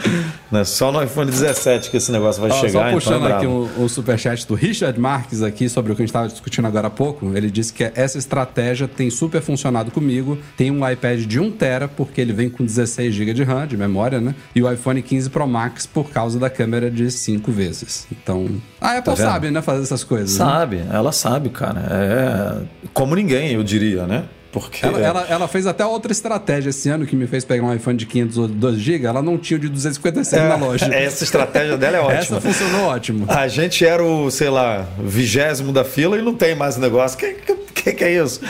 né? 0.52 0.64
Só 0.64 0.92
no 0.92 1.02
iPhone 1.02 1.30
17 1.30 1.90
que 1.90 1.96
esse 1.96 2.12
negócio 2.12 2.40
vai 2.40 2.52
Ó, 2.52 2.54
chegar. 2.54 2.72
só 2.72 2.78
então 2.78 2.88
é 2.88 2.92
puxando 2.92 3.26
aqui 3.26 3.46
o, 3.46 3.84
o 3.84 3.88
superchat 3.88 4.46
do 4.46 4.54
Richard 4.54 4.98
Marques 4.98 5.42
aqui 5.42 5.68
sobre 5.68 5.92
o 5.92 5.96
que 5.96 6.02
a 6.02 6.04
gente 6.04 6.10
estava 6.10 6.28
discutindo 6.28 6.66
agora 6.66 6.86
há 6.86 6.90
pouco. 6.90 7.36
Ele 7.36 7.50
disse 7.50 7.72
que 7.72 7.90
essa 7.94 8.16
estratégia 8.16 8.86
tem 8.86 9.10
super 9.10 9.42
funcionado 9.42 9.90
comigo. 9.90 10.38
Tem 10.56 10.70
um 10.70 10.88
iPad 10.88 11.20
de 11.20 11.40
1TB, 11.40 11.90
porque 11.96 12.20
ele 12.20 12.32
vem 12.32 12.48
com 12.48 12.64
16 12.64 13.12
GB 13.12 13.34
de 13.34 13.42
RAM, 13.42 13.66
de 13.66 13.76
memória, 13.76 14.20
né? 14.20 14.34
E 14.54 14.62
o 14.62 14.72
iPhone 14.72 15.02
15 15.02 15.30
Pro 15.30 15.46
Max 15.46 15.63
por 15.92 16.10
causa 16.10 16.38
da 16.38 16.48
câmera 16.50 16.90
de 16.90 17.10
5 17.10 17.50
vezes. 17.52 18.06
Então, 18.10 18.48
a 18.80 18.98
Apple 18.98 19.14
Tá 19.14 19.16
sabe, 19.16 19.50
né, 19.50 19.60
fazer 19.62 19.82
essas 19.82 20.04
coisas. 20.04 20.38
né? 20.38 20.44
Sabe, 20.44 20.84
ela 20.92 21.12
sabe, 21.12 21.48
cara. 21.50 21.80
É 21.90 22.84
como 22.92 23.14
ninguém, 23.14 23.52
eu 23.52 23.62
diria, 23.62 24.06
né? 24.06 24.24
Porque 24.52 24.86
Ela, 24.86 25.00
ela, 25.00 25.26
ela 25.28 25.48
fez 25.48 25.66
até 25.66 25.84
outra 25.84 26.12
estratégia 26.12 26.70
esse 26.70 26.88
ano 26.88 27.04
que 27.04 27.16
me 27.16 27.26
fez 27.26 27.44
pegar 27.44 27.64
um 27.64 27.74
iPhone 27.74 27.98
de 27.98 28.06
512 28.06 28.78
GB. 28.78 29.04
Ela 29.04 29.20
não 29.20 29.36
tinha 29.36 29.56
o 29.58 29.60
de 29.60 29.68
256 29.68 30.42
na 30.44 30.54
loja. 30.54 30.86
essa 30.94 31.24
estratégia 31.24 31.76
dela 31.76 31.96
é 31.96 32.00
ótima. 32.00 32.18
Essa 32.38 32.40
funcionou 32.40 32.82
ótimo. 32.86 33.26
A 33.28 33.48
gente 33.48 33.84
era 33.84 34.00
o, 34.04 34.30
sei 34.30 34.48
lá, 34.50 34.86
vigésimo 35.02 35.72
da 35.72 35.82
fila 35.82 36.16
e 36.16 36.22
não 36.22 36.34
tem 36.36 36.54
mais 36.54 36.76
negócio. 36.76 37.18
Que, 37.18 37.34
que, 37.74 37.92
que 37.94 38.04
é 38.04 38.22
isso? 38.22 38.40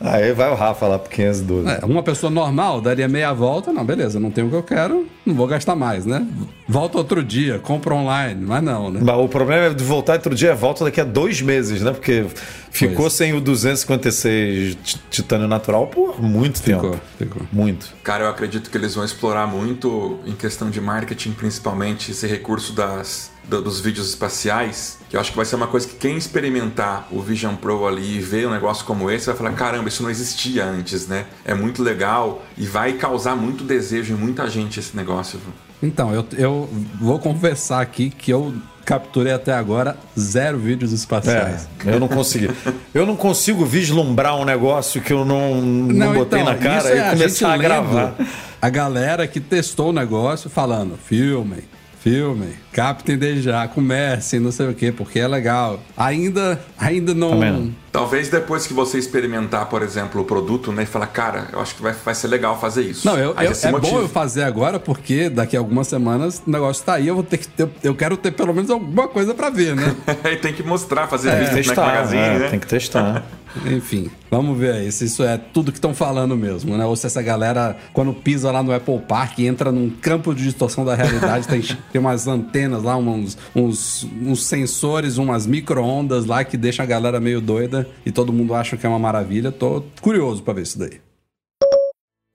Aí 0.00 0.32
vai 0.32 0.50
o 0.50 0.54
Rafa 0.54 0.86
lá 0.86 0.98
pro 0.98 1.10
512. 1.10 1.68
É, 1.68 1.84
uma 1.84 2.02
pessoa 2.02 2.30
normal 2.30 2.80
daria 2.80 3.06
meia 3.06 3.34
volta, 3.34 3.70
não, 3.70 3.84
beleza, 3.84 4.18
não 4.18 4.30
tenho 4.30 4.46
o 4.46 4.50
que 4.50 4.56
eu 4.56 4.62
quero, 4.62 5.06
não 5.26 5.34
vou 5.34 5.46
gastar 5.46 5.76
mais, 5.76 6.06
né? 6.06 6.26
Volta 6.66 6.96
outro 6.96 7.22
dia, 7.22 7.58
compra 7.58 7.94
online, 7.94 8.42
mas 8.46 8.62
não, 8.62 8.90
né? 8.90 9.00
Mas 9.02 9.16
o 9.16 9.28
problema 9.28 9.66
é 9.66 9.74
de 9.74 9.84
voltar 9.84 10.14
outro 10.14 10.34
dia, 10.34 10.54
volta 10.54 10.84
daqui 10.84 11.02
a 11.02 11.04
dois 11.04 11.42
meses, 11.42 11.82
né? 11.82 11.92
Porque 11.92 12.24
ficou 12.70 12.96
Pois. 12.96 13.12
sem 13.12 13.32
o 13.34 13.40
256 13.40 14.76
ti- 14.82 15.00
titânio 15.10 15.48
natural 15.48 15.86
por 15.88 16.20
muito 16.22 16.60
Ficou, 16.62 16.90
tempo. 16.92 17.00
ficou. 17.18 17.42
Muito. 17.52 17.92
Cara, 18.02 18.24
eu 18.24 18.28
acredito 18.30 18.70
que 18.70 18.76
eles 18.76 18.94
vão 18.94 19.04
explorar 19.04 19.46
muito 19.46 20.18
em 20.26 20.32
questão 20.32 20.70
de 20.70 20.80
marketing, 20.80 21.32
principalmente 21.32 22.10
esse 22.12 22.26
recurso 22.26 22.72
das, 22.72 23.30
do- 23.44 23.60
dos 23.62 23.80
vídeos 23.80 24.08
espaciais, 24.08 24.98
que 25.08 25.16
eu 25.16 25.20
acho 25.20 25.30
que 25.30 25.36
vai 25.36 25.44
ser 25.46 25.56
uma 25.56 25.66
coisa 25.66 25.86
que 25.88 25.94
quem 25.96 26.16
experimentar 26.16 27.08
o 27.10 27.20
Vision 27.20 27.54
Pro 27.56 27.86
ali 27.86 28.16
e 28.16 28.20
ver 28.20 28.46
um 28.46 28.50
negócio 28.50 28.84
como 28.84 29.10
esse 29.10 29.26
vai 29.26 29.36
falar: 29.36 29.52
caramba, 29.52 29.88
isso 29.88 30.02
não 30.02 30.10
existia 30.10 30.64
antes, 30.64 31.06
né? 31.06 31.26
É 31.44 31.54
muito 31.54 31.82
legal 31.82 32.42
e 32.56 32.66
vai 32.66 32.92
causar 32.94 33.34
muito 33.36 33.64
desejo 33.64 34.12
em 34.14 34.16
muita 34.16 34.48
gente 34.48 34.78
esse 34.80 34.96
negócio. 34.96 35.38
Então, 35.82 36.12
eu, 36.14 36.26
eu 36.36 36.68
vou 37.00 37.18
confessar 37.18 37.80
aqui 37.80 38.10
que 38.10 38.30
eu 38.30 38.54
capturei 38.90 39.32
até 39.32 39.52
agora 39.52 39.96
zero 40.18 40.58
vídeos 40.58 40.90
É, 40.90 40.96
espaciais. 40.96 41.68
eu 41.86 42.00
não 42.00 42.08
consegui. 42.08 42.50
Eu 42.92 43.06
não 43.06 43.14
consigo 43.14 43.64
vislumbrar 43.64 44.36
um 44.36 44.44
negócio 44.44 45.00
que 45.00 45.12
eu 45.12 45.24
não, 45.24 45.62
não, 45.62 46.12
botei 46.12 46.40
então, 46.40 46.52
na 46.52 46.58
cara 46.58 46.92
e 46.92 46.98
é 46.98 47.06
a 47.06 47.10
começar 47.10 47.46
a 47.46 47.50
lendo 47.52 47.62
gravar. 47.62 48.14
A 48.60 48.68
galera 48.68 49.28
que 49.28 49.38
testou 49.38 49.90
o 49.90 49.92
negócio 49.92 50.50
falando, 50.50 50.98
filmem, 50.98 51.60
filmem, 52.00 52.50
captem 52.72 53.16
desde 53.16 53.42
já, 53.42 53.68
comecem, 53.68 54.40
não 54.40 54.50
sei 54.50 54.66
o 54.66 54.74
quê, 54.74 54.90
porque 54.90 55.20
é 55.20 55.28
legal. 55.28 55.78
Ainda, 55.96 56.60
ainda 56.76 57.14
não... 57.14 57.38
Vendo? 57.38 57.72
Talvez 57.92 58.28
depois 58.28 58.66
que 58.66 58.72
você 58.72 58.98
experimentar, 58.98 59.66
por 59.66 59.82
exemplo, 59.82 60.20
o 60.20 60.24
produto, 60.24 60.70
né, 60.70 60.84
e 60.84 60.86
falar, 60.86 61.08
cara, 61.08 61.48
eu 61.52 61.60
acho 61.60 61.74
que 61.74 61.82
vai, 61.82 61.92
vai 61.92 62.14
ser 62.14 62.28
legal 62.28 62.58
fazer 62.60 62.82
isso. 62.82 63.06
Não, 63.06 63.16
eu, 63.16 63.30
eu- 63.30 63.40
é 63.40 63.70
motiva. 63.70 63.80
bom 63.80 64.00
eu 64.00 64.08
fazer 64.08 64.44
agora, 64.44 64.78
porque 64.78 65.28
daqui 65.28 65.56
a 65.56 65.60
algumas 65.60 65.88
semanas 65.88 66.40
o 66.46 66.50
negócio 66.50 66.84
tá 66.84 66.94
aí, 66.94 67.08
eu 67.08 67.14
vou 67.16 67.24
ter 67.24 67.38
que 67.38 67.48
ter, 67.48 67.68
eu 67.82 67.94
quero 67.94 68.16
ter 68.16 68.30
pelo 68.30 68.54
menos 68.54 68.70
alguma 68.70 69.08
coisa 69.08 69.34
pra 69.34 69.50
ver, 69.50 69.74
né? 69.74 69.96
Aí 70.22 70.36
tem 70.38 70.52
que 70.52 70.62
mostrar, 70.62 71.08
fazer 71.08 71.30
Tem 71.30 71.38
vídeo 71.40 71.50
que 71.50 71.56
no 71.56 71.56
Mac 71.56 71.66
testar, 71.66 71.86
Magazine, 71.86 72.20
é, 72.22 72.38
né? 72.38 72.48
tem 72.48 72.58
que 72.60 72.66
testar. 72.68 73.24
Enfim, 73.66 74.08
vamos 74.30 74.56
ver 74.56 74.72
aí 74.74 74.92
se 74.92 75.06
isso 75.06 75.24
é 75.24 75.36
tudo 75.36 75.72
que 75.72 75.78
estão 75.78 75.92
falando 75.92 76.36
mesmo, 76.36 76.76
né? 76.76 76.84
Ou 76.86 76.94
se 76.94 77.06
essa 77.06 77.20
galera, 77.20 77.76
quando 77.92 78.14
pisa 78.14 78.48
lá 78.52 78.62
no 78.62 78.72
Apple 78.72 79.00
Park, 79.00 79.40
entra 79.40 79.72
num 79.72 79.90
campo 79.90 80.32
de 80.32 80.44
distorção 80.44 80.84
da 80.84 80.94
realidade, 80.94 81.48
tem, 81.48 81.60
tem 81.90 82.00
umas 82.00 82.28
antenas 82.28 82.84
lá, 82.84 82.96
uns, 82.96 83.36
uns, 83.52 84.06
uns 84.22 84.44
sensores, 84.46 85.16
umas 85.18 85.48
micro-ondas 85.48 86.26
lá 86.26 86.44
que 86.44 86.56
deixam 86.56 86.84
a 86.84 86.86
galera 86.86 87.18
meio 87.18 87.40
doida 87.40 87.79
e 88.04 88.10
todo 88.10 88.32
mundo 88.32 88.54
acha 88.54 88.76
que 88.76 88.86
é 88.86 88.88
uma 88.88 88.98
maravilha. 88.98 89.52
Tô 89.52 89.82
curioso 90.00 90.42
pra 90.42 90.54
ver 90.54 90.62
isso 90.62 90.78
daí. 90.78 91.00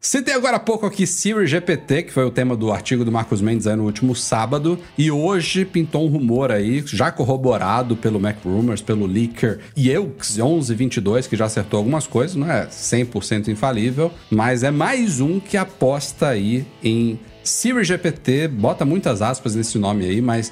Citei 0.05 0.35
agora 0.35 0.57
há 0.57 0.59
pouco 0.59 0.85
aqui 0.85 1.07
Siri 1.07 1.47
GPT, 1.47 2.03
que 2.03 2.13
foi 2.13 2.23
o 2.23 2.29
tema 2.29 2.55
do 2.55 2.71
artigo 2.71 3.03
do 3.03 3.11
Marcos 3.11 3.41
Mendes 3.41 3.65
aí 3.65 3.75
no 3.75 3.85
último 3.85 4.15
sábado, 4.15 4.77
e 4.95 5.09
hoje 5.09 5.65
pintou 5.65 6.05
um 6.05 6.07
rumor 6.07 6.51
aí, 6.51 6.83
já 6.85 7.11
corroborado 7.11 7.95
pelo 7.95 8.19
Mac 8.19 8.37
Rumors, 8.45 8.83
pelo 8.83 9.07
leaker 9.07 9.61
Yeux 9.75 10.37
1122, 10.37 11.25
que 11.25 11.35
já 11.35 11.45
acertou 11.45 11.79
algumas 11.79 12.05
coisas, 12.05 12.35
não 12.35 12.47
é 12.47 12.67
100% 12.67 13.47
infalível, 13.47 14.11
mas 14.29 14.61
é 14.61 14.69
mais 14.69 15.19
um 15.19 15.39
que 15.39 15.57
aposta 15.57 16.27
aí 16.27 16.67
em 16.83 17.19
Siri 17.45 17.83
GPT, 17.83 18.47
bota 18.47 18.83
muitas 18.83 19.21
aspas 19.21 19.53
nesse 19.53 19.77
nome 19.77 20.03
aí, 20.03 20.19
mas 20.19 20.51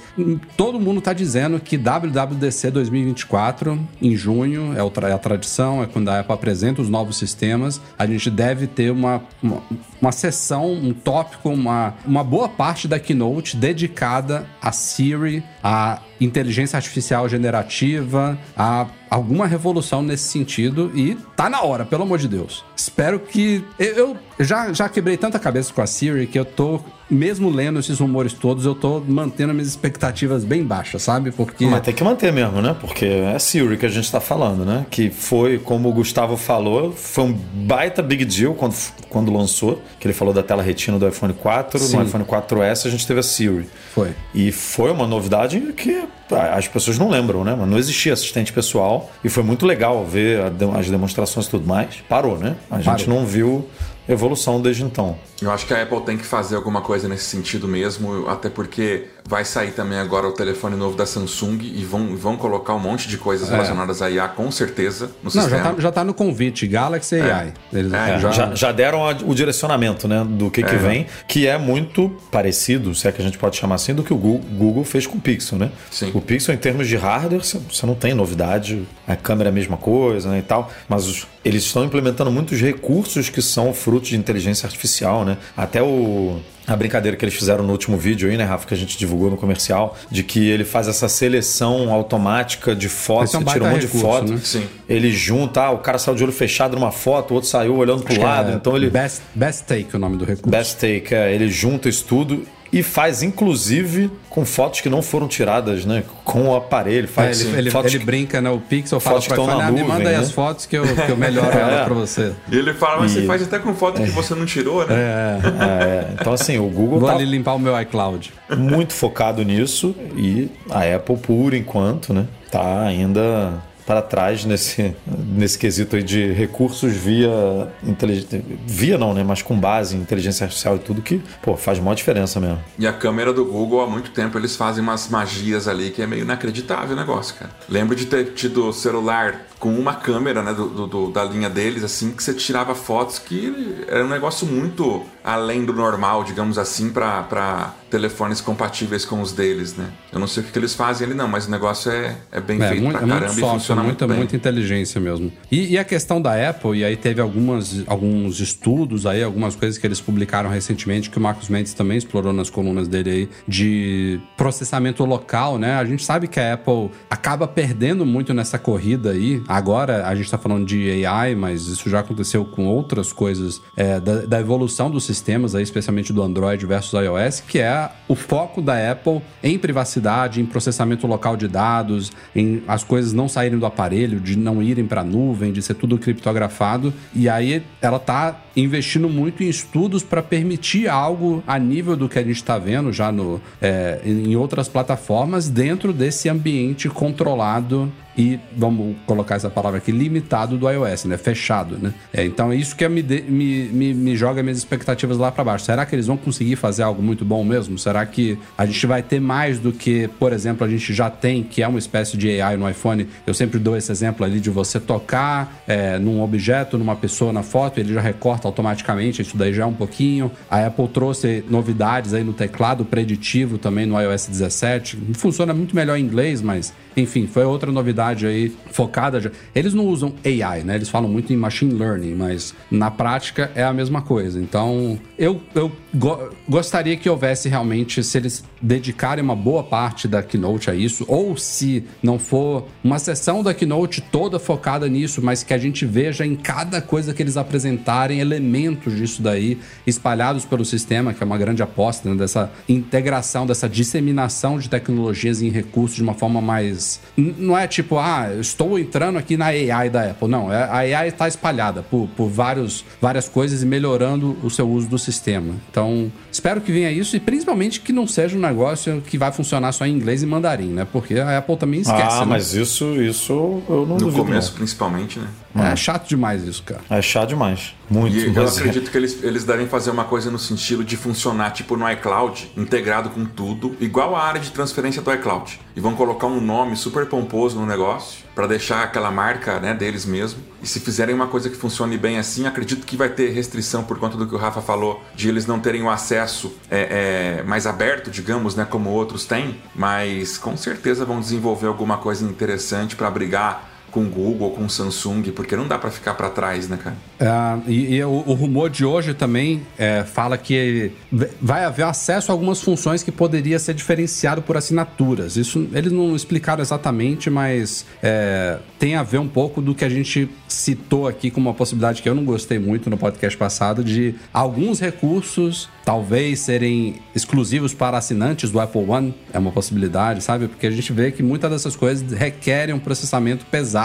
todo 0.56 0.79
mundo 0.79 1.01
tá 1.01 1.12
dizendo 1.12 1.60
que 1.60 1.75
WWDC 1.75 2.69
2024, 2.69 3.79
em 3.99 4.15
junho, 4.15 4.73
é, 4.73 5.10
é 5.10 5.12
a 5.12 5.17
tradição, 5.17 5.82
é 5.82 5.88
quando 5.88 6.10
a 6.10 6.19
Apple 6.19 6.34
apresenta 6.34 6.84
os 6.84 6.89
novos 6.89 7.17
sistemas, 7.17 7.82
a 7.97 8.06
gente 8.06 8.29
deve 8.29 8.67
ter 8.67 8.91
uma, 8.91 9.23
uma, 9.41 9.63
uma 10.04 10.12
sessão, 10.12 10.74
um 10.74 10.94
tópico, 10.94 11.50
uma, 11.50 11.94
uma 12.06 12.26
boa 12.26 12.50
parte 12.50 12.89
da 12.89 13.00
keynote 13.00 13.56
dedicada 13.56 14.46
a 14.62 14.69
Siri, 14.69 15.42
a 15.63 16.02
inteligência 16.19 16.75
artificial 16.75 17.30
generativa, 17.30 18.38
a 18.56 18.86
alguma 19.10 19.48
revolução 19.48 20.02
nesse 20.02 20.25
sentido 20.25 20.92
e 20.94 21.15
tá 21.38 21.50
na 21.50 21.62
hora, 21.62 21.86
pelo 21.86 22.04
amor 22.04 22.17
de 22.17 22.27
Deus. 22.27 22.65
Espero 22.75 23.17
que. 23.17 23.63
Eu, 23.80 24.17
eu 24.38 24.46
já, 24.46 24.73
já 24.73 24.90
quebrei 24.90 25.15
tanta 25.15 25.40
cabeça 25.40 25.71
com 25.73 25.82
a 25.82 25.88
Siri 25.88 26.27
que 26.27 26.38
eu 26.38 26.44
tô, 26.44 26.82
mesmo 27.10 27.49
lendo 27.49 27.79
esses 27.79 27.99
rumores 27.99 28.33
todos, 28.33 28.65
eu 28.65 28.75
tô 28.75 28.99
mantendo 28.99 29.54
minhas 29.54 29.67
expectativas 29.67 30.43
bem 30.43 30.63
baixas, 30.63 31.01
sabe? 31.01 31.31
Porque. 31.31 31.65
Mas 31.65 31.81
tem 31.81 31.93
que 31.93 32.04
manter 32.04 32.31
mesmo, 32.31 32.62
né? 32.62 32.75
Porque 32.79 33.06
é 33.06 33.37
Siri 33.39 33.77
que 33.77 33.85
a 33.85 33.89
gente 33.89 34.12
tá 34.12 34.19
falando, 34.19 34.65
né? 34.65 34.85
Que 34.89 35.10
foi, 35.10 35.58
como 35.58 35.89
o 35.89 35.93
Gustavo 35.93 36.37
falou, 36.37 36.91
foi 36.91 37.25
um 37.25 37.33
baita 37.33 38.01
big 38.01 38.25
deal 38.25 38.54
quando, 38.54 38.75
quando 39.10 39.31
lançou. 39.31 39.81
Que 39.99 40.08
ele 40.08 40.13
falou 40.13 40.33
da 40.33 40.43
tela 40.43 40.63
retina 40.63 40.97
do 40.97 41.08
iPhone 41.08 41.33
4. 41.33 41.79
Sim. 41.79 41.97
No 41.97 42.04
iPhone 42.04 42.23
4S 42.23 42.87
a 42.87 42.89
gente 42.89 43.06
teve 43.06 43.19
a 43.19 43.23
Siri. 43.23 43.67
Foi. 43.93 44.12
E 44.33 44.51
foi 44.51 44.91
uma 44.91 45.08
novidade 45.08 45.60
que 45.77 46.04
ah, 46.31 46.56
as 46.56 46.67
pessoas 46.67 46.97
não 46.97 47.10
lembram, 47.10 47.43
né? 47.43 47.56
Mas 47.58 47.69
não 47.69 47.77
existia 47.77 48.13
assistente 48.13 48.51
pessoal. 48.51 49.12
E 49.23 49.29
foi 49.29 49.43
muito 49.43 49.65
legal 49.65 50.06
ver 50.06 50.41
as 50.77 50.89
demonstrações 50.89 51.45
e 51.45 51.49
tudo 51.49 51.67
mais. 51.67 51.97
Parou, 52.08 52.37
né? 52.37 52.56
A 52.69 52.77
gente 52.77 53.06
Parou. 53.06 53.19
não 53.19 53.25
viu 53.25 53.67
evolução 54.08 54.62
desde 54.62 54.83
então. 54.83 55.17
Eu 55.41 55.51
acho 55.51 55.65
que 55.65 55.73
a 55.73 55.81
Apple 55.81 56.01
tem 56.01 56.17
que 56.17 56.25
fazer 56.25 56.56
alguma 56.56 56.81
coisa 56.81 57.08
nesse 57.08 57.25
sentido 57.25 57.67
mesmo, 57.67 58.27
até 58.27 58.49
porque 58.49 59.08
vai 59.26 59.46
sair 59.46 59.71
também 59.71 59.98
agora 59.98 60.28
o 60.28 60.32
telefone 60.32 60.76
novo 60.76 60.96
da 60.98 61.06
Samsung 61.06 61.58
e 61.62 61.84
vão, 61.86 62.15
vão 62.15 62.36
colocar 62.38 62.74
um 62.76 62.80
monte 62.80 63.08
de 63.08 63.17
coisas 63.17 63.50
relacionadas 63.50 64.02
a 64.02 64.10
IA 64.10 64.28
com 64.28 64.52
certeza 64.52 65.08
no 65.24 65.26
Não, 65.26 65.32
já 65.32 65.42
sistema. 65.42 65.63
tá, 65.76 65.82
já 65.82 65.92
tá 65.92 66.04
no 66.04 66.13
convite, 66.13 66.67
Galaxy 66.67 67.15
AI. 67.15 67.54
Eles 67.71 67.94
É, 67.94 68.19
já, 68.19 68.32
Já, 68.32 68.56
já 68.56 68.71
deram 68.71 69.08
a- 69.08 69.15
o 69.26 69.34
direcionamento 69.34 70.08
né, 70.08 70.26
do 70.28 70.52
que, 70.52 70.62
que 70.62 70.76
vem, 70.76 71.08
que 71.28 71.48
é 71.48 71.58
muito 71.58 72.10
parecido, 72.32 72.94
se 72.94 73.08
é 73.08 73.12
que 73.12 73.21
a 73.21 73.26
gente 73.26 73.38
pode 73.38 73.56
chamar 73.56 73.76
assim, 73.76 73.94
do 73.94 74.04
que 74.04 74.13
o 74.13 74.17
Google 74.17 74.84
fez 74.84 75.08
com 75.08 75.17
o 75.17 75.21
Pixel, 75.21 75.58
né? 75.58 75.71
Sim. 75.90 76.12
O 76.13 76.21
Pixel, 76.21 76.54
em 76.54 76.58
termos 76.58 76.88
de 76.88 76.96
hardware, 76.98 77.44
você 77.44 77.60
você 77.71 77.86
não 77.86 77.96
tem 77.96 78.13
novidade, 78.13 78.86
a 79.08 79.15
câmera 79.15 79.50
é 79.50 79.52
a 79.52 79.54
mesma 79.54 79.78
coisa 79.78 80.30
né, 80.30 80.40
e 80.40 80.42
tal, 80.44 80.69
mas 80.88 81.08
os- 81.08 81.28
eles 81.46 81.63
estão 81.63 81.84
implementando 81.84 82.32
muitos 82.32 82.60
recursos 82.60 83.30
que 83.30 83.42
são 83.42 83.74
frutos 83.74 84.10
de 84.10 84.17
inteligência 84.17 84.65
artificial, 84.67 85.24
né? 85.26 85.38
Até 85.56 85.82
o. 85.82 86.40
A 86.66 86.76
brincadeira 86.76 87.18
que 87.18 87.26
eles 87.26 87.34
fizeram 87.34 87.64
no 87.64 87.72
último 87.72 87.98
vídeo 87.98 88.30
aí, 88.30 88.38
né, 88.38 88.44
Rafa, 88.44 88.66
que 88.68 88.74
a 88.74 88.78
gente 88.78 88.98
divulgou 88.98 89.30
no 89.30 89.38
comercial, 89.38 89.98
de 90.10 90.24
que 90.24 90.50
ele 90.50 90.64
faz 90.64 90.88
essa 90.88 91.10
seleção 91.10 91.92
automática 91.92 92.76
de 92.76 92.88
fotos, 92.88 93.34
é 93.34 93.38
um 93.38 93.42
você 93.42 93.52
tira 93.52 93.66
um 93.66 93.70
monte 93.70 93.82
de 93.82 93.88
recurso, 93.88 94.06
foto, 94.06 94.32
né? 94.32 94.40
Sim. 94.44 94.66
ele 94.88 95.12
junta, 95.12 95.64
ah, 95.64 95.72
o 95.72 95.80
cara 95.80 95.98
saiu 95.98 96.16
de 96.16 96.24
olho 96.24 96.32
fechado 96.32 96.76
numa 96.76 96.92
foto, 96.92 97.32
o 97.32 97.34
outro 97.36 97.50
saiu 97.50 97.76
olhando 97.76 98.04
pro 98.04 98.20
lado, 98.20 98.52
É, 98.52 98.56
então 98.56 98.76
ele. 98.76 98.90
Best, 98.90 99.22
best 99.36 99.66
Take, 99.66 99.96
o 99.96 100.00
nome 100.00 100.18
do 100.18 100.26
recurso. 100.26 100.50
Best 100.50 100.78
take, 100.78 101.14
é, 101.14 101.34
ele 101.34 101.50
junta 101.50 101.90
isso 101.90 102.06
tudo 102.06 102.46
e 102.74 102.82
faz 102.84 103.21
inclusive 103.24 104.10
com 104.30 104.44
fotos 104.44 104.82
que 104.82 104.90
não 104.90 105.02
foram 105.04 105.28
tiradas, 105.28 105.86
né? 105.86 106.04
Com 106.26 106.50
o 106.50 106.56
aparelho. 106.56 107.06
É, 107.06 107.08
Faz 107.08 107.40
ele, 107.42 107.58
ele, 107.58 107.71
fotos 107.71 107.92
ele 107.92 108.00
que- 108.00 108.06
brinca, 108.06 108.42
né? 108.42 108.50
O 108.50 108.58
Pixel 108.60 109.00
fala 109.00 109.17
Fotos 109.21 109.28
pra 109.28 109.36
que 109.38 109.42
estão 109.44 109.54
ele, 109.56 109.62
na 109.63 109.67
ah, 109.69 109.71
me 109.71 109.80
nuvem, 109.82 109.96
manda 109.98 110.10
aí 110.10 110.15
né? 110.17 110.21
as 110.24 110.32
fotos 110.32 110.65
que 110.65 110.76
eu, 110.76 110.84
que 110.84 111.12
eu 111.12 111.15
melhoro 111.15 111.48
ela 111.56 111.86
pra 111.86 111.94
você. 111.94 112.34
E 112.52 112.56
ele 112.58 112.74
fala, 112.74 113.02
mas 113.02 113.12
E- 113.12 113.21
você 113.21 113.28
faz 113.28 113.44
até 113.44 113.60
com 113.60 113.74
foto 113.76 114.02
que 114.02 114.10
você 114.10 114.34
não 114.34 114.46
tirou, 114.46 114.86
né? 114.88 114.96
É, 114.96 116.08
então, 116.19 116.34
assim, 116.34 116.58
o 116.58 116.67
Google 116.67 117.00
Vou 117.00 117.10
tá 117.10 117.15
ali 117.15 117.26
limpar 117.26 117.54
o 117.54 117.60
meu 117.60 117.80
iCloud. 117.82 118.34
muito 118.58 118.94
focado 118.94 119.44
nisso 119.44 119.96
e 120.17 120.50
a 120.69 120.80
Apple, 120.96 121.17
por 121.17 121.54
enquanto, 121.54 122.13
né? 122.13 122.26
Tá 122.52 122.82
ainda 122.82 123.54
para 123.86 124.02
trás 124.02 124.46
nesse, 124.46 124.96
nesse 125.36 125.58
quesito 125.58 125.96
aí 125.96 126.04
de 126.04 126.31
recursos 126.31 126.92
via 126.94 127.67
inteligência. 127.84 128.44
Via 128.65 128.98
não, 128.98 129.13
né? 129.13 129.23
Mas 129.23 129.42
com 129.42 129.60
base 129.60 129.96
em 129.96 130.00
inteligência 130.00 130.44
artificial 130.46 130.75
e 130.75 130.79
tudo 130.79 131.02
que, 131.02 131.21
pô, 131.42 131.56
faz 131.58 131.79
maior 131.79 131.96
diferença 131.96 132.40
mesmo. 132.40 132.60
E 132.77 132.86
a 132.88 132.94
câmera 132.94 133.34
do 133.34 133.46
Google, 133.46 133.81
há 133.81 133.88
muito 133.88 134.12
tempo, 134.12 134.38
eles 134.38 134.56
fazem 134.56 134.84
umas 134.84 135.08
magias 135.10 135.67
ali 135.67 135.90
que 135.92 136.02
é 136.02 136.08
meio 136.08 136.21
inacreditável 136.23 136.96
o 136.96 137.00
negócio, 137.00 137.36
cara. 137.36 137.52
Lembro 137.67 137.96
de 137.96 138.06
ter 138.06 138.34
tido 138.34 138.71
celular 138.73 139.48
com 139.60 139.73
uma 139.79 139.96
câmera, 139.96 140.42
né, 140.44 140.54
do, 140.54 140.88
do- 140.88 141.10
da 141.10 141.23
linha 141.23 141.50
deles, 141.50 141.84
assim, 141.84 142.12
que 142.12 142.21
você 142.21 142.34
tirava 142.34 142.75
fotos 142.75 143.17
que 143.17 143.75
era 143.88 144.04
um 144.04 144.10
negócio 144.10 144.46
muito 144.46 145.04
além 145.23 145.63
do 145.63 145.71
normal, 145.71 146.23
digamos 146.25 146.58
assim, 146.58 146.90
para 146.90 147.73
telefones 147.94 148.41
compatíveis 148.41 149.06
com 149.06 149.21
os 149.21 149.33
deles, 149.33 149.75
né? 149.77 149.91
Eu 150.12 150.19
não 150.19 150.25
sei 150.25 150.41
o 150.41 150.46
que, 150.48 150.52
que 150.52 150.58
eles 150.58 150.73
fazem 150.73 151.06
ali, 151.06 151.15
não, 151.15 151.27
mas 151.27 151.46
o 151.46 151.52
negócio 151.52 151.91
é, 151.91 152.17
é 152.31 152.41
bem 152.41 152.60
É, 152.60 152.69
feito 152.69 152.81
muito, 152.81 152.98
pra 152.98 153.04
é 153.04 153.06
muito 153.06 153.19
caramba 153.19 153.39
e 153.39 153.52
funciona 153.52 153.83
muita, 153.83 153.83
muito 153.83 154.08
bem. 154.08 154.17
muita 154.17 154.35
inteligência 154.35 155.00
mesmo. 155.00 155.31
E, 155.52 155.73
e 155.73 155.77
a 155.77 155.83
questão 155.83 156.19
da 156.19 156.50
Apple, 156.50 156.79
e 156.79 156.83
aí 156.83 156.98
teve 156.98 157.21
algumas, 157.21 157.83
alguns 157.85 158.39
estudos 158.39 159.06
aí, 159.06 159.21
algumas 159.21 159.56
coisas 159.56 159.77
que 159.77 159.85
eles 159.85 160.02
publicaram 160.02 160.50
recentemente, 160.50 161.12
que 161.12 161.19
o 161.19 161.21
Marcos 161.21 161.50
Mendes 161.50 161.75
também 161.75 161.96
explorou 162.00 162.33
nas 162.33 162.50
colunas 162.50 162.87
dele 162.87 163.10
aí, 163.12 163.29
de 163.48 164.19
processamento 164.35 165.06
local, 165.06 165.60
né? 165.60 165.75
A 165.75 165.85
gente 165.85 166.04
sabe 166.04 166.27
que 166.27 166.39
a 166.39 166.56
Apple 166.56 166.89
acaba 167.08 167.48
perdendo 167.48 168.08
muito 168.08 168.33
nessa 168.33 168.58
corrida 168.58 169.12
aí. 169.12 169.44
Agora 169.48 170.08
a 170.08 170.15
gente 170.15 170.31
tá 170.31 170.39
falando 170.39 170.65
de 170.65 171.06
AI, 171.06 171.35
mas 171.35 171.67
isso 171.67 171.87
já 171.91 172.00
aconteceu 172.00 172.44
com 172.44 172.65
outras 172.65 173.13
coisas 173.13 173.62
é, 173.77 174.00
da, 174.00 174.21
da 174.25 174.39
evolução 174.39 174.89
dos 174.89 175.04
sistemas 175.04 175.54
aí, 175.54 175.62
especialmente 175.62 176.12
do 176.12 176.23
Android 176.23 176.65
versus 176.65 176.94
iOS, 176.94 177.39
que 177.41 177.60
é 177.60 177.83
o 178.08 178.15
foco 178.15 178.62
da 178.62 178.92
Apple 178.92 179.21
em 179.42 179.58
privacidade, 179.58 180.42
em 180.42 180.46
processamento 180.46 181.08
local 181.08 181.36
de 181.36 181.48
dados, 181.48 182.12
em 182.36 182.63
as 182.67 182.84
coisas 182.84 183.13
não 183.13 183.27
saírem 183.27 183.58
do 183.58 183.65
aparelho, 183.65 184.19
de 184.19 184.38
não 184.38 184.62
irem 184.62 184.86
para 184.86 185.02
a 185.02 185.04
nuvem, 185.04 185.52
de 185.52 185.62
ser 185.62 185.73
tudo 185.75 185.98
criptografado. 185.98 186.94
E 187.13 187.29
aí 187.29 187.63
ela 187.81 188.00
tá 188.00 188.40
investindo 188.56 189.10
muito 189.10 189.43
em 189.43 189.49
estudos 189.49 190.04
para 190.04 190.21
permitir 190.21 190.87
algo 190.87 191.43
a 191.47 191.58
nível 191.58 191.95
do 191.95 192.08
que 192.08 192.19
a 192.19 192.23
gente 192.23 192.35
está 192.35 192.58
vendo 192.58 192.91
já 192.93 193.12
no, 193.12 193.41
é, 193.62 193.99
em 194.06 194.35
outras 194.35 194.67
plataformas 194.67 195.49
dentro 195.49 195.91
desse 195.91 196.29
ambiente 196.29 196.87
controlado 196.89 197.91
e 198.15 198.39
vamos 198.56 198.95
colocar 199.08 199.35
essa 199.35 199.49
palavra 199.49 199.79
aqui, 199.79 199.91
limitado 199.91 200.56
do 200.56 200.69
iOS, 200.69 201.06
né? 201.06 201.17
Fechado, 201.17 201.79
né? 201.81 201.91
É, 202.13 202.23
então 202.23 202.51
é 202.51 202.56
isso 202.56 202.75
que 202.75 202.87
me, 202.87 203.01
de- 203.01 203.23
me, 203.23 203.63
me, 203.69 203.93
me 203.93 204.15
joga 204.15 204.43
minhas 204.43 204.60
expectativas 204.60 205.17
lá 205.17 205.31
para 205.31 205.43
baixo. 205.43 205.65
Será 205.65 205.83
que 205.83 205.95
eles 205.95 206.06
vão 206.06 206.15
conseguir 206.15 206.56
fazer 206.56 206.83
algo 206.83 207.01
muito 207.01 207.25
bom 207.25 207.43
mesmo? 207.43 207.75
Será 207.79 208.06
que 208.06 208.37
a 208.56 208.67
gente 208.67 208.85
vai 208.85 209.01
ter 209.01 209.19
mais 209.19 209.58
do 209.58 209.71
que, 209.71 210.08
por 210.19 210.31
exemplo, 210.31 210.63
a 210.63 210.69
gente 210.69 210.93
já 210.93 211.10
tem, 211.10 211.41
que 211.41 211.63
é 211.63 211.67
uma 211.67 211.79
espécie 211.79 212.15
de 212.15 212.39
AI 212.39 212.56
no 212.56 212.69
iPhone? 212.69 213.08
Eu 213.25 213.33
sempre 213.33 213.58
dou 213.58 213.75
esse 213.75 213.91
exemplo 213.91 214.23
ali 214.23 214.39
de 214.39 214.51
você 214.51 214.79
tocar 214.79 215.63
é, 215.67 215.97
num 215.97 216.21
objeto, 216.21 216.77
numa 216.77 216.95
pessoa 216.95 217.33
na 217.33 217.41
foto, 217.41 217.79
ele 217.79 217.95
já 217.95 218.01
recorta 218.01 218.42
automaticamente, 218.48 219.21
isso 219.21 219.37
daí 219.37 219.54
já 219.54 219.63
é 219.63 219.65
um 219.65 219.73
pouquinho. 219.73 220.31
A 220.50 220.65
Apple 220.65 220.87
trouxe 220.87 221.44
novidades 221.50 222.13
aí 222.13 222.23
no 222.23 222.33
teclado 222.33 222.85
preditivo 222.85 223.58
também 223.58 223.85
no 223.85 224.00
iOS 224.00 224.27
17. 224.27 224.98
Funciona 225.13 225.54
muito 225.54 225.75
melhor 225.75 225.98
em 225.98 226.02
inglês, 226.04 226.41
mas 226.41 226.73
enfim, 226.96 227.25
foi 227.25 227.44
outra 227.44 227.71
novidade 227.71 228.25
aí 228.27 228.54
focada. 228.71 229.19
Já. 229.19 229.31
Eles 229.56 229.73
não 229.73 229.85
usam 229.87 230.13
AI, 230.23 230.63
né? 230.63 230.75
Eles 230.75 230.89
falam 230.89 231.10
muito 231.10 231.33
em 231.33 231.35
machine 231.35 231.73
learning, 231.73 232.13
mas 232.15 232.54
na 232.69 232.91
prática 232.91 233.52
é 233.56 233.63
a 233.63 233.73
mesma 233.73 234.02
coisa. 234.02 234.39
Então, 234.39 235.00
eu, 235.17 235.41
eu 235.56 235.71
go- 235.94 236.29
gostaria 236.48 236.96
que 236.96 237.10
houvesse 237.10 237.50
realmente, 237.50 238.04
se 238.04 238.17
eles 238.17 238.44
dedicarem 238.64 239.22
uma 239.22 239.36
boa 239.36 239.62
parte 239.62 240.08
da 240.08 240.24
keynote 240.24 240.70
a 240.72 240.74
isso, 240.74 241.04
ou 241.10 241.36
se 241.36 241.84
não 242.02 242.18
for 242.18 242.66
uma 242.82 242.98
sessão 242.98 243.44
da 243.44 243.54
keynote 243.54 244.00
toda 244.00 244.40
focada 244.40 244.88
nisso, 244.88 245.22
mas 245.22 245.44
que 245.44 245.54
a 245.54 245.58
gente 245.58 245.86
veja 245.86 246.26
em 246.26 246.34
cada 246.34 246.82
coisa 246.82 247.14
que 247.14 247.22
eles 247.22 247.36
apresentarem 247.36 248.22
elementos 248.22 248.96
disso 248.96 249.22
daí 249.22 249.60
espalhados 249.86 250.46
pelo 250.46 250.64
sistema, 250.64 251.14
que 251.14 251.22
é 251.22 251.26
uma 251.26 251.38
grande 251.38 251.62
aposta 251.62 252.10
né? 252.10 252.16
dessa 252.16 252.50
integração, 252.70 253.46
dessa 253.46 253.68
disseminação 253.68 254.58
de 254.58 254.70
tecnologias 254.70 255.42
em 255.42 255.50
recursos 255.50 255.98
de 255.98 256.04
uma 256.04 256.14
forma 256.14 256.40
mais. 256.42 257.02
Não 257.18 257.58
é 257.58 257.68
tipo, 257.68 257.98
ah, 257.98 258.30
estou 258.40 258.80
entrando 258.80 259.18
aqui 259.18 259.36
na 259.36 259.48
AI 259.48 259.90
da 259.90 260.12
Apple. 260.12 260.30
Não, 260.30 260.52
é- 260.52 260.64
a 260.64 260.78
AI 260.78 261.10
está 261.10 261.28
espalhada 261.28 261.84
por, 261.84 262.08
por 262.16 262.30
vários, 262.30 262.86
várias 263.02 263.28
coisas 263.28 263.62
e 263.62 263.66
melhorando 263.66 264.38
o 264.42 264.50
seu 264.50 264.70
uso 264.70 264.88
do 264.88 264.98
sistema. 264.98 265.56
Então, 265.70 266.10
espero 266.32 266.62
que 266.62 266.72
venha 266.72 266.92
isso 266.92 267.16
e 267.18 267.20
principalmente 267.20 267.82
que 267.82 267.92
não 267.92 268.08
seja 268.08 268.38
um 268.38 268.40
negócio 268.54 269.01
que 269.06 269.17
vai 269.17 269.31
funcionar 269.31 269.71
só 269.71 269.85
em 269.85 269.91
inglês 269.93 270.23
e 270.23 270.25
mandarim, 270.25 270.69
né? 270.69 270.87
Porque 270.91 271.19
a 271.19 271.37
Apple 271.37 271.58
também 271.58 271.81
esquece. 271.81 272.17
ah, 272.17 272.19
né? 272.21 272.25
mas 272.25 272.54
isso, 272.54 272.85
isso 273.01 273.33
eu 273.67 273.85
não 273.87 273.95
No 273.95 273.97
duvido. 273.97 274.23
começo, 274.25 274.51
não. 274.51 274.58
principalmente, 274.58 275.19
né? 275.19 275.27
É 275.56 275.75
chato 275.75 276.08
demais 276.08 276.43
isso, 276.43 276.63
cara. 276.63 276.81
É 276.89 277.01
chato 277.01 277.29
demais. 277.29 277.75
Muito. 277.89 278.15
E 278.15 278.25
eu 278.27 278.33
mas- 278.33 278.58
acredito 278.58 278.89
que 278.89 278.97
eles, 278.97 279.23
eles 279.23 279.43
devem 279.43 279.67
fazer 279.67 279.91
uma 279.91 280.04
coisa 280.06 280.31
no 280.31 280.39
sentido 280.39 280.83
de 280.83 280.97
funcionar 280.97 281.51
tipo 281.51 281.75
no 281.77 281.89
iCloud, 281.91 282.51
integrado 282.58 283.10
com 283.10 283.23
tudo, 283.25 283.75
igual 283.79 284.15
a 284.15 284.23
área 284.23 284.41
de 284.41 284.49
transferência 284.51 285.01
do 285.01 285.13
iCloud. 285.13 285.60
E 285.75 285.79
vão 285.79 285.93
colocar 285.95 286.27
um 286.27 286.39
nome 286.41 286.75
super 286.75 287.06
pomposo 287.06 287.60
no 287.60 287.65
negócio 287.65 288.23
para 288.33 288.47
deixar 288.47 288.83
aquela 288.83 289.12
marca 289.12 289.60
né, 289.60 289.73
deles 289.73 290.06
mesmo. 290.06 290.39
E 290.64 290.68
se 290.68 290.80
fizerem 290.80 291.14
uma 291.14 291.28
coisa 291.28 291.50
que 291.50 291.58
funcione 291.58 291.98
bem 291.98 292.18
assim, 292.18 292.48
acredito 292.48 292.86
que 292.86 292.96
vai 292.96 293.10
ter 293.10 293.32
restrição 293.32 293.84
por 293.84 294.00
conta 294.00 294.16
do 294.16 294.26
que 294.26 294.34
o 294.34 294.38
Rafa 294.38 294.62
falou, 294.62 295.04
de 295.14 295.28
eles 295.28 295.46
não 295.46 295.60
terem 295.60 295.84
o 295.84 295.90
acesso 295.90 296.56
é, 296.72 297.40
é, 297.40 297.44
mais 297.44 297.68
aberto, 297.68 298.10
digamos, 298.10 298.56
né, 298.56 298.64
como 298.64 298.90
outros 298.90 299.26
têm. 299.26 299.62
Mas 299.76 300.38
com 300.38 300.56
certeza 300.56 301.04
vão 301.04 301.20
desenvolver 301.20 301.68
alguma 301.68 301.98
coisa 301.98 302.24
interessante 302.24 302.96
para 302.96 303.12
brigar 303.12 303.73
com 303.94 304.06
Google, 304.06 304.50
com 304.52 304.67
Samsung, 304.67 305.21
porque 305.31 305.56
não 305.56 305.67
dá 305.67 305.77
para 305.77 305.91
ficar 305.91 306.15
para 306.15 306.29
trás, 306.29 306.67
né, 306.67 306.77
cara? 306.83 306.96
É, 307.19 307.71
e, 307.71 307.96
e 307.96 308.04
o, 308.04 308.23
o, 308.25 308.33
rumor 308.33 308.69
de 308.69 308.83
hoje 308.83 309.13
também 309.13 309.62
é, 309.77 310.04
fala 310.04 310.35
que 310.37 310.91
vai 311.39 311.63
haver 311.63 311.85
acesso 311.85 312.31
a 312.31 312.33
algumas 312.33 312.62
funções 312.62 313.04
que 313.04 313.12
poderia 313.12 313.60
ser 313.60 313.75
diferenciado 313.75 314.41
por 314.41 314.58
assinaturas. 314.58 315.37
Isso 315.37 315.67
eles 315.73 315.91
não 315.91 316.15
explicaram 316.15 316.62
exatamente, 316.62 317.29
mas 317.29 317.85
é, 318.02 318.58
tem 318.79 318.96
a 318.96 319.04
ver 319.04 319.19
um 319.19 319.27
pouco 319.27 319.62
do 319.62 319.75
que 319.75 319.85
a 319.85 319.89
gente 319.89 320.27
citou 320.48 321.08
aqui 321.08 321.29
como 321.29 321.48
uma 321.50 321.56
possibilidade 321.56 322.02
que 322.02 322.10
eu 322.10 322.15
não 322.15 322.25
gostei 322.25 322.58
muito 322.58 322.89
no 322.89 322.98
podcast 322.98 323.37
passado 323.37 323.83
de 323.83 324.15
alguns 324.33 324.79
recursos 324.79 325.69
talvez 325.85 326.39
serem 326.39 326.96
exclusivos 327.13 327.73
para 327.73 327.98
assinantes 327.98 328.50
do 328.50 328.60
Apple 328.60 328.85
One. 328.87 329.13
É 329.33 329.39
uma 329.39 329.52
possibilidade, 329.52 330.23
sabe? 330.23 330.48
Porque 330.48 330.65
a 330.65 330.71
gente 330.71 330.91
vê 330.94 331.12
que 331.12 331.21
muitas 331.21 331.52
dessas 331.52 331.75
coisas 331.75 332.10
requerem 332.17 332.73
um 332.73 332.79
processamento 332.79 333.46
pesado 333.46 333.83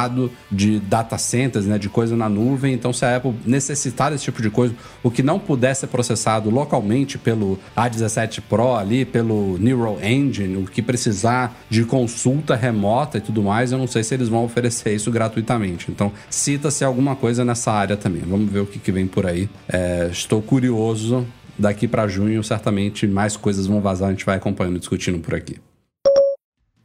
de 0.50 0.78
data 0.80 1.18
centers, 1.18 1.66
né, 1.66 1.78
de 1.78 1.88
coisa 1.88 2.16
na 2.16 2.28
nuvem. 2.28 2.74
Então, 2.74 2.92
se 2.92 3.04
a 3.04 3.16
Apple 3.16 3.34
necessitar 3.44 4.10
desse 4.10 4.24
tipo 4.24 4.40
de 4.42 4.50
coisa, 4.50 4.74
o 5.02 5.10
que 5.10 5.22
não 5.22 5.38
puder 5.38 5.74
ser 5.74 5.86
processado 5.88 6.50
localmente 6.50 7.18
pelo 7.18 7.58
A17 7.76 8.42
Pro 8.48 8.74
ali, 8.74 9.04
pelo 9.04 9.58
Neural 9.58 9.98
Engine, 10.02 10.56
o 10.56 10.64
que 10.64 10.82
precisar 10.82 11.56
de 11.68 11.84
consulta 11.84 12.54
remota 12.54 13.18
e 13.18 13.20
tudo 13.20 13.42
mais, 13.42 13.72
eu 13.72 13.78
não 13.78 13.86
sei 13.86 14.04
se 14.04 14.14
eles 14.14 14.28
vão 14.28 14.44
oferecer 14.44 14.94
isso 14.94 15.10
gratuitamente. 15.10 15.90
Então, 15.90 16.12
cita-se 16.30 16.84
alguma 16.84 17.16
coisa 17.16 17.44
nessa 17.44 17.72
área 17.72 17.96
também. 17.96 18.22
Vamos 18.22 18.50
ver 18.50 18.60
o 18.60 18.66
que, 18.66 18.78
que 18.78 18.92
vem 18.92 19.06
por 19.06 19.26
aí. 19.26 19.48
É, 19.68 20.08
estou 20.10 20.42
curioso 20.42 21.26
daqui 21.58 21.88
para 21.88 22.06
junho, 22.06 22.42
certamente 22.44 23.06
mais 23.06 23.36
coisas 23.36 23.66
vão 23.66 23.80
vazar, 23.80 24.08
a 24.08 24.12
gente 24.12 24.24
vai 24.24 24.36
acompanhando 24.36 24.76
e 24.76 24.78
discutindo 24.78 25.18
por 25.18 25.34
aqui. 25.34 25.56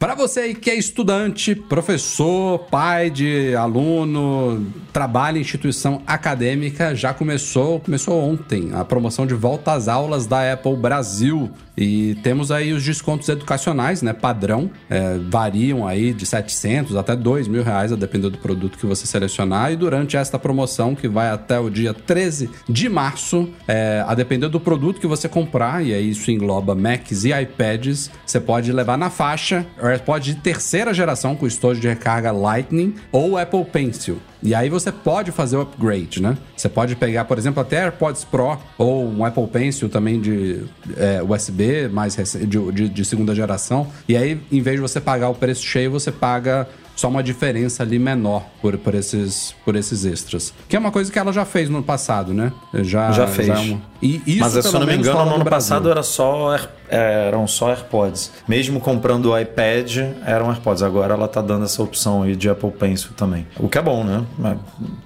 Para 0.03 0.15
você 0.15 0.41
aí 0.41 0.53
que 0.53 0.69
é 0.69 0.75
estudante, 0.75 1.55
professor, 1.55 2.59
pai 2.69 3.09
de 3.09 3.55
aluno, 3.55 4.67
trabalha 4.91 5.37
em 5.37 5.41
instituição 5.41 6.01
acadêmica, 6.05 6.93
já 6.93 7.13
começou, 7.13 7.79
começou 7.79 8.21
ontem 8.21 8.71
a 8.73 8.83
promoção 8.83 9.25
de 9.25 9.33
volta 9.33 9.71
às 9.71 9.87
aulas 9.87 10.27
da 10.27 10.51
Apple 10.51 10.75
Brasil. 10.75 11.49
E 11.75 12.15
temos 12.21 12.51
aí 12.51 12.71
os 12.71 12.83
descontos 12.83 13.27
educacionais, 13.29 14.01
né? 14.01 14.13
Padrão, 14.13 14.69
é, 14.89 15.17
variam 15.29 15.87
aí 15.87 16.13
de 16.13 16.25
700 16.25 16.95
até 16.95 17.15
2 17.15 17.47
mil 17.47 17.63
reais, 17.63 17.91
a 17.91 17.95
depender 17.95 18.29
do 18.29 18.37
produto 18.37 18.77
que 18.77 18.85
você 18.85 19.05
selecionar. 19.07 19.71
E 19.71 19.75
durante 19.75 20.15
esta 20.15 20.37
promoção, 20.37 20.95
que 20.95 21.07
vai 21.07 21.29
até 21.29 21.59
o 21.59 21.69
dia 21.69 21.93
13 21.93 22.49
de 22.69 22.87
março, 22.89 23.49
é, 23.67 24.03
a 24.07 24.13
depender 24.13 24.49
do 24.49 24.59
produto 24.59 24.99
que 24.99 25.07
você 25.07 25.27
comprar, 25.27 25.83
e 25.83 25.93
aí 25.93 26.09
isso 26.09 26.29
engloba 26.29 26.75
Macs 26.75 27.23
e 27.25 27.33
iPads, 27.33 28.11
você 28.25 28.39
pode 28.39 28.71
levar 28.71 28.97
na 28.97 29.09
faixa 29.09 29.65
AirPod 29.81 30.33
de 30.33 30.41
terceira 30.41 30.93
geração 30.93 31.35
com 31.35 31.47
estojo 31.47 31.79
de 31.79 31.87
recarga 31.87 32.31
Lightning 32.31 32.95
ou 33.11 33.37
Apple 33.37 33.65
Pencil. 33.65 34.19
E 34.43 34.53
aí 34.53 34.69
você 34.69 34.91
pode 34.91 35.31
fazer 35.31 35.55
o 35.55 35.61
upgrade, 35.61 36.21
né? 36.21 36.37
Você 36.55 36.67
pode 36.67 36.95
pegar, 36.97 37.23
por 37.25 37.37
exemplo, 37.37 37.61
até 37.61 37.83
AirPods 37.83 38.25
Pro 38.25 38.57
ou 38.77 39.07
um 39.07 39.23
Apple 39.23 39.47
Pencil 39.47 39.87
também 39.87 40.19
de 40.19 40.63
é, 40.97 41.23
USB 41.23 41.87
mais 41.87 42.15
de, 42.15 42.71
de, 42.71 42.89
de 42.89 43.05
segunda 43.05 43.33
geração. 43.33 43.87
E 44.07 44.17
aí, 44.17 44.39
em 44.51 44.61
vez 44.61 44.75
de 44.75 44.81
você 44.81 44.99
pagar 44.99 45.29
o 45.29 45.35
preço 45.35 45.63
cheio, 45.63 45.89
você 45.89 46.11
paga 46.11 46.67
só 46.95 47.07
uma 47.07 47.23
diferença 47.23 47.83
ali 47.83 47.97
menor 47.97 48.45
por, 48.61 48.77
por, 48.77 48.95
esses, 48.95 49.55
por 49.65 49.75
esses 49.75 50.05
extras. 50.05 50.53
Que 50.67 50.75
é 50.75 50.79
uma 50.79 50.91
coisa 50.91 51.11
que 51.11 51.17
ela 51.17 51.33
já 51.33 51.45
fez 51.45 51.69
no 51.69 51.81
passado, 51.81 52.33
né? 52.33 52.51
Já, 52.73 53.11
já 53.11 53.27
fez. 53.27 53.47
Já 53.47 53.55
é 53.55 53.59
uma... 53.59 53.81
e 54.01 54.21
isso, 54.25 54.39
Mas 54.39 54.53
se 54.53 54.65
eu 54.65 54.79
não 54.79 54.87
me 54.87 54.95
engano, 54.95 55.25
no 55.25 55.35
ano 55.35 55.45
passado 55.45 55.89
era 55.89 56.03
só, 56.03 56.57
eram 56.87 57.47
só 57.47 57.69
AirPods. 57.69 58.31
Mesmo 58.47 58.79
comprando 58.79 59.31
o 59.31 59.37
iPad, 59.37 59.97
eram 60.25 60.49
AirPods. 60.49 60.83
Agora 60.83 61.13
ela 61.13 61.27
tá 61.27 61.41
dando 61.41 61.65
essa 61.65 61.81
opção 61.81 62.23
aí 62.23 62.35
de 62.35 62.49
Apple 62.49 62.71
Pencil 62.71 63.11
também. 63.15 63.47
O 63.57 63.67
que 63.67 63.77
é 63.77 63.81
bom, 63.81 64.03
né? 64.03 64.23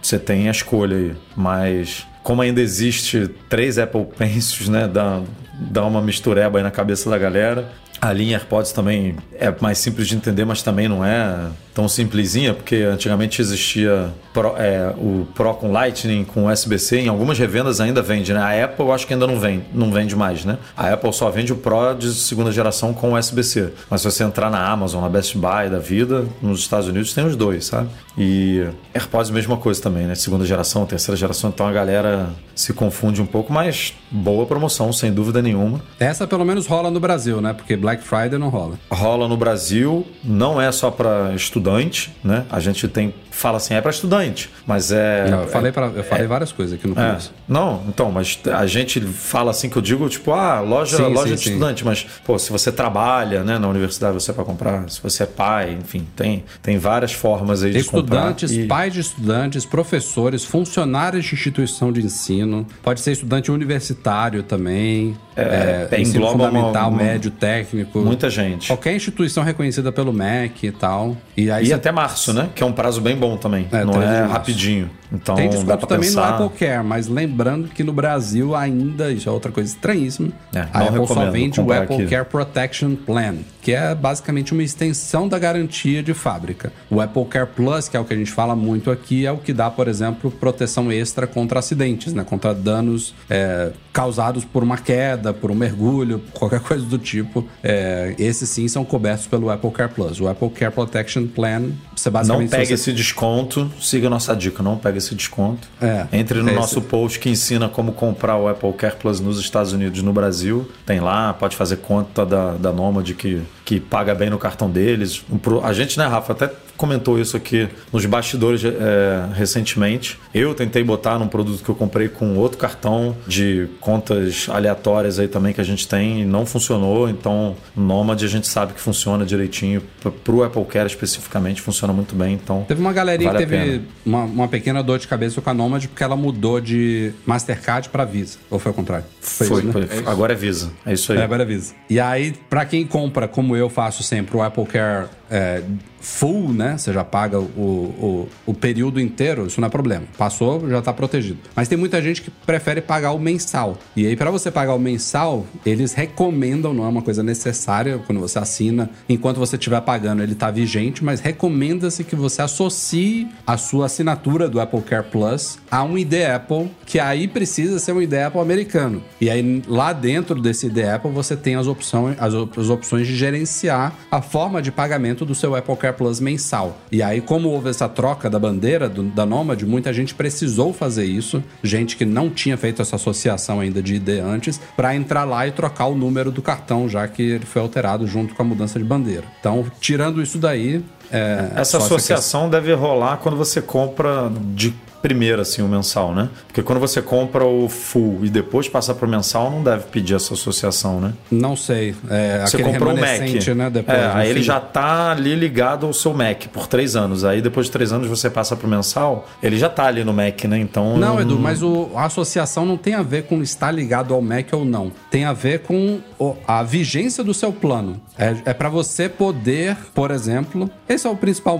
Você 0.01 0.19
tem 0.19 0.47
a 0.47 0.51
escolha 0.51 0.97
aí. 0.97 1.15
Mas 1.35 2.05
como 2.27 2.41
ainda 2.41 2.59
existe 2.59 3.29
três 3.47 3.77
Apple 3.77 4.05
Pencils, 4.17 4.67
né? 4.67 4.87
Dá, 4.87 5.21
dá 5.53 5.85
uma 5.85 6.01
mistureba 6.01 6.59
aí 6.59 6.63
na 6.63 6.71
cabeça 6.71 7.09
da 7.09 7.17
galera. 7.17 7.71
A 8.01 8.13
linha 8.13 8.37
AirPods 8.37 8.71
também 8.71 9.15
é 9.33 9.53
mais 9.59 9.77
simples 9.77 10.07
de 10.07 10.15
entender, 10.15 10.45
mas 10.45 10.61
também 10.61 10.87
não 10.87 11.03
é 11.03 11.47
tão 11.77 11.87
simplesinha, 11.87 12.55
porque 12.55 12.77
antigamente 12.77 13.39
existia 13.39 14.11
Pro, 14.33 14.55
é, 14.57 14.95
o 14.97 15.27
Pro 15.35 15.53
com 15.53 15.71
Lightning, 15.71 16.23
com 16.23 16.51
USB-C, 16.51 17.01
em 17.01 17.07
algumas 17.07 17.37
revendas 17.37 17.79
ainda 17.79 18.01
vende, 18.01 18.33
né? 18.33 18.39
A 18.39 18.65
Apple 18.65 18.83
eu 18.83 18.91
acho 18.91 19.05
que 19.05 19.13
ainda 19.13 19.27
não 19.27 19.39
vende, 19.39 19.65
não 19.71 19.91
vende 19.91 20.15
mais, 20.15 20.43
né? 20.43 20.57
A 20.75 20.91
Apple 20.91 21.13
só 21.13 21.29
vende 21.29 21.53
o 21.53 21.55
Pro 21.55 21.93
de 21.93 22.11
segunda 22.15 22.51
geração 22.51 22.93
com 22.93 23.13
USB-C. 23.13 23.73
Mas 23.91 24.01
se 24.01 24.09
você 24.09 24.23
entrar 24.23 24.49
na 24.49 24.67
Amazon, 24.67 25.03
na 25.03 25.09
Best 25.09 25.37
Buy 25.37 25.69
da 25.69 25.77
vida, 25.77 26.25
nos 26.41 26.61
Estados 26.61 26.87
Unidos 26.87 27.13
tem 27.13 27.23
os 27.23 27.35
dois, 27.35 27.65
sabe? 27.65 27.89
E 28.17 28.65
AirPods 28.91 29.29
mesma 29.29 29.57
coisa 29.57 29.79
também, 29.79 30.07
né? 30.07 30.15
Segunda 30.15 30.45
geração, 30.45 30.83
terceira 30.83 31.15
geração, 31.15 31.51
então 31.51 31.67
a 31.67 31.71
galera 31.71 32.29
se 32.55 32.73
confunde 32.73 33.21
um 33.21 33.25
pouco, 33.27 33.53
mas 33.53 33.93
boa 34.09 34.47
promoção, 34.47 34.91
sem 34.91 35.13
dúvida 35.13 35.43
nenhuma. 35.43 35.79
Essa 35.99 36.25
pelo 36.25 36.43
menos 36.43 36.65
rola 36.65 36.89
no 36.89 36.99
Brasil, 36.99 37.39
né? 37.39 37.53
Porque 37.53 37.75
Black 37.87 38.03
Friday 38.03 38.37
não 38.37 38.49
rola. 38.49 38.77
Rola 38.91 39.29
no 39.29 39.37
Brasil, 39.37 40.05
não 40.21 40.59
é 40.59 40.69
só 40.73 40.91
para 40.91 41.33
estudante, 41.33 42.13
né? 42.21 42.45
A 42.49 42.59
gente 42.59 42.85
tem 42.89 43.13
fala 43.37 43.57
assim, 43.57 43.75
é 43.75 43.81
para 43.81 43.91
estudante, 43.91 44.49
mas 44.65 44.91
é. 44.91 45.29
Não, 45.29 45.43
eu 45.43 45.47
falei, 45.47 45.71
pra, 45.71 45.85
eu 45.87 46.03
falei 46.03 46.25
é, 46.25 46.27
várias 46.27 46.51
coisas 46.51 46.77
aqui 46.77 46.87
no 46.87 46.99
é. 46.99 47.07
começo. 47.07 47.29
É, 47.29 47.41
não, 47.47 47.83
então, 47.87 48.11
mas 48.11 48.39
a 48.51 48.65
gente 48.65 48.99
fala 48.99 49.51
assim 49.51 49.69
que 49.69 49.77
eu 49.77 49.81
digo, 49.81 50.09
tipo, 50.09 50.31
ah, 50.31 50.59
loja, 50.59 50.97
sim, 50.97 51.03
loja 51.03 51.29
sim, 51.29 51.35
de 51.35 51.41
sim. 51.41 51.49
estudante, 51.51 51.85
mas, 51.85 52.05
pô, 52.25 52.37
se 52.39 52.51
você 52.51 52.71
trabalha, 52.71 53.43
né, 53.43 53.59
na 53.59 53.67
universidade, 53.67 54.15
você 54.15 54.31
vai 54.31 54.43
comprar, 54.43 54.89
se 54.89 54.99
você 55.01 55.23
é 55.23 55.25
pai, 55.27 55.77
enfim, 55.79 56.05
tem, 56.15 56.43
tem 56.63 56.79
várias 56.79 57.13
formas 57.13 57.63
aí 57.63 57.71
de 57.71 57.77
estudantes, 57.77 58.49
comprar. 58.49 58.65
E... 58.65 58.67
pais 58.67 58.93
de 58.93 58.99
estudantes, 59.01 59.65
professores, 59.65 60.43
funcionários 60.43 61.23
de 61.23 61.35
instituição 61.35 61.91
de 61.91 62.01
ensino, 62.03 62.65
pode 62.81 63.01
ser 63.01 63.11
estudante 63.11 63.51
universitário 63.51 64.41
também. 64.41 65.15
É, 65.37 65.87
é, 65.91 66.01
ensino 66.01 66.27
fundamental, 66.27 66.89
uma, 66.89 66.97
uma, 66.97 67.03
médio, 67.03 67.29
técnico. 67.29 67.99
Muita 67.99 68.29
gente. 68.29 68.67
Qualquer 68.67 68.95
instituição 68.95 69.43
reconhecida 69.43 69.91
pelo 69.91 70.11
MEC 70.11 70.67
e 70.67 70.71
tal. 70.71 71.15
E, 71.35 71.51
aí 71.51 71.65
e 71.65 71.67
você... 71.67 71.73
até 71.73 71.91
março, 71.91 72.33
né? 72.33 72.49
Que 72.55 72.63
é 72.63 72.65
um 72.65 72.73
prazo 72.73 72.99
bem 72.99 73.15
bom 73.15 73.37
também. 73.37 73.67
É, 73.71 73.85
não 73.85 74.01
é 74.01 74.25
rapidinho. 74.25 74.89
Então, 75.11 75.35
Tem 75.35 75.49
desconto 75.49 75.87
também 75.87 76.09
pensar... 76.09 76.39
no 76.39 76.45
Apple 76.45 76.59
Care, 76.59 76.83
mas 76.83 77.07
lembrando 77.07 77.69
que 77.69 77.83
no 77.83 77.93
Brasil 77.93 78.55
ainda, 78.55 79.11
isso 79.11 79.29
é 79.29 79.31
outra 79.31 79.51
coisa 79.51 79.69
estranhíssima, 79.69 80.29
é, 80.53 80.67
a 80.73 80.83
Apple 80.83 81.07
só 81.07 81.31
vende 81.31 81.61
o 81.61 81.71
Apple 81.71 81.95
aqui. 81.95 82.07
Care 82.07 82.25
Protection 82.25 82.95
Plan, 82.95 83.35
que 83.61 83.71
é 83.71 83.95
basicamente 83.95 84.51
uma 84.51 84.63
extensão 84.63 85.27
da 85.27 85.39
garantia 85.39 86.03
de 86.03 86.13
fábrica. 86.13 86.73
O 86.89 86.99
Apple 86.99 87.25
Care 87.25 87.47
Plus, 87.47 87.87
que 87.87 87.95
é 87.95 87.99
o 87.99 88.03
que 88.03 88.13
a 88.13 88.17
gente 88.17 88.31
fala 88.31 88.55
muito 88.55 88.91
aqui, 88.91 89.25
é 89.25 89.31
o 89.31 89.37
que 89.37 89.53
dá, 89.53 89.69
por 89.69 89.87
exemplo, 89.87 90.29
proteção 90.29 90.91
extra 90.91 91.25
contra 91.25 91.59
acidentes, 91.59 92.13
né? 92.13 92.25
contra 92.25 92.53
danos 92.53 93.15
é, 93.29 93.71
causados 93.93 94.43
por 94.43 94.61
uma 94.61 94.77
queda, 94.77 95.26
por 95.33 95.51
um 95.51 95.55
mergulho, 95.55 96.21
qualquer 96.33 96.59
coisa 96.59 96.85
do 96.85 96.97
tipo. 96.97 97.45
É, 97.63 98.15
esses 98.17 98.49
sim 98.49 98.67
são 98.67 98.83
cobertos 98.83 99.27
pelo 99.27 99.49
Apple 99.49 99.71
Care 99.71 99.91
Plus. 99.93 100.19
O 100.19 100.27
Apple 100.27 100.49
Care 100.49 100.73
Protection 100.73 101.27
Plan, 101.27 101.71
você 101.97 102.09
basicamente... 102.09 102.43
Não 102.43 102.49
pega 102.51 102.65
você... 102.65 102.73
esse 102.73 102.93
desconto, 102.93 103.71
siga 103.81 104.07
a 104.07 104.09
nossa 104.09 104.35
dica, 104.35 104.61
não 104.61 104.77
pega 104.77 104.97
esse 104.97 105.15
desconto. 105.15 105.67
É, 105.81 106.05
Entre 106.13 106.41
no 106.41 106.49
é 106.49 106.53
nosso 106.53 106.79
esse... 106.79 106.87
post 106.87 107.19
que 107.19 107.29
ensina 107.29 107.67
como 107.67 107.91
comprar 107.91 108.37
o 108.37 108.47
Apple 108.47 108.71
Care 108.73 108.95
Plus 108.95 109.19
nos 109.19 109.39
Estados 109.39 109.73
Unidos 109.73 109.99
e 109.99 110.03
no 110.03 110.13
Brasil. 110.13 110.69
Tem 110.85 110.99
lá, 110.99 111.33
pode 111.33 111.55
fazer 111.55 111.77
conta 111.77 112.25
da, 112.25 112.51
da 112.53 112.71
Nomad 112.71 113.09
que, 113.13 113.41
que 113.65 113.79
paga 113.79 114.13
bem 114.13 114.29
no 114.29 114.37
cartão 114.37 114.69
deles. 114.69 115.23
A 115.63 115.73
gente, 115.73 115.97
né, 115.97 116.05
Rafa, 116.05 116.33
até 116.33 116.51
comentou 116.77 117.19
isso 117.19 117.35
aqui 117.35 117.67
nos 117.91 118.05
bastidores 118.05 118.63
é, 118.63 119.27
recentemente. 119.33 120.19
Eu 120.33 120.53
tentei 120.53 120.83
botar 120.83 121.17
num 121.17 121.27
produto 121.27 121.63
que 121.63 121.69
eu 121.69 121.75
comprei 121.75 122.07
com 122.07 122.37
outro 122.37 122.57
cartão 122.57 123.17
de 123.27 123.67
contas 123.81 124.47
aleatórias 124.49 125.19
aí 125.19 125.27
também 125.27 125.53
que 125.53 125.59
a 125.59 125.63
gente 125.63 125.87
tem 125.87 126.21
e 126.21 126.25
não 126.25 126.45
funcionou. 126.45 127.09
Então, 127.09 127.55
Nomad 127.75 128.23
a 128.23 128.27
gente 128.27 128.47
sabe 128.47 128.73
que 128.73 128.79
funciona 128.79 129.25
direitinho. 129.25 129.81
Para 130.23 130.33
o 130.33 130.43
Apple 130.43 130.63
Care 130.65 130.87
especificamente, 130.87 131.61
funciona 131.61 131.86
muito 131.93 132.15
bem. 132.15 132.33
Então, 132.33 132.65
teve 132.67 132.81
uma 132.81 132.93
galerinha 132.93 133.31
vale 133.31 133.45
que 133.45 133.49
teve 133.49 133.81
uma, 134.05 134.23
uma, 134.23 134.47
pequena 134.47 134.81
dor 134.81 134.99
de 134.99 135.07
cabeça 135.07 135.41
com 135.41 135.49
a 135.49 135.53
Nomad 135.53 135.85
porque 135.87 136.03
ela 136.03 136.15
mudou 136.15 136.59
de 136.59 137.11
Mastercard 137.25 137.89
para 137.89 138.05
Visa. 138.05 138.37
Ou 138.49 138.59
foi 138.59 138.71
o 138.71 138.75
contrário? 138.75 139.05
Foi, 139.21 139.47
foi, 139.47 139.63
isso, 139.63 139.79
né? 139.79 139.87
foi. 139.87 140.05
Agora 140.05 140.33
é 140.33 140.35
Visa. 140.35 140.71
É 140.85 140.93
isso 140.93 141.11
aí. 141.11 141.19
É, 141.19 141.23
agora 141.23 141.43
é 141.43 141.45
Visa. 141.45 141.73
E 141.89 141.99
aí, 141.99 142.33
para 142.49 142.65
quem 142.65 142.85
compra, 142.85 143.27
como 143.27 143.55
eu 143.55 143.69
faço 143.69 144.03
sempre, 144.03 144.35
o 144.37 144.41
Apple 144.41 144.65
Care 144.65 145.07
é, 145.29 145.61
full, 145.99 146.53
né? 146.53 146.77
Você 146.77 146.93
já 146.93 147.03
paga 147.03 147.39
o, 147.39 147.43
o, 147.43 148.29
o 148.45 148.53
período 148.53 148.99
inteiro, 148.99 149.45
isso 149.45 149.59
não 149.59 149.67
é 149.67 149.69
problema. 149.69 150.05
Passou, 150.17 150.67
já 150.69 150.81
tá 150.81 150.93
protegido. 150.93 151.39
Mas 151.55 151.67
tem 151.67 151.77
muita 151.77 152.01
gente 152.01 152.21
que 152.21 152.31
prefere 152.31 152.81
pagar 152.81 153.11
o 153.11 153.19
mensal. 153.19 153.77
E 153.95 154.05
aí, 154.05 154.15
para 154.15 154.31
você 154.31 154.49
pagar 154.49 154.73
o 154.73 154.79
mensal, 154.79 155.45
eles 155.65 155.93
recomendam, 155.93 156.73
não 156.73 156.85
é 156.85 156.87
uma 156.87 157.01
coisa 157.01 157.23
necessária 157.23 157.99
quando 158.05 158.19
você 158.19 158.39
assina, 158.39 158.89
enquanto 159.09 159.37
você 159.37 159.55
estiver 159.55 159.81
pagando, 159.81 160.23
ele 160.23 160.35
tá 160.35 160.49
vigente, 160.49 161.03
mas 161.03 161.19
recomenda-se 161.19 162.03
que 162.03 162.15
você 162.15 162.41
associe 162.41 163.27
a 163.45 163.57
sua 163.57 163.87
assinatura 163.87 164.47
do 164.47 164.59
Apple 164.59 164.81
Care 164.81 165.05
Plus 165.09 165.59
a 165.69 165.83
um 165.83 165.97
ID 165.97 166.13
Apple, 166.35 166.71
que 166.85 166.99
aí 166.99 167.27
precisa 167.27 167.79
ser 167.79 167.91
um 167.91 168.01
ID 168.01 168.13
Apple 168.13 168.39
americano. 168.39 169.03
E 169.19 169.29
aí, 169.29 169.61
lá 169.67 169.91
dentro 169.93 170.41
desse 170.41 170.67
ID 170.67 170.79
Apple, 170.79 171.11
você 171.11 171.35
tem 171.35 171.55
as 171.55 171.67
opções, 171.67 172.15
as 172.19 172.33
opções 172.69 173.07
de 173.07 173.15
gerenciar 173.15 173.93
a 174.09 174.21
forma 174.21 174.61
de 174.61 174.71
pagamento 174.71 175.16
do 175.25 175.35
seu 175.35 175.55
Apple 175.55 175.75
Care 175.75 175.95
Plus 175.95 176.19
mensal. 176.19 176.77
E 176.91 177.01
aí, 177.01 177.21
como 177.21 177.49
houve 177.49 177.69
essa 177.69 177.87
troca 177.87 178.29
da 178.29 178.39
bandeira 178.39 178.87
do, 178.89 179.03
da 179.03 179.25
Nomad, 179.25 179.61
muita 179.63 179.91
gente 179.93 180.13
precisou 180.13 180.73
fazer 180.73 181.05
isso, 181.05 181.43
gente 181.63 181.95
que 181.95 182.05
não 182.05 182.29
tinha 182.29 182.57
feito 182.57 182.81
essa 182.81 182.95
associação 182.95 183.59
ainda 183.59 183.81
de 183.81 183.95
ID 183.95 184.09
antes, 184.23 184.59
para 184.75 184.95
entrar 184.95 185.23
lá 185.23 185.47
e 185.47 185.51
trocar 185.51 185.87
o 185.87 185.95
número 185.95 186.31
do 186.31 186.41
cartão, 186.41 186.87
já 186.87 187.07
que 187.07 187.21
ele 187.21 187.45
foi 187.45 187.61
alterado 187.61 188.07
junto 188.07 188.35
com 188.35 188.41
a 188.41 188.45
mudança 188.45 188.79
de 188.79 188.85
bandeira. 188.85 189.23
Então, 189.39 189.65
tirando 189.79 190.21
isso 190.21 190.37
daí, 190.37 190.83
é, 191.11 191.51
essa 191.55 191.77
associação 191.77 192.41
essa 192.41 192.49
deve 192.49 192.73
rolar 192.73 193.17
quando 193.17 193.37
você 193.37 193.61
compra 193.61 194.31
de 194.53 194.73
primeiro, 195.01 195.41
assim, 195.41 195.61
o 195.61 195.67
mensal, 195.67 196.13
né? 196.13 196.29
Porque 196.47 196.61
quando 196.61 196.79
você 196.79 197.01
compra 197.01 197.45
o 197.45 197.69
full 197.69 198.19
e 198.23 198.29
depois 198.29 198.67
passa 198.67 198.93
para 198.93 199.05
o 199.05 199.09
mensal, 199.09 199.49
não 199.49 199.63
deve 199.63 199.83
pedir 199.85 200.15
essa 200.15 200.33
associação, 200.33 200.99
né? 200.99 201.13
Não 201.31 201.55
sei. 201.55 201.95
É, 202.09 202.45
você 202.45 202.61
comprou 202.61 202.93
o 202.93 202.99
Mac. 202.99 203.19
Né, 203.55 203.69
depois, 203.69 203.97
é, 203.97 204.11
aí 204.13 204.29
ele 204.29 204.41
já 204.41 204.59
tá 204.59 205.11
ali 205.11 205.35
ligado 205.35 205.85
ao 205.85 205.93
seu 205.93 206.13
Mac 206.13 206.47
por 206.47 206.67
três 206.67 206.95
anos. 206.95 207.23
Aí 207.23 207.41
depois 207.41 207.67
de 207.67 207.71
três 207.71 207.91
anos 207.91 208.07
você 208.07 208.29
passa 208.29 208.55
para 208.55 208.67
o 208.67 208.69
mensal, 208.69 209.27
ele 209.41 209.57
já 209.57 209.69
tá 209.69 209.85
ali 209.85 210.03
no 210.03 210.13
Mac, 210.13 210.43
né? 210.45 210.57
Então. 210.57 210.97
Não, 210.97 211.19
Edu, 211.19 211.37
mas 211.39 211.61
o, 211.61 211.89
a 211.95 212.05
associação 212.05 212.65
não 212.65 212.77
tem 212.77 212.93
a 212.93 213.03
ver 213.03 213.23
com 213.23 213.41
estar 213.41 213.71
ligado 213.71 214.13
ao 214.13 214.21
Mac 214.21 214.47
ou 214.51 214.65
não. 214.65 214.91
Tem 215.09 215.25
a 215.25 215.33
ver 215.33 215.59
com 215.59 215.99
a 216.47 216.63
vigência 216.63 217.23
do 217.23 217.33
seu 217.33 217.51
plano. 217.51 218.01
É, 218.17 218.35
é 218.45 218.53
para 218.53 218.69
você 218.69 219.07
poder, 219.07 219.77
por 219.93 220.11
exemplo, 220.11 220.69
esse 220.89 221.05
é 221.05 221.09
o 221.09 221.15
principal, 221.15 221.59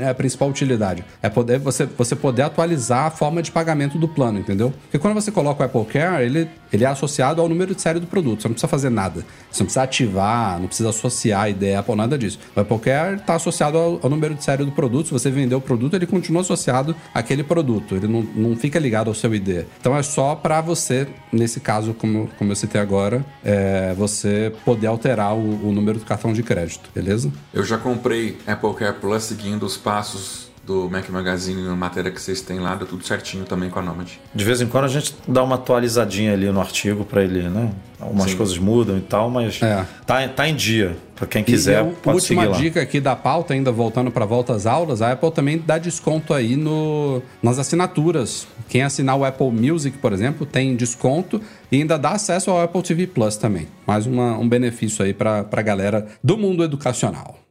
é 0.00 0.08
a 0.08 0.14
principal 0.14 0.48
utilidade. 0.48 1.04
É 1.22 1.28
poder 1.28 1.58
você, 1.58 1.86
você 1.86 2.16
poder 2.16 2.42
atualizar 2.54 3.06
a 3.06 3.10
forma 3.10 3.42
de 3.42 3.50
pagamento 3.50 3.98
do 3.98 4.06
plano, 4.06 4.38
entendeu? 4.38 4.72
Porque 4.84 4.98
quando 4.98 5.14
você 5.14 5.32
coloca 5.32 5.62
o 5.62 5.66
Apple 5.66 5.84
Care, 5.92 6.24
ele, 6.24 6.48
ele 6.72 6.84
é 6.84 6.86
associado 6.86 7.42
ao 7.42 7.48
número 7.48 7.74
de 7.74 7.82
série 7.82 7.98
do 7.98 8.06
produto. 8.06 8.42
Você 8.42 8.48
não 8.48 8.54
precisa 8.54 8.68
fazer 8.68 8.90
nada. 8.90 9.24
Você 9.50 9.62
não 9.62 9.66
precisa 9.66 9.82
ativar, 9.82 10.58
não 10.60 10.68
precisa 10.68 10.88
associar 10.90 11.42
a 11.42 11.50
ideia 11.50 11.80
Apple, 11.80 11.96
nada 11.96 12.16
disso. 12.16 12.38
O 12.54 12.60
Apple 12.60 12.78
Care 12.78 13.16
está 13.16 13.34
associado 13.34 13.76
ao, 13.76 14.00
ao, 14.02 14.08
número 14.08 14.34
de 14.34 14.44
série 14.44 14.64
do 14.64 14.72
produto. 14.72 15.06
Se 15.06 15.12
você 15.12 15.30
vender 15.30 15.54
o 15.54 15.60
produto, 15.60 15.94
ele 15.94 16.06
continua 16.06 16.42
associado 16.42 16.94
àquele 17.12 17.42
produto. 17.42 17.96
Ele 17.96 18.06
não, 18.06 18.22
não 18.22 18.56
fica 18.56 18.78
ligado 18.78 19.08
ao 19.08 19.14
seu 19.14 19.34
ID. 19.34 19.64
Então 19.80 19.96
é 19.96 20.02
só 20.02 20.34
para 20.34 20.60
você, 20.60 21.08
nesse 21.32 21.60
caso, 21.60 21.92
como, 21.94 22.30
como 22.38 22.52
eu 22.52 22.56
citei 22.56 22.80
agora, 22.80 23.24
é, 23.44 23.92
você 23.94 24.52
poder 24.64 24.86
alterar 24.86 25.34
o, 25.34 25.68
o 25.68 25.72
número 25.72 25.98
do 25.98 26.04
cartão 26.04 26.32
de 26.32 26.42
crédito, 26.42 26.88
beleza? 26.94 27.30
Eu 27.52 27.64
já 27.64 27.76
comprei 27.76 28.38
Apple 28.46 28.74
Care 28.74 28.96
Plus 29.00 29.24
seguindo 29.24 29.64
os 29.64 29.76
passos 29.76 30.43
do 30.66 30.88
Mac 30.90 31.08
Magazine 31.08 31.62
na 31.62 31.76
matéria 31.76 32.10
que 32.10 32.20
vocês 32.20 32.40
têm 32.40 32.58
lá, 32.58 32.74
deu 32.74 32.86
tudo 32.86 33.04
certinho 33.04 33.44
também 33.44 33.70
com 33.70 33.78
a 33.78 33.82
Nomad. 33.82 34.08
De 34.34 34.44
vez 34.44 34.60
em 34.60 34.66
quando 34.66 34.84
a 34.84 34.88
gente 34.88 35.14
dá 35.28 35.42
uma 35.42 35.56
atualizadinha 35.56 36.32
ali 36.32 36.50
no 36.50 36.60
artigo 36.60 37.04
para 37.04 37.22
ele, 37.22 37.48
né? 37.48 37.70
Algumas 38.00 38.30
Sim. 38.30 38.36
coisas 38.36 38.58
mudam 38.58 38.98
e 38.98 39.00
tal, 39.00 39.30
mas 39.30 39.62
é. 39.62 39.84
tá, 40.06 40.26
tá 40.28 40.48
em 40.48 40.54
dia. 40.54 40.96
Para 41.14 41.28
quem 41.28 41.44
quiser, 41.44 41.86
e 41.86 41.92
pode 41.94 42.16
última 42.16 42.42
seguir 42.42 42.52
lá. 42.52 42.58
dica 42.58 42.82
aqui 42.82 43.00
da 43.00 43.14
pauta, 43.14 43.54
ainda 43.54 43.70
voltando 43.70 44.10
para 44.10 44.24
volta 44.24 44.52
às 44.52 44.66
aulas, 44.66 45.00
a 45.00 45.12
Apple 45.12 45.30
também 45.30 45.62
dá 45.64 45.78
desconto 45.78 46.34
aí 46.34 46.56
no, 46.56 47.22
nas 47.40 47.58
assinaturas. 47.58 48.48
Quem 48.68 48.82
assinar 48.82 49.16
o 49.16 49.24
Apple 49.24 49.50
Music, 49.52 49.96
por 49.98 50.12
exemplo, 50.12 50.44
tem 50.44 50.74
desconto 50.74 51.40
e 51.70 51.76
ainda 51.76 51.96
dá 51.96 52.10
acesso 52.10 52.50
ao 52.50 52.60
Apple 52.60 52.82
TV 52.82 53.06
Plus 53.06 53.36
também. 53.36 53.68
Mais 53.86 54.06
uma, 54.06 54.36
um 54.36 54.48
benefício 54.48 55.04
aí 55.04 55.14
para 55.14 55.46
a 55.50 55.62
galera 55.62 56.06
do 56.22 56.36
mundo 56.36 56.64
educacional. 56.64 57.43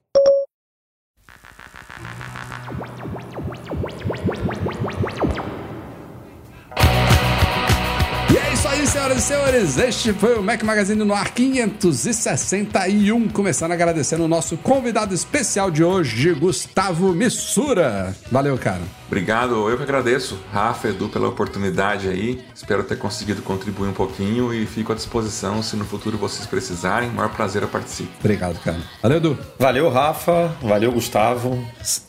Senhoras 9.23 9.23
e 9.23 9.71
senhores, 9.73 9.77
este 9.77 10.13
foi 10.13 10.37
o 10.37 10.43
Mac 10.43 10.61
Magazine 10.63 11.03
no 11.03 11.13
ar 11.13 11.33
561. 11.33 13.29
Começando 13.29 13.71
agradecendo 13.71 14.25
o 14.25 14.27
nosso 14.27 14.57
convidado 14.57 15.13
especial 15.13 15.71
de 15.71 15.83
hoje, 15.83 16.33
Gustavo 16.33 17.13
Missura. 17.13 18.15
Valeu, 18.31 18.57
cara. 18.57 18.81
Obrigado, 19.07 19.69
eu 19.69 19.77
que 19.77 19.83
agradeço, 19.83 20.39
Rafa, 20.51 20.87
Edu, 20.87 21.07
pela 21.09 21.27
oportunidade 21.27 22.07
aí. 22.07 22.43
Espero 22.55 22.83
ter 22.83 22.97
conseguido 22.97 23.41
contribuir 23.41 23.89
um 23.89 23.93
pouquinho 23.93 24.53
e 24.53 24.65
fico 24.65 24.91
à 24.91 24.95
disposição 24.95 25.61
se 25.61 25.75
no 25.75 25.85
futuro 25.85 26.17
vocês 26.17 26.47
precisarem. 26.47 27.09
Maior 27.09 27.29
prazer 27.29 27.61
eu 27.61 27.67
participo. 27.67 28.09
Obrigado, 28.19 28.59
cara. 28.63 28.77
Valeu, 29.01 29.17
Edu. 29.17 29.37
Valeu, 29.59 29.89
Rafa. 29.89 30.51
Valeu, 30.61 30.91
Gustavo. 30.91 31.63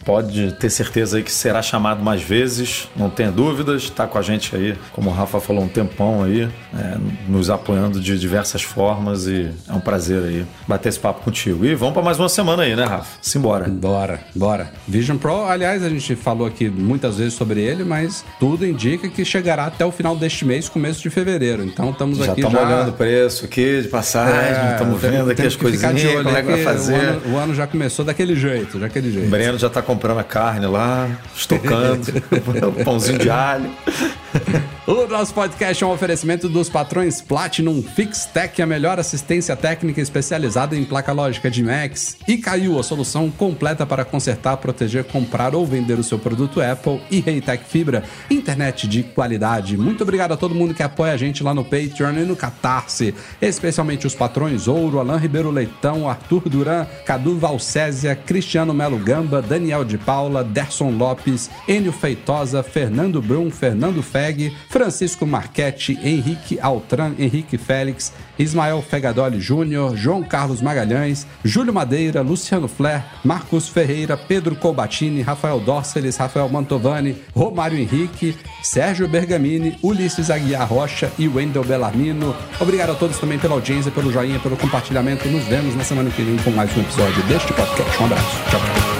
Pode 0.04 0.52
ter 0.52 0.70
certeza 0.70 1.16
aí 1.16 1.22
que 1.22 1.32
será 1.32 1.60
chamado 1.60 2.02
mais 2.02 2.22
vezes, 2.22 2.88
não 2.96 3.10
tenha 3.10 3.30
dúvidas. 3.30 3.82
Está 3.82 4.06
com 4.06 4.18
a 4.18 4.22
gente 4.22 4.54
aí, 4.56 4.76
como 4.92 5.10
o 5.10 5.12
Rafa 5.12 5.40
falou, 5.40 5.62
um 5.62 5.68
tempão 5.68 6.22
aí, 6.22 6.42
é, 6.42 6.98
nos 7.28 7.50
apoiando 7.50 8.00
de 8.00 8.18
diversas 8.18 8.62
formas 8.62 9.26
e 9.26 9.50
é 9.68 9.72
um 9.72 9.80
prazer 9.80 10.22
aí 10.22 10.46
bater 10.66 10.88
esse 10.88 10.98
papo 10.98 11.22
contigo. 11.22 11.64
E 11.64 11.74
vamos 11.74 11.94
para 11.94 12.02
mais 12.02 12.18
uma 12.18 12.28
semana 12.28 12.62
aí, 12.62 12.74
né, 12.74 12.84
Rafa? 12.84 13.18
Simbora. 13.20 13.68
Bora, 13.68 14.20
bora. 14.34 14.72
Vision 14.86 15.18
Pro, 15.18 15.44
aliás, 15.44 15.82
a 15.82 15.88
gente 15.88 16.14
falou 16.16 16.46
aqui 16.46 16.68
muito 16.68 16.93
muitas 16.94 17.18
vezes 17.18 17.34
sobre 17.34 17.60
ele, 17.60 17.84
mas 17.84 18.24
tudo 18.38 18.64
indica 18.66 19.08
que 19.08 19.24
chegará 19.24 19.66
até 19.66 19.84
o 19.84 19.90
final 19.90 20.16
deste 20.16 20.44
mês, 20.44 20.68
começo 20.68 21.02
de 21.02 21.10
fevereiro. 21.10 21.64
Então 21.64 21.90
estamos 21.90 22.18
já 22.18 22.32
aqui 22.32 22.42
já... 22.42 22.48
olhando 22.48 22.90
o 22.90 22.92
preço 22.92 23.44
aqui 23.44 23.82
de 23.82 23.88
passagem, 23.88 24.72
estamos 24.72 25.02
é, 25.02 25.10
vendo 25.10 25.30
aqui 25.30 25.42
as 25.42 25.56
coisinhas, 25.56 26.22
como 26.22 26.36
é 26.36 26.42
que 26.42 26.50
vai 26.50 26.62
fazer. 26.62 26.94
O 26.94 26.96
ano, 26.96 27.34
o 27.34 27.38
ano, 27.38 27.54
já 27.54 27.66
começou 27.66 28.04
daquele 28.04 28.36
jeito, 28.36 28.78
daquele 28.78 29.10
jeito. 29.10 29.26
O 29.26 29.30
Breno 29.30 29.58
já 29.58 29.66
está 29.66 29.82
comprando 29.82 30.18
a 30.18 30.24
carne 30.24 30.66
lá, 30.66 31.10
estocando, 31.34 32.12
pãozinho 32.84 33.18
de 33.18 33.30
alho. 33.30 33.70
O 34.86 35.06
nosso 35.06 35.32
podcast 35.32 35.82
é 35.82 35.86
um 35.86 35.92
oferecimento 35.92 36.46
dos 36.46 36.68
patrões 36.68 37.22
Platinum 37.22 37.82
FixTech, 37.82 38.60
a 38.60 38.66
melhor 38.66 39.00
assistência 39.00 39.56
técnica 39.56 39.98
especializada 39.98 40.76
em 40.76 40.84
placa 40.84 41.10
lógica 41.10 41.50
de 41.50 41.62
Macs. 41.62 42.18
E 42.28 42.36
caiu 42.36 42.78
a 42.78 42.82
solução 42.82 43.30
completa 43.30 43.86
para 43.86 44.04
consertar, 44.04 44.58
proteger, 44.58 45.04
comprar 45.04 45.54
ou 45.54 45.64
vender 45.64 45.98
o 45.98 46.04
seu 46.04 46.18
produto 46.18 46.60
Apple 46.60 47.00
e 47.10 47.20
Reitec 47.20 47.64
Fibra, 47.64 48.04
internet 48.30 48.86
de 48.86 49.02
qualidade. 49.02 49.78
Muito 49.78 50.02
obrigado 50.02 50.32
a 50.32 50.36
todo 50.36 50.54
mundo 50.54 50.74
que 50.74 50.82
apoia 50.82 51.14
a 51.14 51.16
gente 51.16 51.42
lá 51.42 51.54
no 51.54 51.64
Patreon 51.64 52.18
e 52.18 52.24
no 52.26 52.36
Catarse, 52.36 53.14
especialmente 53.40 54.06
os 54.06 54.14
patrões 54.14 54.68
Ouro, 54.68 55.00
Alain 55.00 55.16
Ribeiro 55.16 55.50
Leitão, 55.50 56.06
Arthur 56.06 56.46
Duran, 56.46 56.86
Cadu 57.06 57.38
Valcésia, 57.38 58.14
Cristiano 58.14 58.74
Melo 58.74 58.98
Gamba, 58.98 59.40
Daniel 59.40 59.82
de 59.82 59.96
Paula, 59.96 60.44
Derson 60.44 60.90
Lopes, 60.90 61.48
Enio 61.66 61.90
Feitosa, 61.90 62.62
Fernando 62.62 63.22
Brum, 63.22 63.50
Fernando 63.50 64.02
Feg, 64.02 64.52
Francisco 64.74 65.24
Marchetti, 65.24 65.96
Henrique 66.02 66.58
Altran, 66.60 67.12
Henrique 67.16 67.56
Félix, 67.56 68.12
Ismael 68.36 68.82
Fegadoli 68.82 69.40
Júnior, 69.40 69.96
João 69.96 70.20
Carlos 70.24 70.60
Magalhães, 70.60 71.28
Júlio 71.44 71.72
Madeira, 71.72 72.22
Luciano 72.22 72.66
Flair, 72.66 73.04
Marcos 73.24 73.68
Ferreira, 73.68 74.16
Pedro 74.16 74.56
Colbatini, 74.56 75.22
Rafael 75.22 75.60
Dorceles, 75.60 76.16
Rafael 76.16 76.48
Mantovani, 76.48 77.14
Romário 77.32 77.78
Henrique, 77.78 78.36
Sérgio 78.64 79.06
Bergamini, 79.06 79.78
Ulisses 79.80 80.28
Aguiar 80.28 80.68
Rocha 80.68 81.08
e 81.16 81.28
Wendel 81.28 81.62
Bellarmino. 81.62 82.34
Obrigado 82.58 82.90
a 82.90 82.94
todos 82.96 83.16
também 83.20 83.38
pela 83.38 83.54
audiência, 83.54 83.92
pelo 83.92 84.10
joinha, 84.10 84.40
pelo 84.40 84.56
compartilhamento. 84.56 85.28
Nos 85.28 85.44
vemos 85.44 85.76
na 85.76 85.84
semana 85.84 86.10
que 86.10 86.20
vem 86.20 86.36
com 86.38 86.50
mais 86.50 86.76
um 86.76 86.80
episódio 86.80 87.22
deste 87.28 87.52
podcast. 87.52 88.02
Um 88.02 88.06
abraço. 88.06 88.50
Tchau, 88.50 88.60
tchau. 88.60 88.93